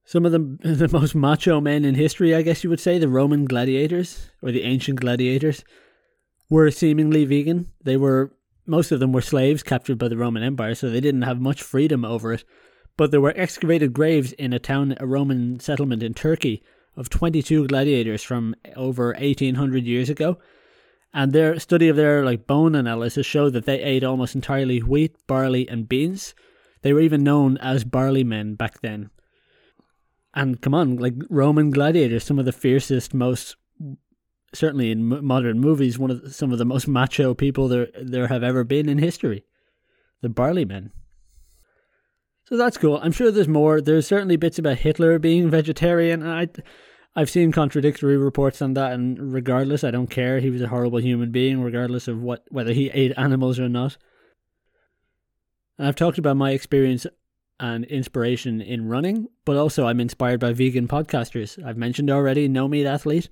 some 0.05 0.27
of 0.27 0.33
the 0.33 0.39
the 0.75 0.89
most 0.89 1.15
macho 1.15 1.61
men 1.61 1.85
in 1.85 1.95
history, 1.95 2.35
I 2.35 2.43
guess 2.43 2.65
you 2.65 2.71
would 2.71 2.81
say, 2.81 2.99
the 2.99 3.09
Roman 3.09 3.45
gladiators 3.45 4.33
or 4.43 4.51
the 4.51 4.65
ancient 4.65 4.99
gladiators, 4.99 5.63
were 6.51 6.73
seemingly 6.73 7.25
vegan. 7.25 7.69
They 7.85 7.97
were 7.97 8.36
most 8.67 8.93
of 8.93 9.01
them 9.01 9.13
were 9.13 9.21
slaves 9.21 9.63
captured 9.63 9.99
by 9.99 10.09
the 10.09 10.17
Roman 10.17 10.43
Empire, 10.43 10.75
so 10.75 10.91
they 10.91 11.01
didn't 11.01 11.23
have 11.23 11.41
much 11.41 11.63
freedom 11.63 12.05
over 12.05 12.33
it. 12.33 12.45
But 12.97 13.11
there 13.11 13.21
were 13.21 13.35
excavated 13.37 13.93
graves 13.93 14.33
in 14.33 14.53
a 14.53 14.59
town, 14.59 14.97
a 14.99 15.07
Roman 15.07 15.61
settlement 15.61 16.03
in 16.03 16.15
Turkey, 16.15 16.63
of 16.97 17.11
22 17.11 17.67
gladiators 17.67 18.23
from 18.23 18.55
over 18.75 19.15
1800 19.19 19.85
years 19.85 20.09
ago. 20.09 20.39
And 21.13 21.33
their 21.33 21.59
study 21.59 21.89
of 21.89 21.97
their 21.97 22.25
like 22.25 22.47
bone 22.47 22.75
analysis 22.75 23.27
showed 23.27 23.53
that 23.53 23.67
they 23.67 23.81
ate 23.83 24.05
almost 24.05 24.35
entirely 24.35 24.81
wheat, 24.81 25.17
barley, 25.27 25.69
and 25.69 25.89
beans. 25.89 26.35
They 26.83 26.93
were 26.93 27.01
even 27.01 27.23
known 27.23 27.57
as 27.59 27.85
barley 27.85 28.25
men 28.25 28.55
back 28.55 28.81
then. 28.81 29.11
And 30.35 30.61
come 30.61 30.75
on, 30.75 30.97
like 30.97 31.15
Roman 31.31 31.71
gladiators, 31.71 32.25
some 32.25 32.39
of 32.39 32.45
the 32.45 32.53
fiercest, 32.53 33.15
most 33.15 33.57
certainly 34.57 34.91
in 34.91 35.25
modern 35.25 35.61
movies, 35.61 35.99
one 35.99 36.11
of 36.11 36.23
the, 36.23 36.33
some 36.33 36.53
of 36.53 36.59
the 36.59 36.65
most 36.65 36.89
macho 36.99 37.35
people 37.35 37.69
there 37.69 37.89
there 38.01 38.29
have 38.29 38.43
ever 38.43 38.65
been 38.65 38.89
in 38.89 38.99
history, 38.99 39.45
the 40.23 40.29
Barley 40.29 40.65
Men. 40.65 40.93
So 42.45 42.57
that's 42.57 42.79
cool. 42.79 43.01
I'm 43.03 43.13
sure 43.13 43.31
there's 43.31 43.49
more. 43.49 43.81
There's 43.81 44.07
certainly 44.07 44.37
bits 44.37 44.59
about 44.59 44.79
Hitler 44.79 45.19
being 45.19 45.51
vegetarian. 45.59 46.25
I, 46.25 46.49
I've 47.17 47.31
seen 47.31 47.51
contradictory 47.51 48.17
reports 48.17 48.63
on 48.63 48.75
that, 48.75 48.93
and 48.93 49.33
regardless, 49.33 49.83
I 49.83 49.91
don't 49.91 50.11
care. 50.11 50.39
He 50.39 50.51
was 50.51 50.63
a 50.63 50.69
horrible 50.69 51.01
human 51.01 51.33
being, 51.33 51.61
regardless 51.63 52.09
of 52.09 52.21
what 52.21 52.45
whether 52.51 52.73
he 52.73 52.91
ate 52.91 53.13
animals 53.17 53.59
or 53.59 53.69
not. 53.69 53.97
And 55.79 55.89
I've 55.89 55.97
talked 55.97 56.19
about 56.19 56.37
my 56.37 56.53
experience 56.53 57.07
and 57.59 57.85
inspiration 57.87 58.61
in 58.61 58.89
running, 58.89 59.29
but 59.45 59.57
also 59.57 59.87
I'm 59.87 60.01
inspired 60.01 60.41
by 60.41 60.53
vegan 60.53 60.89
podcasters. 60.89 61.63
I've 61.65 61.77
mentioned 61.77 62.11
already 62.11 62.49
No 62.49 62.69
Meat 62.69 62.87
Athlete. 62.87 63.29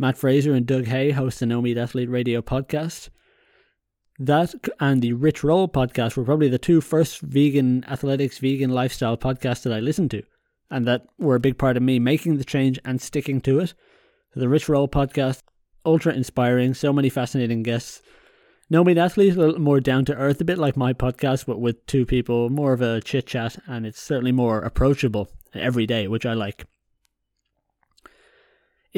Matt 0.00 0.16
Frazier 0.16 0.54
and 0.54 0.64
Doug 0.64 0.86
Hay 0.86 1.10
host 1.10 1.40
the 1.40 1.46
No 1.46 1.60
Meat 1.60 1.76
Athlete 1.76 2.08
Radio 2.08 2.40
podcast. 2.40 3.08
That 4.20 4.54
and 4.78 5.02
the 5.02 5.12
Rich 5.12 5.42
Roll 5.42 5.68
podcast 5.68 6.16
were 6.16 6.22
probably 6.22 6.48
the 6.48 6.56
two 6.56 6.80
first 6.80 7.20
vegan 7.20 7.84
athletics, 7.84 8.38
vegan 8.38 8.70
lifestyle 8.70 9.16
podcasts 9.16 9.64
that 9.64 9.72
I 9.72 9.80
listened 9.80 10.12
to, 10.12 10.22
and 10.70 10.86
that 10.86 11.06
were 11.18 11.34
a 11.34 11.40
big 11.40 11.58
part 11.58 11.76
of 11.76 11.82
me 11.82 11.98
making 11.98 12.36
the 12.36 12.44
change 12.44 12.78
and 12.84 13.02
sticking 13.02 13.40
to 13.40 13.58
it. 13.58 13.74
The 14.36 14.48
Rich 14.48 14.68
Roll 14.68 14.86
podcast, 14.86 15.40
ultra 15.84 16.12
inspiring, 16.12 16.74
so 16.74 16.92
many 16.92 17.08
fascinating 17.08 17.64
guests. 17.64 18.00
No 18.70 18.84
Meat 18.84 18.98
Athlete, 18.98 19.30
is 19.30 19.36
a 19.36 19.40
little 19.40 19.60
more 19.60 19.80
down 19.80 20.04
to 20.04 20.14
earth, 20.14 20.40
a 20.40 20.44
bit 20.44 20.58
like 20.58 20.76
my 20.76 20.92
podcast, 20.92 21.46
but 21.46 21.60
with 21.60 21.84
two 21.86 22.06
people, 22.06 22.50
more 22.50 22.72
of 22.72 22.82
a 22.82 23.00
chit 23.00 23.26
chat, 23.26 23.58
and 23.66 23.84
it's 23.84 24.00
certainly 24.00 24.30
more 24.30 24.60
approachable 24.60 25.28
every 25.54 25.86
day, 25.86 26.06
which 26.06 26.24
I 26.24 26.34
like. 26.34 26.66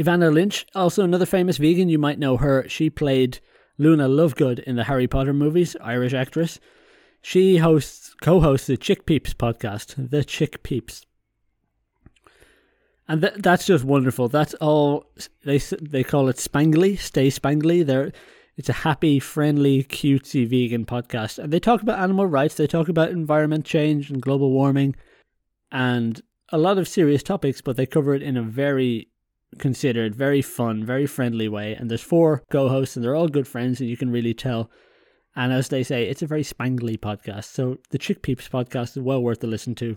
Evanna 0.00 0.30
Lynch, 0.30 0.66
also 0.74 1.04
another 1.04 1.26
famous 1.26 1.58
vegan, 1.58 1.90
you 1.90 1.98
might 1.98 2.18
know 2.18 2.38
her. 2.38 2.66
She 2.68 2.88
played 2.88 3.38
Luna 3.76 4.08
Lovegood 4.08 4.60
in 4.60 4.76
the 4.76 4.84
Harry 4.84 5.06
Potter 5.06 5.34
movies, 5.34 5.76
Irish 5.78 6.14
actress. 6.14 6.58
She 7.20 7.58
hosts 7.58 8.14
co-hosts 8.22 8.66
the 8.66 8.78
Chick 8.78 9.04
Peeps 9.04 9.34
podcast, 9.34 10.10
the 10.10 10.24
Chick 10.24 10.62
Peeps. 10.62 11.04
And 13.06 13.20
th- 13.20 13.34
that's 13.36 13.66
just 13.66 13.84
wonderful. 13.84 14.28
That's 14.28 14.54
all 14.54 15.04
they 15.44 15.58
they 15.58 16.02
call 16.02 16.28
it 16.28 16.36
Spangly, 16.36 16.98
Stay 16.98 17.28
Spangly. 17.28 17.84
They're 17.84 18.10
it's 18.56 18.70
a 18.70 18.84
happy, 18.88 19.20
friendly, 19.20 19.84
cutesy 19.84 20.48
vegan 20.48 20.86
podcast. 20.86 21.38
And 21.38 21.52
they 21.52 21.60
talk 21.60 21.82
about 21.82 21.98
animal 21.98 22.26
rights, 22.26 22.54
they 22.54 22.66
talk 22.66 22.88
about 22.88 23.10
environment 23.10 23.66
change 23.66 24.10
and 24.10 24.22
global 24.22 24.50
warming 24.50 24.96
and 25.70 26.22
a 26.48 26.58
lot 26.58 26.78
of 26.78 26.88
serious 26.88 27.22
topics, 27.22 27.60
but 27.60 27.76
they 27.76 27.86
cover 27.86 28.14
it 28.14 28.22
in 28.22 28.38
a 28.38 28.42
very 28.42 29.09
considered, 29.58 30.14
very 30.14 30.42
fun, 30.42 30.84
very 30.84 31.06
friendly 31.06 31.48
way. 31.48 31.74
And 31.74 31.90
there's 31.90 32.00
four 32.02 32.44
co-hosts, 32.50 32.96
and 32.96 33.04
they're 33.04 33.16
all 33.16 33.28
good 33.28 33.48
friends, 33.48 33.80
and 33.80 33.88
you 33.88 33.96
can 33.96 34.10
really 34.10 34.34
tell. 34.34 34.70
And 35.36 35.52
as 35.52 35.68
they 35.68 35.82
say, 35.82 36.04
it's 36.04 36.22
a 36.22 36.26
very 36.26 36.42
spangly 36.42 36.98
podcast. 36.98 37.44
So 37.44 37.78
the 37.90 37.98
Chick 37.98 38.22
Peeps 38.22 38.48
podcast 38.48 38.96
is 38.96 39.02
well 39.02 39.22
worth 39.22 39.42
a 39.44 39.46
listen 39.46 39.74
to. 39.76 39.96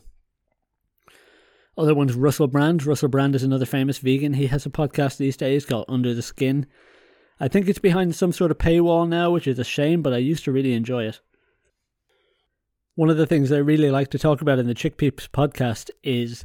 Other 1.75 1.95
ones, 1.95 2.13
Russell 2.13 2.47
Brand. 2.47 2.85
Russell 2.85 3.09
Brand 3.09 3.33
is 3.33 3.43
another 3.43 3.65
famous 3.65 3.97
vegan. 3.97 4.33
He 4.33 4.47
has 4.47 4.65
a 4.65 4.69
podcast 4.69 5.17
these 5.17 5.37
days 5.37 5.65
called 5.65 5.85
Under 5.89 6.13
the 6.13 6.21
Skin. 6.21 6.67
I 7.39 7.47
think 7.47 7.67
it's 7.67 7.79
behind 7.79 8.15
some 8.15 8.31
sort 8.31 8.51
of 8.51 8.59
paywall 8.59 9.09
now, 9.09 9.31
which 9.31 9.47
is 9.47 9.57
a 9.57 9.63
shame, 9.63 10.03
but 10.03 10.13
I 10.13 10.17
used 10.17 10.43
to 10.45 10.51
really 10.51 10.73
enjoy 10.73 11.05
it. 11.05 11.19
One 12.95 13.09
of 13.09 13.17
the 13.17 13.25
things 13.25 13.51
I 13.51 13.57
really 13.57 13.89
like 13.89 14.11
to 14.11 14.19
talk 14.19 14.39
about 14.41 14.59
in 14.59 14.67
the 14.67 14.75
Chick 14.75 14.97
Peeps 14.97 15.27
podcast 15.27 15.89
is 16.03 16.43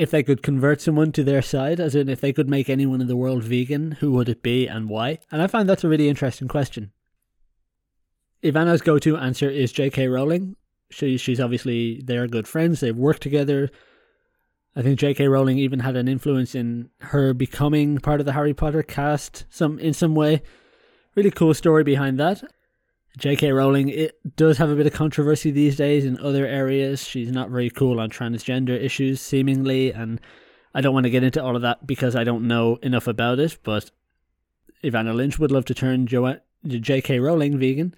if 0.00 0.10
they 0.10 0.22
could 0.22 0.42
convert 0.42 0.80
someone 0.80 1.12
to 1.12 1.22
their 1.22 1.42
side, 1.42 1.78
as 1.78 1.94
in 1.94 2.08
if 2.08 2.22
they 2.22 2.32
could 2.32 2.48
make 2.48 2.70
anyone 2.70 3.02
in 3.02 3.06
the 3.06 3.18
world 3.18 3.44
vegan, 3.44 3.92
who 4.00 4.12
would 4.12 4.30
it 4.30 4.42
be 4.42 4.66
and 4.66 4.88
why? 4.88 5.18
And 5.30 5.42
I 5.42 5.46
find 5.46 5.68
that's 5.68 5.84
a 5.84 5.90
really 5.90 6.08
interesting 6.08 6.48
question. 6.48 6.90
Evanna's 8.42 8.80
go 8.80 8.98
to 8.98 9.18
answer 9.18 9.50
is 9.50 9.72
J.K. 9.72 10.08
Rowling. 10.08 10.56
She, 10.90 11.18
she's 11.18 11.38
obviously, 11.38 12.00
they're 12.02 12.26
good 12.26 12.48
friends, 12.48 12.80
they've 12.80 12.96
worked 12.96 13.22
together. 13.22 13.68
I 14.74 14.80
think 14.80 14.98
J.K. 14.98 15.28
Rowling 15.28 15.58
even 15.58 15.80
had 15.80 15.96
an 15.96 16.08
influence 16.08 16.54
in 16.54 16.88
her 17.00 17.34
becoming 17.34 17.98
part 17.98 18.20
of 18.20 18.26
the 18.26 18.32
Harry 18.32 18.54
Potter 18.54 18.82
cast 18.82 19.44
some 19.50 19.78
in 19.78 19.92
some 19.92 20.14
way. 20.14 20.40
Really 21.14 21.30
cool 21.30 21.52
story 21.52 21.84
behind 21.84 22.18
that. 22.18 22.42
J.K. 23.18 23.52
Rowling 23.52 23.88
it 23.88 24.18
does 24.36 24.58
have 24.58 24.70
a 24.70 24.76
bit 24.76 24.86
of 24.86 24.92
controversy 24.92 25.50
these 25.50 25.76
days 25.76 26.04
in 26.04 26.18
other 26.20 26.46
areas. 26.46 27.04
She's 27.04 27.32
not 27.32 27.50
very 27.50 27.68
cool 27.70 28.00
on 28.00 28.10
transgender 28.10 28.80
issues, 28.80 29.20
seemingly, 29.20 29.92
and 29.92 30.20
I 30.74 30.80
don't 30.80 30.94
want 30.94 31.04
to 31.04 31.10
get 31.10 31.24
into 31.24 31.42
all 31.42 31.56
of 31.56 31.62
that 31.62 31.86
because 31.86 32.14
I 32.14 32.24
don't 32.24 32.46
know 32.46 32.76
enough 32.82 33.06
about 33.06 33.38
it. 33.40 33.58
But 33.62 33.90
Evanna 34.84 35.12
Lynch 35.12 35.38
would 35.38 35.50
love 35.50 35.64
to 35.66 35.74
turn 35.74 36.06
jo- 36.06 36.38
J.K. 36.66 37.18
Rowling 37.18 37.58
vegan, 37.58 37.94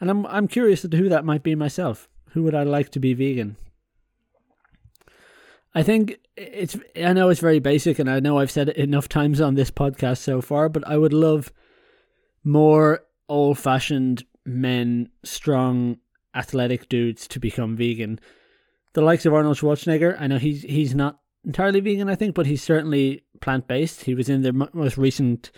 and 0.00 0.08
I'm 0.08 0.24
I'm 0.26 0.48
curious 0.48 0.84
as 0.84 0.90
to 0.92 0.96
who 0.96 1.08
that 1.08 1.24
might 1.24 1.42
be 1.42 1.54
myself. 1.54 2.08
Who 2.30 2.42
would 2.44 2.54
I 2.54 2.62
like 2.62 2.90
to 2.90 3.00
be 3.00 3.12
vegan? 3.14 3.56
I 5.74 5.82
think 5.82 6.20
it's. 6.36 6.76
I 6.96 7.12
know 7.12 7.28
it's 7.28 7.40
very 7.40 7.58
basic, 7.58 7.98
and 7.98 8.08
I 8.08 8.20
know 8.20 8.38
I've 8.38 8.50
said 8.50 8.68
it 8.68 8.76
enough 8.76 9.08
times 9.08 9.40
on 9.40 9.56
this 9.56 9.72
podcast 9.72 10.18
so 10.18 10.40
far, 10.40 10.68
but 10.68 10.86
I 10.86 10.96
would 10.96 11.12
love 11.12 11.52
more 12.44 13.04
old-fashioned 13.28 14.24
men, 14.44 15.10
strong, 15.22 15.98
athletic 16.34 16.88
dudes 16.88 17.26
to 17.28 17.40
become 17.40 17.76
vegan. 17.76 18.20
The 18.92 19.02
likes 19.02 19.26
of 19.26 19.34
Arnold 19.34 19.56
Schwarzenegger. 19.56 20.20
I 20.20 20.26
know 20.26 20.38
he's 20.38 20.62
he's 20.62 20.94
not 20.94 21.20
entirely 21.44 21.80
vegan, 21.80 22.08
I 22.08 22.14
think, 22.14 22.34
but 22.34 22.46
he's 22.46 22.62
certainly 22.62 23.24
plant-based. 23.40 24.04
He 24.04 24.14
was 24.14 24.28
in 24.28 24.42
the 24.42 24.68
most 24.72 24.96
recent, 24.96 25.50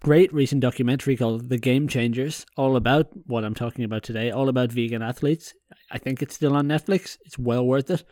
great 0.00 0.32
recent 0.32 0.60
documentary 0.60 1.16
called 1.16 1.48
"The 1.48 1.58
Game 1.58 1.88
Changers," 1.88 2.46
all 2.56 2.76
about 2.76 3.08
what 3.26 3.44
I'm 3.44 3.54
talking 3.54 3.84
about 3.84 4.02
today, 4.02 4.30
all 4.30 4.48
about 4.48 4.72
vegan 4.72 5.02
athletes. 5.02 5.54
I 5.90 5.98
think 5.98 6.22
it's 6.22 6.34
still 6.34 6.56
on 6.56 6.68
Netflix. 6.68 7.18
It's 7.24 7.38
well 7.38 7.66
worth 7.66 7.90
it. 7.90 8.04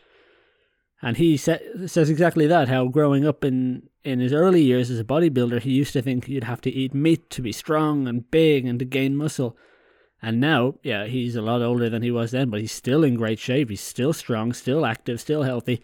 And 1.00 1.16
he 1.16 1.36
sa- 1.36 1.58
says 1.86 2.10
exactly 2.10 2.46
that 2.48 2.68
how 2.68 2.88
growing 2.88 3.24
up 3.24 3.44
in, 3.44 3.88
in 4.02 4.18
his 4.18 4.32
early 4.32 4.62
years 4.62 4.90
as 4.90 4.98
a 4.98 5.04
bodybuilder, 5.04 5.60
he 5.62 5.70
used 5.70 5.92
to 5.92 6.02
think 6.02 6.28
you'd 6.28 6.44
have 6.44 6.60
to 6.62 6.70
eat 6.70 6.92
meat 6.92 7.30
to 7.30 7.42
be 7.42 7.52
strong 7.52 8.08
and 8.08 8.28
big 8.30 8.66
and 8.66 8.80
to 8.80 8.84
gain 8.84 9.14
muscle. 9.14 9.56
And 10.20 10.40
now, 10.40 10.74
yeah, 10.82 11.04
he's 11.06 11.36
a 11.36 11.42
lot 11.42 11.62
older 11.62 11.88
than 11.88 12.02
he 12.02 12.10
was 12.10 12.32
then, 12.32 12.50
but 12.50 12.60
he's 12.60 12.72
still 12.72 13.04
in 13.04 13.14
great 13.14 13.38
shape. 13.38 13.70
He's 13.70 13.80
still 13.80 14.12
strong, 14.12 14.52
still 14.52 14.84
active, 14.84 15.20
still 15.20 15.44
healthy. 15.44 15.80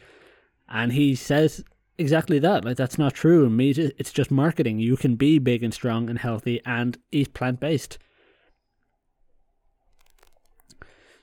And 0.68 0.92
he 0.92 1.14
says 1.14 1.62
exactly 1.98 2.40
that. 2.40 2.64
Like, 2.64 2.76
that's 2.76 2.98
not 2.98 3.14
true. 3.14 3.48
Meat, 3.48 3.78
it's 3.78 4.12
just 4.12 4.30
marketing. 4.32 4.80
You 4.80 4.96
can 4.96 5.14
be 5.14 5.38
big 5.38 5.62
and 5.62 5.72
strong 5.72 6.10
and 6.10 6.18
healthy 6.18 6.60
and 6.66 6.98
eat 7.12 7.32
plant 7.32 7.60
based. 7.60 7.98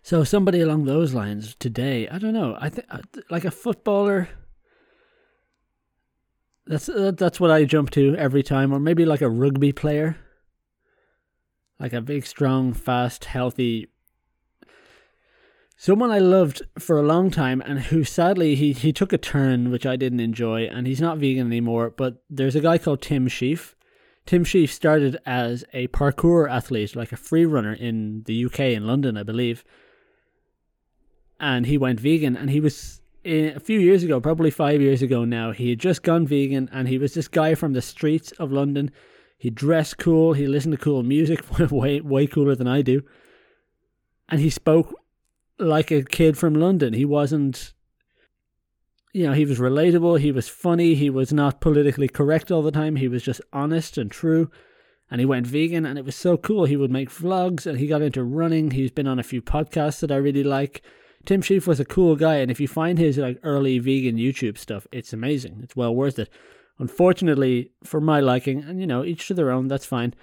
So 0.04 0.24
somebody 0.24 0.62
along 0.62 0.86
those 0.86 1.14
lines 1.14 1.56
today, 1.56 2.08
I 2.08 2.18
don't 2.18 2.34
know. 2.34 2.58
I 2.60 2.70
think 2.70 2.88
like 3.30 3.46
a 3.46 3.52
footballer. 3.52 4.30
That's 6.66 6.90
that's 6.94 7.40
what 7.40 7.52
I 7.52 7.66
jump 7.66 7.92
to 7.92 8.16
every 8.16 8.44
time, 8.44 8.74
or 8.74 8.80
maybe 8.80 9.06
like 9.06 9.22
a 9.22 9.30
rugby 9.30 9.72
player, 9.72 10.18
like 11.82 11.94
a 11.94 12.02
big, 12.02 12.26
strong, 12.26 12.74
fast, 12.74 13.26
healthy. 13.26 13.88
Someone 15.76 16.12
I 16.12 16.20
loved 16.20 16.62
for 16.78 16.98
a 16.98 17.04
long 17.04 17.32
time, 17.32 17.62
and 17.66 17.80
who 17.80 18.04
sadly 18.04 18.56
he 18.56 18.72
he 18.72 18.94
took 18.94 19.12
a 19.12 19.18
turn 19.18 19.72
which 19.72 19.86
I 19.86 19.96
didn't 19.96 20.20
enjoy, 20.20 20.64
and 20.64 20.88
he's 20.88 21.02
not 21.02 21.18
vegan 21.18 21.48
anymore. 21.48 21.90
But 21.90 22.24
there's 22.30 22.56
a 22.56 22.62
guy 22.62 22.78
called 22.78 23.02
Tim 23.02 23.28
Shieff. 23.28 23.74
Tim 24.26 24.46
Shieff 24.46 24.70
started 24.70 25.18
as 25.26 25.66
a 25.74 25.88
parkour 25.88 26.50
athlete, 26.50 26.96
like 26.96 27.12
a 27.12 27.18
free 27.18 27.46
runner 27.46 27.74
in 27.74 28.24
the 28.28 28.46
UK 28.46 28.60
in 28.60 28.86
London, 28.86 29.18
I 29.18 29.24
believe 29.24 29.66
and 31.42 31.66
he 31.66 31.78
went 31.78 32.00
vegan 32.00 32.38
and 32.38 32.50
he 32.52 32.62
was 32.62 33.02
eh, 33.26 33.52
a 33.56 33.60
few 33.60 33.80
years 33.80 34.04
ago, 34.04 34.22
probably 34.22 34.52
five 34.52 34.80
years 34.80 35.02
ago 35.02 35.26
now, 35.26 35.52
he 35.52 35.72
had 35.72 35.80
just 35.80 36.04
gone 36.04 36.26
vegan 36.26 36.70
and 36.72 36.88
he 36.88 36.98
was 36.98 37.16
this 37.16 37.28
guy 37.28 37.56
from 37.56 37.74
the 37.74 37.82
streets 37.82 38.32
of 38.34 38.52
London. 38.52 38.92
He 39.42 39.50
dressed 39.50 39.98
cool, 39.98 40.34
he 40.34 40.46
listened 40.46 40.74
to 40.74 40.78
cool 40.78 41.02
music, 41.02 41.44
way 41.72 42.00
way 42.00 42.28
cooler 42.28 42.54
than 42.54 42.68
I 42.68 42.84
do. 42.84 43.02
And 44.30 44.40
he 44.40 44.52
spoke 44.52 44.94
like 45.58 45.90
a 45.90 46.04
kid 46.04 46.38
from 46.38 46.54
London. 46.54 46.94
He 46.94 47.06
wasn't 47.06 47.74
you 49.14 49.26
know, 49.26 49.34
he 49.34 49.46
was 49.46 49.58
relatable, 49.58 50.20
he 50.20 50.32
was 50.32 50.48
funny, 50.48 50.94
he 50.94 51.10
was 51.10 51.34
not 51.34 51.60
politically 51.60 52.08
correct 52.08 52.52
all 52.52 52.62
the 52.62 52.72
time, 52.72 52.98
he 52.98 53.08
was 53.08 53.24
just 53.24 53.42
honest 53.52 53.98
and 53.98 54.12
true. 54.12 54.52
And 55.10 55.20
he 55.20 55.26
went 55.26 55.48
vegan 55.48 55.88
and 55.88 55.98
it 55.98 56.06
was 56.06 56.16
so 56.16 56.38
cool. 56.38 56.66
He 56.66 56.78
would 56.78 56.92
make 56.92 57.10
vlogs 57.10 57.66
and 57.66 57.80
he 57.80 57.88
got 57.88 58.04
into 58.04 58.24
running. 58.24 58.72
He's 58.72 58.92
been 58.92 59.08
on 59.08 59.18
a 59.18 59.24
few 59.24 59.42
podcasts 59.42 60.02
that 60.02 60.12
I 60.12 60.18
really 60.18 60.44
like. 60.44 60.84
Tim 61.26 61.42
Shieff 61.42 61.66
was 61.66 61.80
a 61.80 61.86
cool 61.86 62.16
guy, 62.16 62.36
and 62.36 62.52
if 62.52 62.60
you 62.60 62.68
find 62.68 63.00
his 63.00 63.18
like 63.18 63.40
early 63.42 63.80
vegan 63.80 64.18
YouTube 64.18 64.60
stuff, 64.60 64.86
it's 64.92 65.14
amazing. 65.14 65.62
It's 65.64 65.76
well 65.76 65.96
worth 65.96 66.20
it. 66.20 66.30
Unfortunately, 66.80 67.72
for 67.84 68.02
my 68.02 68.20
liking, 68.20 68.64
and 68.64 68.80
you 68.80 68.88
know, 68.88 69.04
each 69.04 69.28
to 69.28 69.34
their 69.34 69.52
own, 69.52 69.68
that's 69.68 69.86
fine. 69.86 70.14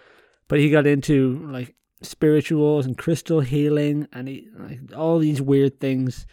But 0.49 0.59
he 0.59 0.71
got 0.71 0.87
into 0.87 1.47
like 1.51 1.75
spirituals 2.03 2.87
and 2.87 2.97
crystal 2.97 3.41
healing, 3.41 4.09
and 4.13 4.29
he 4.29 4.49
like 4.57 4.81
all 4.97 5.19
these 5.19 5.43
weird 5.43 5.81
things. 5.81 6.27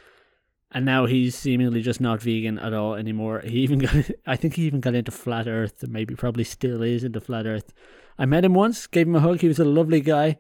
And 0.71 0.83
now 0.83 1.05
he's 1.05 1.35
seemingly 1.35 1.81
just 1.81 2.01
not 2.01 2.21
vegan 2.21 2.59
at 2.59 2.73
all 2.73 2.95
anymore. 2.95 3.39
He 3.45 3.59
even 3.59 3.79
got, 3.79 3.95
I 4.27 4.35
think 4.35 4.55
he 4.55 4.63
even 4.63 4.81
got 4.81 4.95
into 4.95 5.11
flat 5.11 5.47
Earth, 5.47 5.83
and 5.83 5.93
maybe 5.93 6.15
probably 6.15 6.43
still 6.43 6.81
is 6.81 7.03
into 7.03 7.21
flat 7.21 7.45
Earth. 7.45 7.73
I 8.17 8.25
met 8.25 8.43
him 8.43 8.53
once, 8.53 8.87
gave 8.87 9.07
him 9.07 9.15
a 9.15 9.19
hug. 9.19 9.39
He 9.39 9.47
was 9.47 9.59
a 9.59 9.65
lovely 9.65 10.01
guy, 10.01 10.37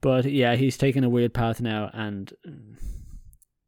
but 0.00 0.24
yeah, 0.26 0.56
he's 0.56 0.76
taken 0.76 1.04
a 1.04 1.08
weird 1.08 1.34
path 1.34 1.60
now, 1.60 1.90
and 1.92 2.32
mm, 2.46 2.76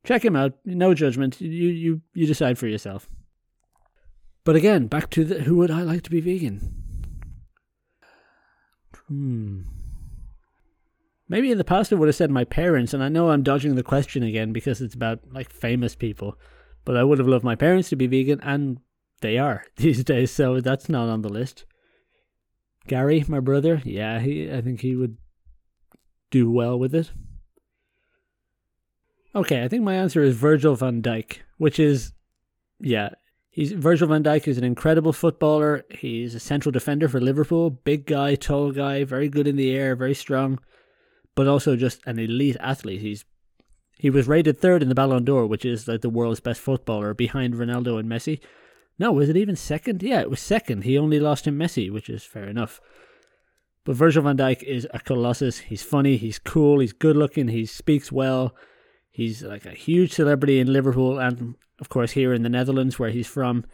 Check 0.05 0.25
him 0.25 0.35
out. 0.35 0.55
No 0.65 0.95
judgment. 0.95 1.41
You 1.41 1.69
you 1.69 2.01
you 2.15 2.27
decide 2.27 2.59
for 2.59 2.67
yourself. 2.67 3.09
But 4.45 4.57
again, 4.57 4.87
back 4.89 5.11
to 5.11 5.25
the, 5.25 5.43
who 5.43 5.57
would 5.57 5.71
I 5.71 5.83
like 5.83 6.03
to 6.03 6.11
be 6.11 6.21
vegan? 6.21 6.75
Hmm. 9.09 9.63
Maybe 11.29 11.51
in 11.51 11.59
the 11.59 11.65
past 11.65 11.93
I 11.93 11.97
would 11.97 12.09
have 12.09 12.17
said 12.17 12.31
my 12.31 12.45
parents, 12.45 12.93
and 12.93 13.03
I 13.03 13.09
know 13.09 13.31
I'm 13.31 13.43
dodging 13.43 13.75
the 13.75 13.83
question 13.83 14.23
again 14.23 14.53
because 14.53 14.81
it's 14.81 14.95
about 14.95 15.21
like 15.33 15.51
famous 15.51 15.95
people. 15.95 16.37
But 16.85 16.97
I 16.97 17.05
would 17.05 17.19
have 17.19 17.29
loved 17.29 17.45
my 17.45 17.55
parents 17.55 17.89
to 17.91 17.97
be 17.97 18.07
vegan, 18.07 18.41
and 18.43 18.79
they 19.21 19.39
are 19.39 19.65
these 19.77 20.05
days, 20.05 20.31
so 20.31 20.61
that's 20.61 20.89
not 20.89 21.09
on 21.09 21.23
the 21.23 21.29
list. 21.29 21.65
Gary, 22.89 23.25
my 23.29 23.39
brother, 23.39 23.81
yeah, 23.85 24.19
he 24.19 24.51
I 24.53 24.61
think 24.61 24.81
he 24.81 24.97
would 24.97 25.17
do 26.31 26.51
well 26.51 26.79
with 26.79 26.95
it. 26.95 27.13
Okay, 29.35 29.63
I 29.63 29.69
think 29.69 29.85
my 29.85 29.95
answer 29.95 30.23
is 30.23 30.37
Virgil 30.37 30.75
van 30.75 31.01
Dijk, 31.01 31.39
which 31.57 31.79
is, 31.79 32.13
yeah, 32.81 33.11
he's 33.53 33.71
Virgil 33.73 34.09
van 34.09 34.25
Dijk 34.25 34.49
is 34.49 34.59
an 34.59 34.65
incredible 34.65 35.13
footballer. 35.13 35.85
He's 35.91 36.35
a 36.35 36.41
central 36.41 36.73
defender 36.73 37.09
for 37.09 37.21
Liverpool, 37.21 37.71
big 37.71 38.07
guy, 38.07 38.35
tall 38.35 38.73
guy, 38.73 39.05
very 39.05 39.29
good 39.29 39.47
in 39.47 39.55
the 39.55 39.71
air, 39.71 39.95
very 39.95 40.15
strong, 40.15 40.59
but 41.37 41.47
also 41.47 41.77
just 41.77 42.01
an 42.05 42.19
elite 42.19 42.57
athlete. 42.59 43.01
He's 43.01 43.25
he 43.99 44.11
was 44.11 44.27
rated 44.27 44.59
third 44.59 44.83
in 44.83 44.89
the 44.89 44.97
Ballon 44.97 45.25
d'Or, 45.25 45.47
which 45.47 45.65
is 45.65 45.87
like 45.87 46.01
the 46.01 46.11
world's 46.11 46.41
best 46.41 46.61
footballer, 46.61 47.15
behind 47.15 47.55
Ronaldo 47.55 48.01
and 48.01 48.09
Messi. 48.09 48.41
No, 48.99 49.13
was 49.13 49.29
it 49.29 49.37
even 49.37 49.55
second? 49.55 50.03
Yeah, 50.03 50.21
it 50.21 50.31
was 50.31 50.41
second. 50.41 50.83
He 50.83 50.99
only 50.99 51.21
lost 51.21 51.45
to 51.45 51.53
Messi, 51.53 51.93
which 51.93 52.11
is 52.11 52.25
fair 52.25 52.49
enough. 52.49 52.81
But 53.85 53.95
Virgil 53.95 54.25
van 54.25 54.37
Dijk 54.37 54.65
is 54.65 54.89
a 54.93 54.99
colossus. 54.99 55.59
He's 55.59 55.83
funny, 55.83 56.17
he's 56.17 56.41
cool, 56.41 56.81
he's 56.81 56.93
good 56.93 57.17
looking, 57.17 57.49
he 57.49 57.65
speaks 57.67 58.11
well 58.11 58.55
He's 59.13 59.43
like 59.43 59.67
a 59.67 59.73
huge 59.73 60.15
celebrity 60.15 60.59
in 60.59 60.73
Liverpool 60.73 61.19
and, 61.19 61.55
of 61.83 61.89
course, 61.89 62.13
here 62.13 62.33
in 62.33 62.45
the 62.45 62.49
Netherlands 62.49 62.97
where 62.97 63.11
he's 63.11 63.27
from. 63.27 63.65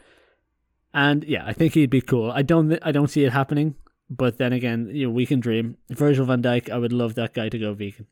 And 0.95 1.25
yeah, 1.25 1.45
I 1.45 1.53
think 1.53 1.75
he'd 1.75 1.91
be 1.91 2.01
cool. 2.01 2.31
I 2.31 2.41
don't, 2.41 2.79
I 2.81 2.91
don't 2.91 3.11
see 3.11 3.23
it 3.25 3.35
happening, 3.35 3.75
but 4.09 4.39
then 4.39 4.55
again, 4.55 4.89
you 4.91 5.07
know, 5.07 5.13
we 5.13 5.27
can 5.27 5.41
dream. 5.41 5.77
Virgil 5.91 6.25
van 6.25 6.43
Dijk, 6.43 6.71
I 6.71 6.79
would 6.79 6.95
love 6.95 7.17
that 7.17 7.35
guy 7.35 7.51
to 7.51 7.59
go 7.59 7.75
vegan. 7.75 8.07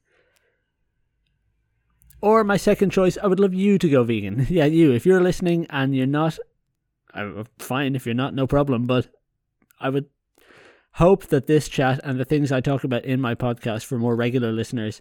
Or 2.21 2.45
my 2.45 2.59
second 2.59 2.91
choice, 2.91 3.17
I 3.23 3.27
would 3.27 3.41
love 3.41 3.55
you 3.55 3.79
to 3.79 3.89
go 3.89 4.05
vegan. 4.05 4.47
yeah, 4.51 4.67
you. 4.67 4.93
If 4.93 5.07
you're 5.07 5.23
listening 5.23 5.67
and 5.71 5.97
you're 5.97 6.07
not, 6.07 6.39
I'm 7.15 7.39
uh, 7.39 7.45
fine. 7.59 7.97
If 7.97 8.05
you're 8.05 8.15
not, 8.15 8.35
no 8.35 8.47
problem. 8.47 8.87
But 8.87 9.09
I 9.81 9.89
would 9.89 10.11
hope 10.93 11.29
that 11.29 11.47
this 11.47 11.71
chat 11.71 12.01
and 12.05 12.21
the 12.21 12.27
things 12.27 12.53
I 12.53 12.61
talk 12.61 12.85
about 12.85 13.07
in 13.07 13.19
my 13.19 13.35
podcast 13.35 13.87
for 13.87 13.99
more 13.99 14.15
regular 14.15 14.53
listeners 14.53 15.01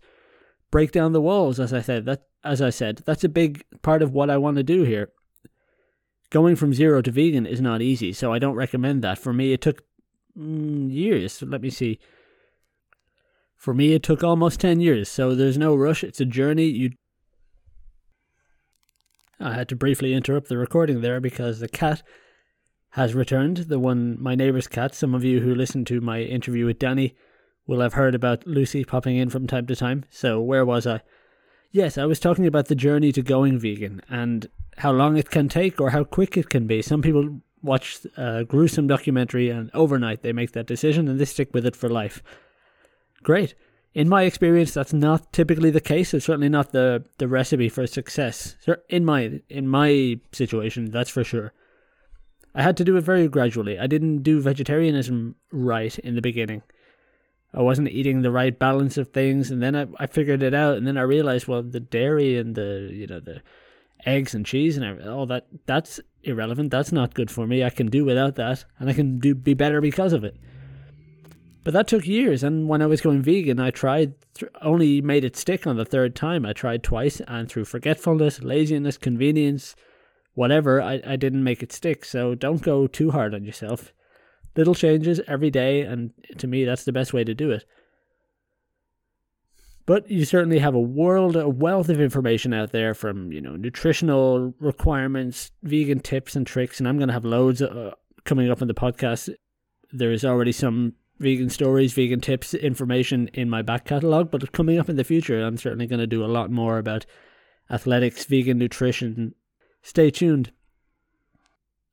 break 0.76 0.92
down 0.92 1.14
the 1.14 1.22
walls. 1.22 1.58
As 1.58 1.72
I 1.72 1.80
said, 1.80 2.04
that 2.04 2.24
as 2.44 2.62
I 2.62 2.70
said, 2.70 3.02
that's 3.06 3.24
a 3.24 3.30
big 3.30 3.64
part 3.82 4.02
of 4.02 4.12
what 4.12 4.30
I 4.30 4.36
want 4.36 4.58
to 4.58 4.64
do 4.64 4.84
here. 4.84 5.08
Going 6.32 6.58
from 6.58 6.74
zero 6.74 7.02
to 7.02 7.12
vegan 7.12 7.46
is 7.46 7.62
not 7.62 7.82
easy, 7.82 8.12
so 8.12 8.34
I 8.34 8.40
don't 8.40 8.58
recommend 8.58 9.02
that. 9.02 9.18
For 9.18 9.32
me, 9.32 9.54
it 9.54 9.62
took 9.62 9.84
mm, 10.38 10.92
years. 10.92 11.42
Let 11.42 11.62
me 11.62 11.70
see. 11.70 11.98
For 13.56 13.74
me, 13.74 13.94
it 13.94 14.04
took 14.04 14.22
almost 14.22 14.60
ten 14.60 14.82
years, 14.82 15.08
so 15.08 15.34
there's 15.34 15.58
no 15.58 15.78
rush. 15.78 16.04
It's 16.04 16.20
a 16.20 16.26
journey. 16.26 16.66
You. 16.66 16.90
I 19.40 19.54
had 19.54 19.70
to 19.70 19.78
briefly 19.78 20.14
interrupt 20.14 20.50
the 20.50 20.58
recording 20.58 21.00
there 21.00 21.22
because 21.22 21.62
the 21.62 21.70
cat 21.70 22.04
has 22.90 23.14
returned. 23.14 23.70
The 23.70 23.80
one, 23.80 24.22
my 24.22 24.36
neighbour's 24.36 24.68
cat. 24.68 24.94
Some 24.94 25.16
of 25.16 25.24
you 25.24 25.40
who 25.40 25.56
listened 25.56 25.88
to 25.88 26.02
my 26.02 26.20
interview 26.20 26.66
with 26.66 26.80
Danny 26.80 27.16
will 27.68 27.82
have 27.82 27.94
heard 27.94 28.16
about 28.16 28.46
Lucy 28.46 28.84
popping 28.84 29.18
in 29.18 29.30
from 29.30 29.48
time 29.48 29.68
to 29.68 29.76
time. 29.76 30.06
So, 30.10 30.40
where 30.42 30.66
was 30.66 30.86
I? 30.86 31.02
Yes, 31.72 31.98
I 31.98 32.06
was 32.06 32.20
talking 32.20 32.48
about 32.48 32.68
the 32.68 32.76
journey 32.76 33.12
to 33.12 33.22
going 33.22 33.60
vegan, 33.60 34.02
and 34.10 34.48
how 34.78 34.92
long 34.92 35.18
it 35.18 35.30
can 35.30 35.50
take 35.50 35.80
or 35.80 35.92
how 35.92 36.04
quick 36.04 36.38
it 36.38 36.50
can 36.50 36.68
be. 36.68 36.82
Some 36.82 37.02
people 37.02 37.42
watch 37.62 38.06
a 38.16 38.44
gruesome 38.46 38.88
documentary 38.88 39.50
and 39.50 39.72
overnight 39.74 40.22
they 40.22 40.34
make 40.34 40.52
that 40.52 40.68
decision 40.68 41.08
and 41.08 41.20
they 41.20 41.26
stick 41.26 41.54
with 41.54 41.66
it 41.66 41.76
for 41.76 41.90
life. 41.90 42.22
Great. 43.24 43.56
In 43.94 44.10
my 44.10 44.24
experience, 44.24 44.74
that's 44.74 44.94
not 44.94 45.32
typically 45.32 45.72
the 45.72 45.82
case. 45.82 46.14
It's 46.14 46.26
certainly 46.26 46.50
not 46.50 46.74
the, 46.74 47.06
the 47.18 47.28
recipe 47.28 47.70
for 47.70 47.88
success. 47.88 48.58
In 48.90 49.06
my 49.06 49.40
in 49.50 49.68
my 49.68 50.20
situation, 50.34 50.92
that's 50.92 51.10
for 51.10 51.24
sure. 51.24 51.54
I 52.54 52.62
had 52.62 52.78
to 52.78 52.84
do 52.84 52.98
it 52.98 53.02
very 53.02 53.28
gradually. 53.28 53.80
I 53.80 53.88
didn't 53.88 54.20
do 54.24 54.42
vegetarianism 54.42 55.36
right 55.52 55.98
in 56.00 56.16
the 56.16 56.22
beginning. 56.22 56.62
I 57.56 57.62
wasn't 57.62 57.90
eating 57.90 58.22
the 58.22 58.32
right 58.32 58.58
balance 58.58 58.98
of 58.98 59.10
things, 59.10 59.50
and 59.50 59.64
then 59.64 59.76
I, 59.76 59.88
I 59.98 60.08
figured 60.08 60.44
it 60.44 60.54
out, 60.54 60.76
and 60.78 60.86
then 60.86 60.98
I 60.98 61.02
realized, 61.02 61.48
well, 61.48 61.64
the 61.64 61.80
dairy 61.80 62.38
and 62.38 62.54
the 62.54 62.90
you 62.92 63.08
know 63.08 63.22
the 63.22 63.42
eggs 64.06 64.36
and 64.36 64.46
cheese 64.46 64.78
and 64.78 65.02
all 65.08 65.26
that 65.28 65.48
that's 65.66 66.00
irrelevant. 66.24 66.70
That's 66.70 66.92
not 66.92 67.14
good 67.14 67.32
for 67.32 67.48
me. 67.48 67.64
I 67.64 67.70
can 67.70 67.88
do 67.88 68.04
without 68.04 68.36
that, 68.36 68.66
and 68.78 68.90
I 68.90 68.94
can 68.94 69.20
do 69.20 69.34
be 69.34 69.54
better 69.54 69.80
because 69.80 70.12
of 70.12 70.24
it. 70.24 70.36
But 71.64 71.74
that 71.74 71.88
took 71.88 72.06
years, 72.06 72.44
and 72.44 72.68
when 72.68 72.82
I 72.82 72.88
was 72.88 73.02
going 73.02 73.22
vegan, 73.22 73.60
I 73.60 73.72
tried 73.72 74.14
th- 74.36 74.52
only 74.62 75.02
made 75.02 75.24
it 75.24 75.38
stick 75.38 75.66
on 75.66 75.78
the 75.78 75.86
third 75.86 76.14
time. 76.14 76.46
I 76.46 76.52
tried 76.52 76.84
twice, 76.84 77.22
and 77.26 77.50
through 77.50 77.66
forgetfulness, 77.66 78.42
laziness, 78.42 78.98
convenience, 78.98 79.76
whatever, 80.34 80.82
I, 80.82 81.02
I 81.08 81.16
didn't 81.16 81.44
make 81.44 81.64
it 81.64 81.72
stick. 81.72 82.04
So 82.04 82.36
don't 82.36 82.62
go 82.62 82.86
too 82.86 83.12
hard 83.12 83.34
on 83.34 83.46
yourself 83.46 83.94
little 84.56 84.76
changes 84.76 85.22
every 85.28 85.50
day, 85.50 85.82
and 85.82 86.12
to 86.38 86.48
me, 86.48 86.66
that's 86.66 86.86
the 86.86 86.92
best 86.92 87.14
way 87.14 87.24
to 87.24 87.34
do 87.34 87.52
it. 87.52 87.66
But 89.86 90.10
you 90.10 90.26
certainly 90.26 90.60
have 90.60 90.74
a 90.74 90.80
world, 90.80 91.36
a 91.36 91.48
wealth 91.48 91.90
of 91.90 92.02
information 92.02 92.54
out 92.54 92.72
there 92.72 92.94
from 92.94 93.32
you 93.32 93.42
know 93.42 93.56
nutritional 93.56 94.54
requirements, 94.60 95.52
vegan 95.62 96.00
tips 96.00 96.36
and 96.36 96.46
tricks, 96.46 96.80
and 96.80 96.88
I'm 96.88 96.98
going 96.98 97.10
to 97.10 97.14
have 97.14 97.26
loads 97.26 97.62
uh, 97.62 97.92
coming 98.24 98.50
up 98.50 98.62
in 98.62 98.68
the 98.68 98.74
podcast. 98.74 99.34
There 99.92 100.12
is 100.12 100.26
already 100.26 100.52
some 100.52 100.94
vegan 101.20 101.50
stories, 101.50 101.94
vegan 101.94 102.20
tips, 102.20 102.54
information 102.54 103.30
in 103.34 103.50
my 103.50 103.62
back 103.62 103.86
catalog, 103.86 104.32
but 104.32 104.52
coming 104.52 104.80
up 104.80 104.90
in 104.90 104.96
the 104.96 105.04
future, 105.04 105.42
I'm 105.42 105.58
certainly 105.58 105.88
going 105.88 106.00
to 106.00 106.08
do 106.08 106.26
a 106.26 106.28
lot 106.28 106.52
more 106.52 106.78
about 106.78 107.06
athletics, 107.70 108.26
vegan 108.26 108.58
nutrition. 108.58 109.36
Stay 109.82 110.10
tuned. 110.10 110.52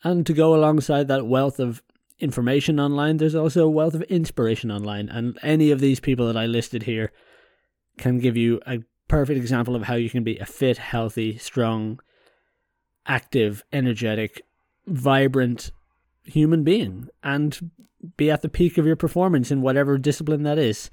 And 0.03 0.27
to 0.27 0.33
go 0.33 0.55
alongside 0.55 1.09
that 1.09 1.27
wealth 1.27 1.61
of 1.61 1.83
information 2.23 2.79
online, 2.79 3.17
there's 3.17 3.35
also 3.35 3.65
a 3.65 3.71
wealth 3.71 3.95
of 3.95 4.03
inspiration 4.03 4.71
online. 4.71 5.09
And 5.09 5.39
any 5.43 5.71
of 5.71 5.81
these 5.81 6.01
people 6.01 6.27
that 6.27 6.37
I 6.37 6.47
listed 6.47 6.85
here 6.85 7.13
can 7.99 8.19
give 8.19 8.37
you 8.37 8.61
a 8.67 8.79
perfect 9.09 9.39
example 9.39 9.77
of 9.77 9.83
how 9.83 9.95
you 9.95 10.09
can 10.09 10.25
be 10.25 10.39
a 10.39 10.47
fit, 10.47 10.79
healthy, 10.79 11.37
strong, 11.37 12.01
active, 13.07 13.65
energetic, 13.73 14.43
vibrant 14.87 15.71
human 16.25 16.63
being 16.63 17.09
and 17.23 17.71
be 18.17 18.31
at 18.31 18.43
the 18.43 18.49
peak 18.49 18.79
of 18.79 18.87
your 18.87 18.97
performance 18.97 19.51
in 19.51 19.63
whatever 19.63 19.99
discipline 19.99 20.45
that 20.45 20.59
is. 20.59 20.91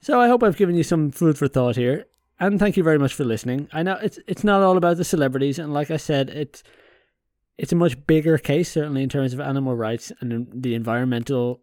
So 0.00 0.20
I 0.20 0.28
hope 0.28 0.42
I've 0.42 0.56
given 0.56 0.74
you 0.74 0.82
some 0.82 1.10
food 1.10 1.38
for 1.38 1.48
thought 1.48 1.76
here. 1.76 2.06
And 2.40 2.58
thank 2.58 2.76
you 2.76 2.82
very 2.82 2.98
much 2.98 3.14
for 3.14 3.24
listening. 3.24 3.68
I 3.72 3.84
know 3.84 3.98
it's 4.02 4.18
it's 4.26 4.42
not 4.42 4.62
all 4.62 4.76
about 4.76 4.96
the 4.96 5.04
celebrities, 5.04 5.60
and 5.60 5.72
like 5.72 5.92
I 5.92 5.96
said, 5.96 6.28
it's 6.28 6.64
it's 7.62 7.72
a 7.72 7.76
much 7.76 8.06
bigger 8.08 8.38
case, 8.38 8.72
certainly 8.72 9.04
in 9.04 9.08
terms 9.08 9.32
of 9.32 9.38
animal 9.38 9.76
rights 9.76 10.10
and 10.18 10.48
the 10.52 10.74
environmental 10.74 11.60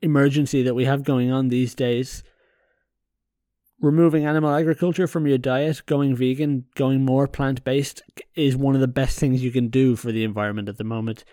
emergency 0.00 0.62
that 0.62 0.74
we 0.74 0.86
have 0.86 1.04
going 1.04 1.30
on 1.30 1.48
these 1.48 1.74
days. 1.74 2.24
Removing 3.78 4.24
animal 4.24 4.54
agriculture 4.54 5.06
from 5.06 5.26
your 5.26 5.36
diet, 5.36 5.82
going 5.84 6.16
vegan, 6.16 6.64
going 6.76 7.04
more 7.04 7.28
plant 7.28 7.62
based 7.62 8.02
is 8.34 8.56
one 8.56 8.74
of 8.74 8.80
the 8.80 8.88
best 8.88 9.18
things 9.18 9.44
you 9.44 9.50
can 9.50 9.68
do 9.68 9.96
for 9.96 10.10
the 10.12 10.24
environment 10.24 10.70
at 10.70 10.78
the 10.78 10.84
moment. 10.84 11.24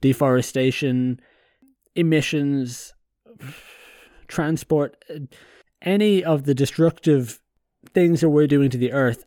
Deforestation, 0.00 1.20
emissions, 1.94 2.92
transport, 4.26 4.96
eh, 5.08 5.20
any 5.80 6.24
of 6.24 6.42
the 6.42 6.54
destructive 6.54 7.38
things 7.94 8.20
that 8.20 8.30
we're 8.30 8.48
doing 8.48 8.68
to 8.70 8.78
the 8.78 8.90
earth 8.90 9.24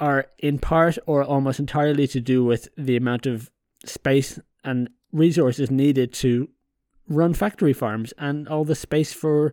are 0.00 0.26
in 0.38 0.58
part 0.58 0.98
or 1.06 1.22
almost 1.22 1.60
entirely 1.60 2.06
to 2.08 2.20
do 2.20 2.42
with 2.44 2.68
the 2.76 2.96
amount 2.96 3.26
of 3.26 3.50
space 3.84 4.40
and 4.64 4.88
resources 5.12 5.70
needed 5.70 6.12
to 6.12 6.48
run 7.08 7.34
factory 7.34 7.72
farms 7.72 8.12
and 8.18 8.48
all 8.48 8.64
the 8.64 8.74
space 8.74 9.12
for 9.12 9.52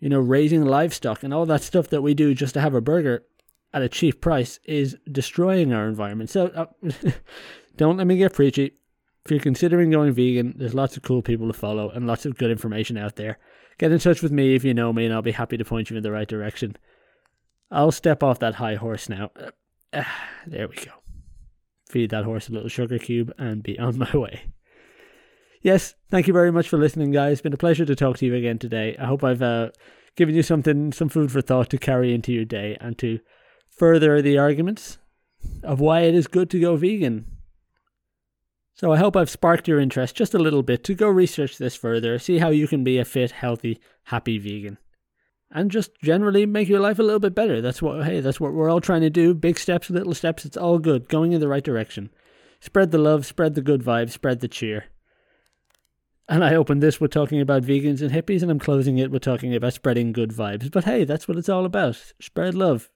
you 0.00 0.08
know 0.08 0.18
raising 0.18 0.64
livestock 0.64 1.22
and 1.22 1.32
all 1.32 1.46
that 1.46 1.62
stuff 1.62 1.88
that 1.88 2.02
we 2.02 2.14
do 2.14 2.34
just 2.34 2.54
to 2.54 2.60
have 2.60 2.74
a 2.74 2.80
burger 2.80 3.24
at 3.72 3.82
a 3.82 3.88
cheap 3.88 4.20
price 4.20 4.58
is 4.64 4.96
destroying 5.10 5.72
our 5.72 5.88
environment. 5.88 6.30
So 6.30 6.46
uh, 6.48 6.66
don't 7.76 7.96
let 7.96 8.06
me 8.06 8.16
get 8.16 8.32
preachy. 8.32 8.74
If 9.24 9.30
you're 9.30 9.40
considering 9.40 9.90
going 9.90 10.12
vegan 10.12 10.54
there's 10.56 10.74
lots 10.74 10.96
of 10.96 11.02
cool 11.02 11.22
people 11.22 11.46
to 11.46 11.52
follow 11.52 11.90
and 11.90 12.06
lots 12.06 12.26
of 12.26 12.36
good 12.36 12.50
information 12.50 12.96
out 12.96 13.16
there. 13.16 13.38
Get 13.78 13.92
in 13.92 13.98
touch 13.98 14.22
with 14.22 14.32
me 14.32 14.54
if 14.54 14.64
you 14.64 14.74
know 14.74 14.92
me 14.92 15.04
and 15.04 15.14
i'll 15.14 15.22
be 15.22 15.32
happy 15.32 15.56
to 15.56 15.64
point 15.64 15.90
you 15.90 15.96
in 15.96 16.02
the 16.02 16.12
right 16.12 16.28
direction 16.28 16.76
I'll 17.70 17.92
step 17.92 18.22
off 18.22 18.38
that 18.40 18.56
high 18.56 18.76
horse 18.76 19.08
now. 19.08 19.30
There 20.46 20.68
we 20.68 20.76
go. 20.76 20.92
Feed 21.88 22.10
that 22.10 22.24
horse 22.24 22.48
a 22.48 22.52
little 22.52 22.68
sugar 22.68 22.98
cube 22.98 23.32
and 23.38 23.62
be 23.62 23.78
on 23.78 23.96
my 23.96 24.10
way. 24.14 24.52
Yes, 25.62 25.94
thank 26.10 26.26
you 26.26 26.34
very 26.34 26.52
much 26.52 26.68
for 26.68 26.76
listening, 26.76 27.12
guys. 27.12 27.32
It's 27.34 27.40
been 27.40 27.54
a 27.54 27.56
pleasure 27.56 27.86
to 27.86 27.96
talk 27.96 28.18
to 28.18 28.26
you 28.26 28.34
again 28.34 28.58
today. 28.58 28.96
I 28.98 29.06
hope 29.06 29.24
I've 29.24 29.40
uh, 29.40 29.70
given 30.16 30.34
you 30.34 30.42
something, 30.42 30.92
some 30.92 31.08
food 31.08 31.32
for 31.32 31.40
thought 31.40 31.70
to 31.70 31.78
carry 31.78 32.12
into 32.12 32.32
your 32.32 32.44
day 32.44 32.76
and 32.80 32.98
to 32.98 33.20
further 33.70 34.20
the 34.20 34.36
arguments 34.36 34.98
of 35.62 35.80
why 35.80 36.00
it 36.00 36.14
is 36.14 36.26
good 36.26 36.50
to 36.50 36.60
go 36.60 36.76
vegan. 36.76 37.26
So 38.74 38.92
I 38.92 38.98
hope 38.98 39.16
I've 39.16 39.30
sparked 39.30 39.68
your 39.68 39.80
interest 39.80 40.16
just 40.16 40.34
a 40.34 40.38
little 40.38 40.62
bit 40.62 40.84
to 40.84 40.94
go 40.94 41.08
research 41.08 41.56
this 41.56 41.76
further, 41.76 42.18
see 42.18 42.38
how 42.38 42.50
you 42.50 42.68
can 42.68 42.84
be 42.84 42.98
a 42.98 43.04
fit, 43.04 43.30
healthy, 43.30 43.80
happy 44.04 44.36
vegan 44.36 44.76
and 45.54 45.70
just 45.70 45.92
generally 46.02 46.44
make 46.44 46.68
your 46.68 46.80
life 46.80 46.98
a 46.98 47.02
little 47.02 47.20
bit 47.20 47.34
better. 47.34 47.60
That's 47.62 47.80
what 47.80 48.04
hey, 48.04 48.20
that's 48.20 48.40
what 48.40 48.52
we're 48.52 48.68
all 48.68 48.80
trying 48.80 49.02
to 49.02 49.10
do. 49.10 49.32
Big 49.32 49.58
steps, 49.58 49.88
little 49.88 50.12
steps, 50.12 50.44
it's 50.44 50.56
all 50.56 50.78
good, 50.78 51.08
going 51.08 51.32
in 51.32 51.40
the 51.40 51.48
right 51.48 51.64
direction. 51.64 52.10
Spread 52.60 52.90
the 52.90 52.98
love, 52.98 53.24
spread 53.24 53.54
the 53.54 53.62
good 53.62 53.82
vibes, 53.82 54.10
spread 54.10 54.40
the 54.40 54.48
cheer. 54.48 54.86
And 56.28 56.42
I 56.42 56.54
opened 56.54 56.82
this 56.82 57.00
with 57.00 57.10
talking 57.10 57.40
about 57.40 57.62
vegans 57.62 58.00
and 58.00 58.10
hippies, 58.10 58.42
and 58.42 58.50
I'm 58.50 58.58
closing 58.58 58.98
it 58.98 59.10
with 59.10 59.22
talking 59.22 59.54
about 59.54 59.74
spreading 59.74 60.12
good 60.12 60.30
vibes. 60.30 60.70
But 60.70 60.84
hey, 60.84 61.04
that's 61.04 61.28
what 61.28 61.36
it's 61.36 61.50
all 61.50 61.66
about. 61.66 62.14
Spread 62.18 62.54
love, 62.54 62.90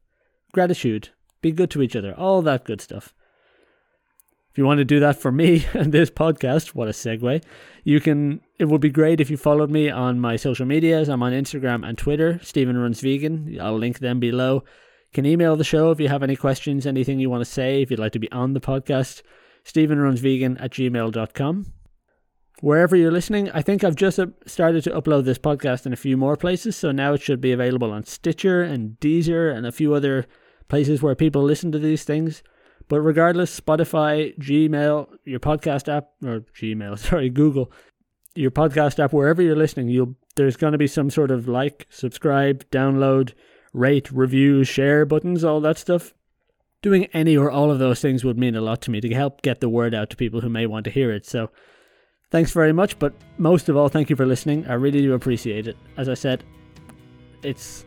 gratitude, 0.53 1.11
be 1.41 1.53
good 1.53 1.71
to 1.71 1.83
each 1.83 1.95
other, 1.95 2.15
all 2.15 2.43
that 2.43 2.65
good 2.65 2.81
stuff. 2.81 3.15
You 4.59 4.65
want 4.65 4.79
to 4.79 4.85
do 4.85 4.99
that 4.99 5.15
for 5.15 5.31
me 5.31 5.67
and 5.73 5.93
this 5.93 6.11
podcast, 6.11 6.75
what 6.75 6.89
a 6.89 6.91
segue. 6.91 7.45
You 7.85 8.01
can 8.01 8.41
it 8.59 8.65
would 8.65 8.81
be 8.81 8.91
great 8.91 9.21
if 9.21 9.31
you 9.31 9.37
followed 9.37 9.71
me 9.71 9.89
on 9.89 10.19
my 10.19 10.35
social 10.35 10.67
medias. 10.67 11.09
I'm 11.09 11.23
on 11.23 11.31
Instagram 11.31 11.89
and 11.89 11.97
Twitter, 11.97 12.41
Stephen 12.43 12.77
Runs 12.77 13.01
Vegan. 13.01 13.57
I'll 13.61 13.79
link 13.79 14.01
them 14.01 14.19
below. 14.19 14.65
Can 15.15 15.27
email 15.27 15.55
the 15.55 15.63
show 15.63 15.93
if 15.93 16.01
you 16.01 16.09
have 16.09 16.25
any 16.25 16.35
questions, 16.35 16.87
anything 16.89 17.21
you 17.21 17.31
want 17.31 17.43
to 17.43 17.51
say, 17.51 17.83
if 17.83 17.89
you'd 17.93 18.01
like 18.01 18.11
to 18.15 18.19
be 18.19 18.33
on 18.33 18.53
the 18.53 18.61
podcast. 18.61 19.23
StephenRunsVegan 19.65 20.61
at 20.61 20.73
gmail.com. 20.73 21.73
Wherever 22.61 22.97
you're 22.97 23.13
listening, 23.13 23.53
I 23.53 23.63
think 23.63 23.85
I've 23.85 23.95
just 23.95 24.19
started 24.45 24.83
to 24.83 24.91
upload 24.91 25.25
this 25.25 25.39
podcast 25.39 25.87
in 25.87 25.93
a 25.93 25.97
few 25.97 26.17
more 26.17 26.37
places, 26.37 26.75
so 26.75 26.91
now 26.91 27.13
it 27.13 27.23
should 27.23 27.41
be 27.41 27.53
available 27.53 27.93
on 27.93 28.07
Stitcher 28.07 28.65
and 28.65 28.99
Deezer 28.99 29.57
and 29.57 29.65
a 29.65 29.73
few 29.73 29.95
other 29.95 30.27
places 30.67 31.01
where 31.01 31.15
people 31.15 31.45
listen 31.45 31.71
to 31.71 31.79
these 31.79 32.03
things. 32.03 32.43
But 32.89 33.01
regardless, 33.01 33.59
Spotify, 33.59 34.36
Gmail, 34.39 35.09
your 35.24 35.41
podcast 35.41 35.95
app, 35.95 36.09
or 36.24 36.41
Gmail, 36.61 36.99
sorry, 37.09 37.28
Google, 37.28 37.70
your 38.34 38.51
podcast 38.51 39.03
app, 39.03 39.12
wherever 39.12 39.43
you're 39.43 39.57
listening, 39.57 39.89
you'll 39.89 40.16
there's 40.36 40.57
going 40.57 40.72
to 40.72 40.78
be 40.78 40.86
some 40.86 41.11
sort 41.11 41.30
of 41.32 41.49
like, 41.49 41.86
subscribe, 41.91 42.64
download, 42.70 43.32
rate, 43.72 44.11
review, 44.12 44.62
share 44.62 45.05
buttons, 45.05 45.45
all 45.45 45.61
that 45.61 45.76
stuff. 45.76 46.14
Doing 46.80 47.07
any 47.07 47.36
or 47.36 47.51
all 47.51 47.72
of 47.72 47.80
those 47.80 48.01
things 48.01 48.24
would 48.24 48.39
mean 48.39 48.55
a 48.55 48.61
lot 48.61 48.80
to 48.82 48.93
me 48.93 49.01
to 49.01 49.12
help 49.12 49.43
get 49.43 49.61
the 49.61 49.68
word 49.68 49.95
out 49.95 50.11
to 50.11 50.16
people 50.16 50.41
who 50.41 50.49
may 50.49 50.64
want 50.64 50.84
to 50.84 50.93
hear 50.93 51.11
it. 51.11 51.26
So, 51.26 51.51
thanks 52.30 52.53
very 52.53 52.72
much. 52.72 53.01
But 53.01 53.14
most 53.36 53.68
of 53.68 53.76
all, 53.76 53.89
thank 53.89 54.11
you 54.11 54.16
for 54.16 54.26
listening. 54.26 54.64
I 54.68 54.74
really 54.74 55.01
do 55.01 55.12
appreciate 55.12 55.66
it. 55.66 55.76
As 55.97 56.09
I 56.09 56.14
said, 56.14 56.45
it's 57.43 57.84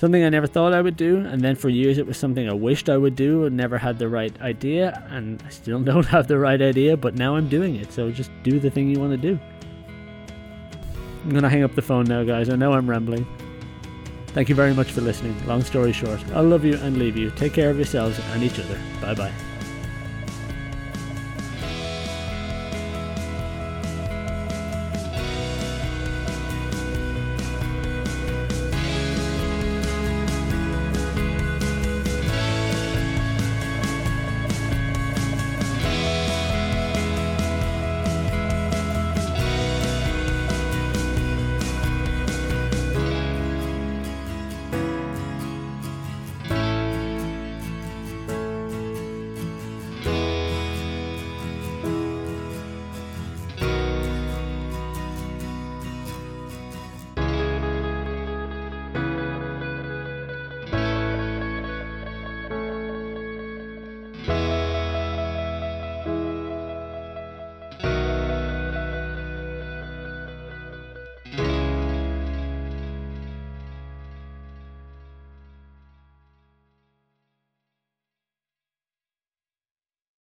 something 0.00 0.24
I 0.24 0.30
never 0.30 0.46
thought 0.46 0.72
I 0.72 0.80
would 0.80 0.96
do, 0.96 1.18
and 1.18 1.42
then 1.42 1.54
for 1.54 1.68
years 1.68 1.98
it 1.98 2.06
was 2.06 2.16
something 2.16 2.48
I 2.48 2.54
wished 2.54 2.88
I 2.88 2.96
would 2.96 3.14
do 3.14 3.44
and 3.44 3.54
never 3.54 3.76
had 3.76 3.98
the 3.98 4.08
right 4.08 4.34
idea, 4.40 5.06
and 5.10 5.42
I 5.46 5.50
still 5.50 5.80
don't 5.90 6.06
have 6.06 6.26
the 6.26 6.38
right 6.38 6.60
idea, 6.60 6.96
but 6.96 7.14
now 7.14 7.36
I'm 7.36 7.48
doing 7.50 7.76
it. 7.76 7.92
So 7.92 8.10
just 8.10 8.30
do 8.42 8.58
the 8.58 8.70
thing 8.70 8.88
you 8.88 8.98
want 8.98 9.12
to 9.12 9.18
do. 9.18 9.38
I'm 11.22 11.30
gonna 11.30 11.50
hang 11.50 11.64
up 11.64 11.74
the 11.74 11.82
phone 11.82 12.06
now, 12.06 12.24
guys. 12.24 12.48
I 12.48 12.56
know 12.56 12.72
I'm 12.72 12.88
rambling. 12.88 13.26
Thank 14.28 14.48
you 14.48 14.54
very 14.54 14.72
much 14.72 14.90
for 14.90 15.02
listening. 15.02 15.36
Long 15.46 15.62
story 15.62 15.92
short, 15.92 16.24
I 16.32 16.40
love 16.40 16.64
you 16.64 16.76
and 16.78 16.96
leave 16.96 17.18
you. 17.18 17.30
Take 17.32 17.52
care 17.52 17.68
of 17.68 17.76
yourselves 17.76 18.18
and 18.32 18.42
each 18.42 18.58
other. 18.58 18.80
Bye 19.02 19.14
bye. 19.14 19.49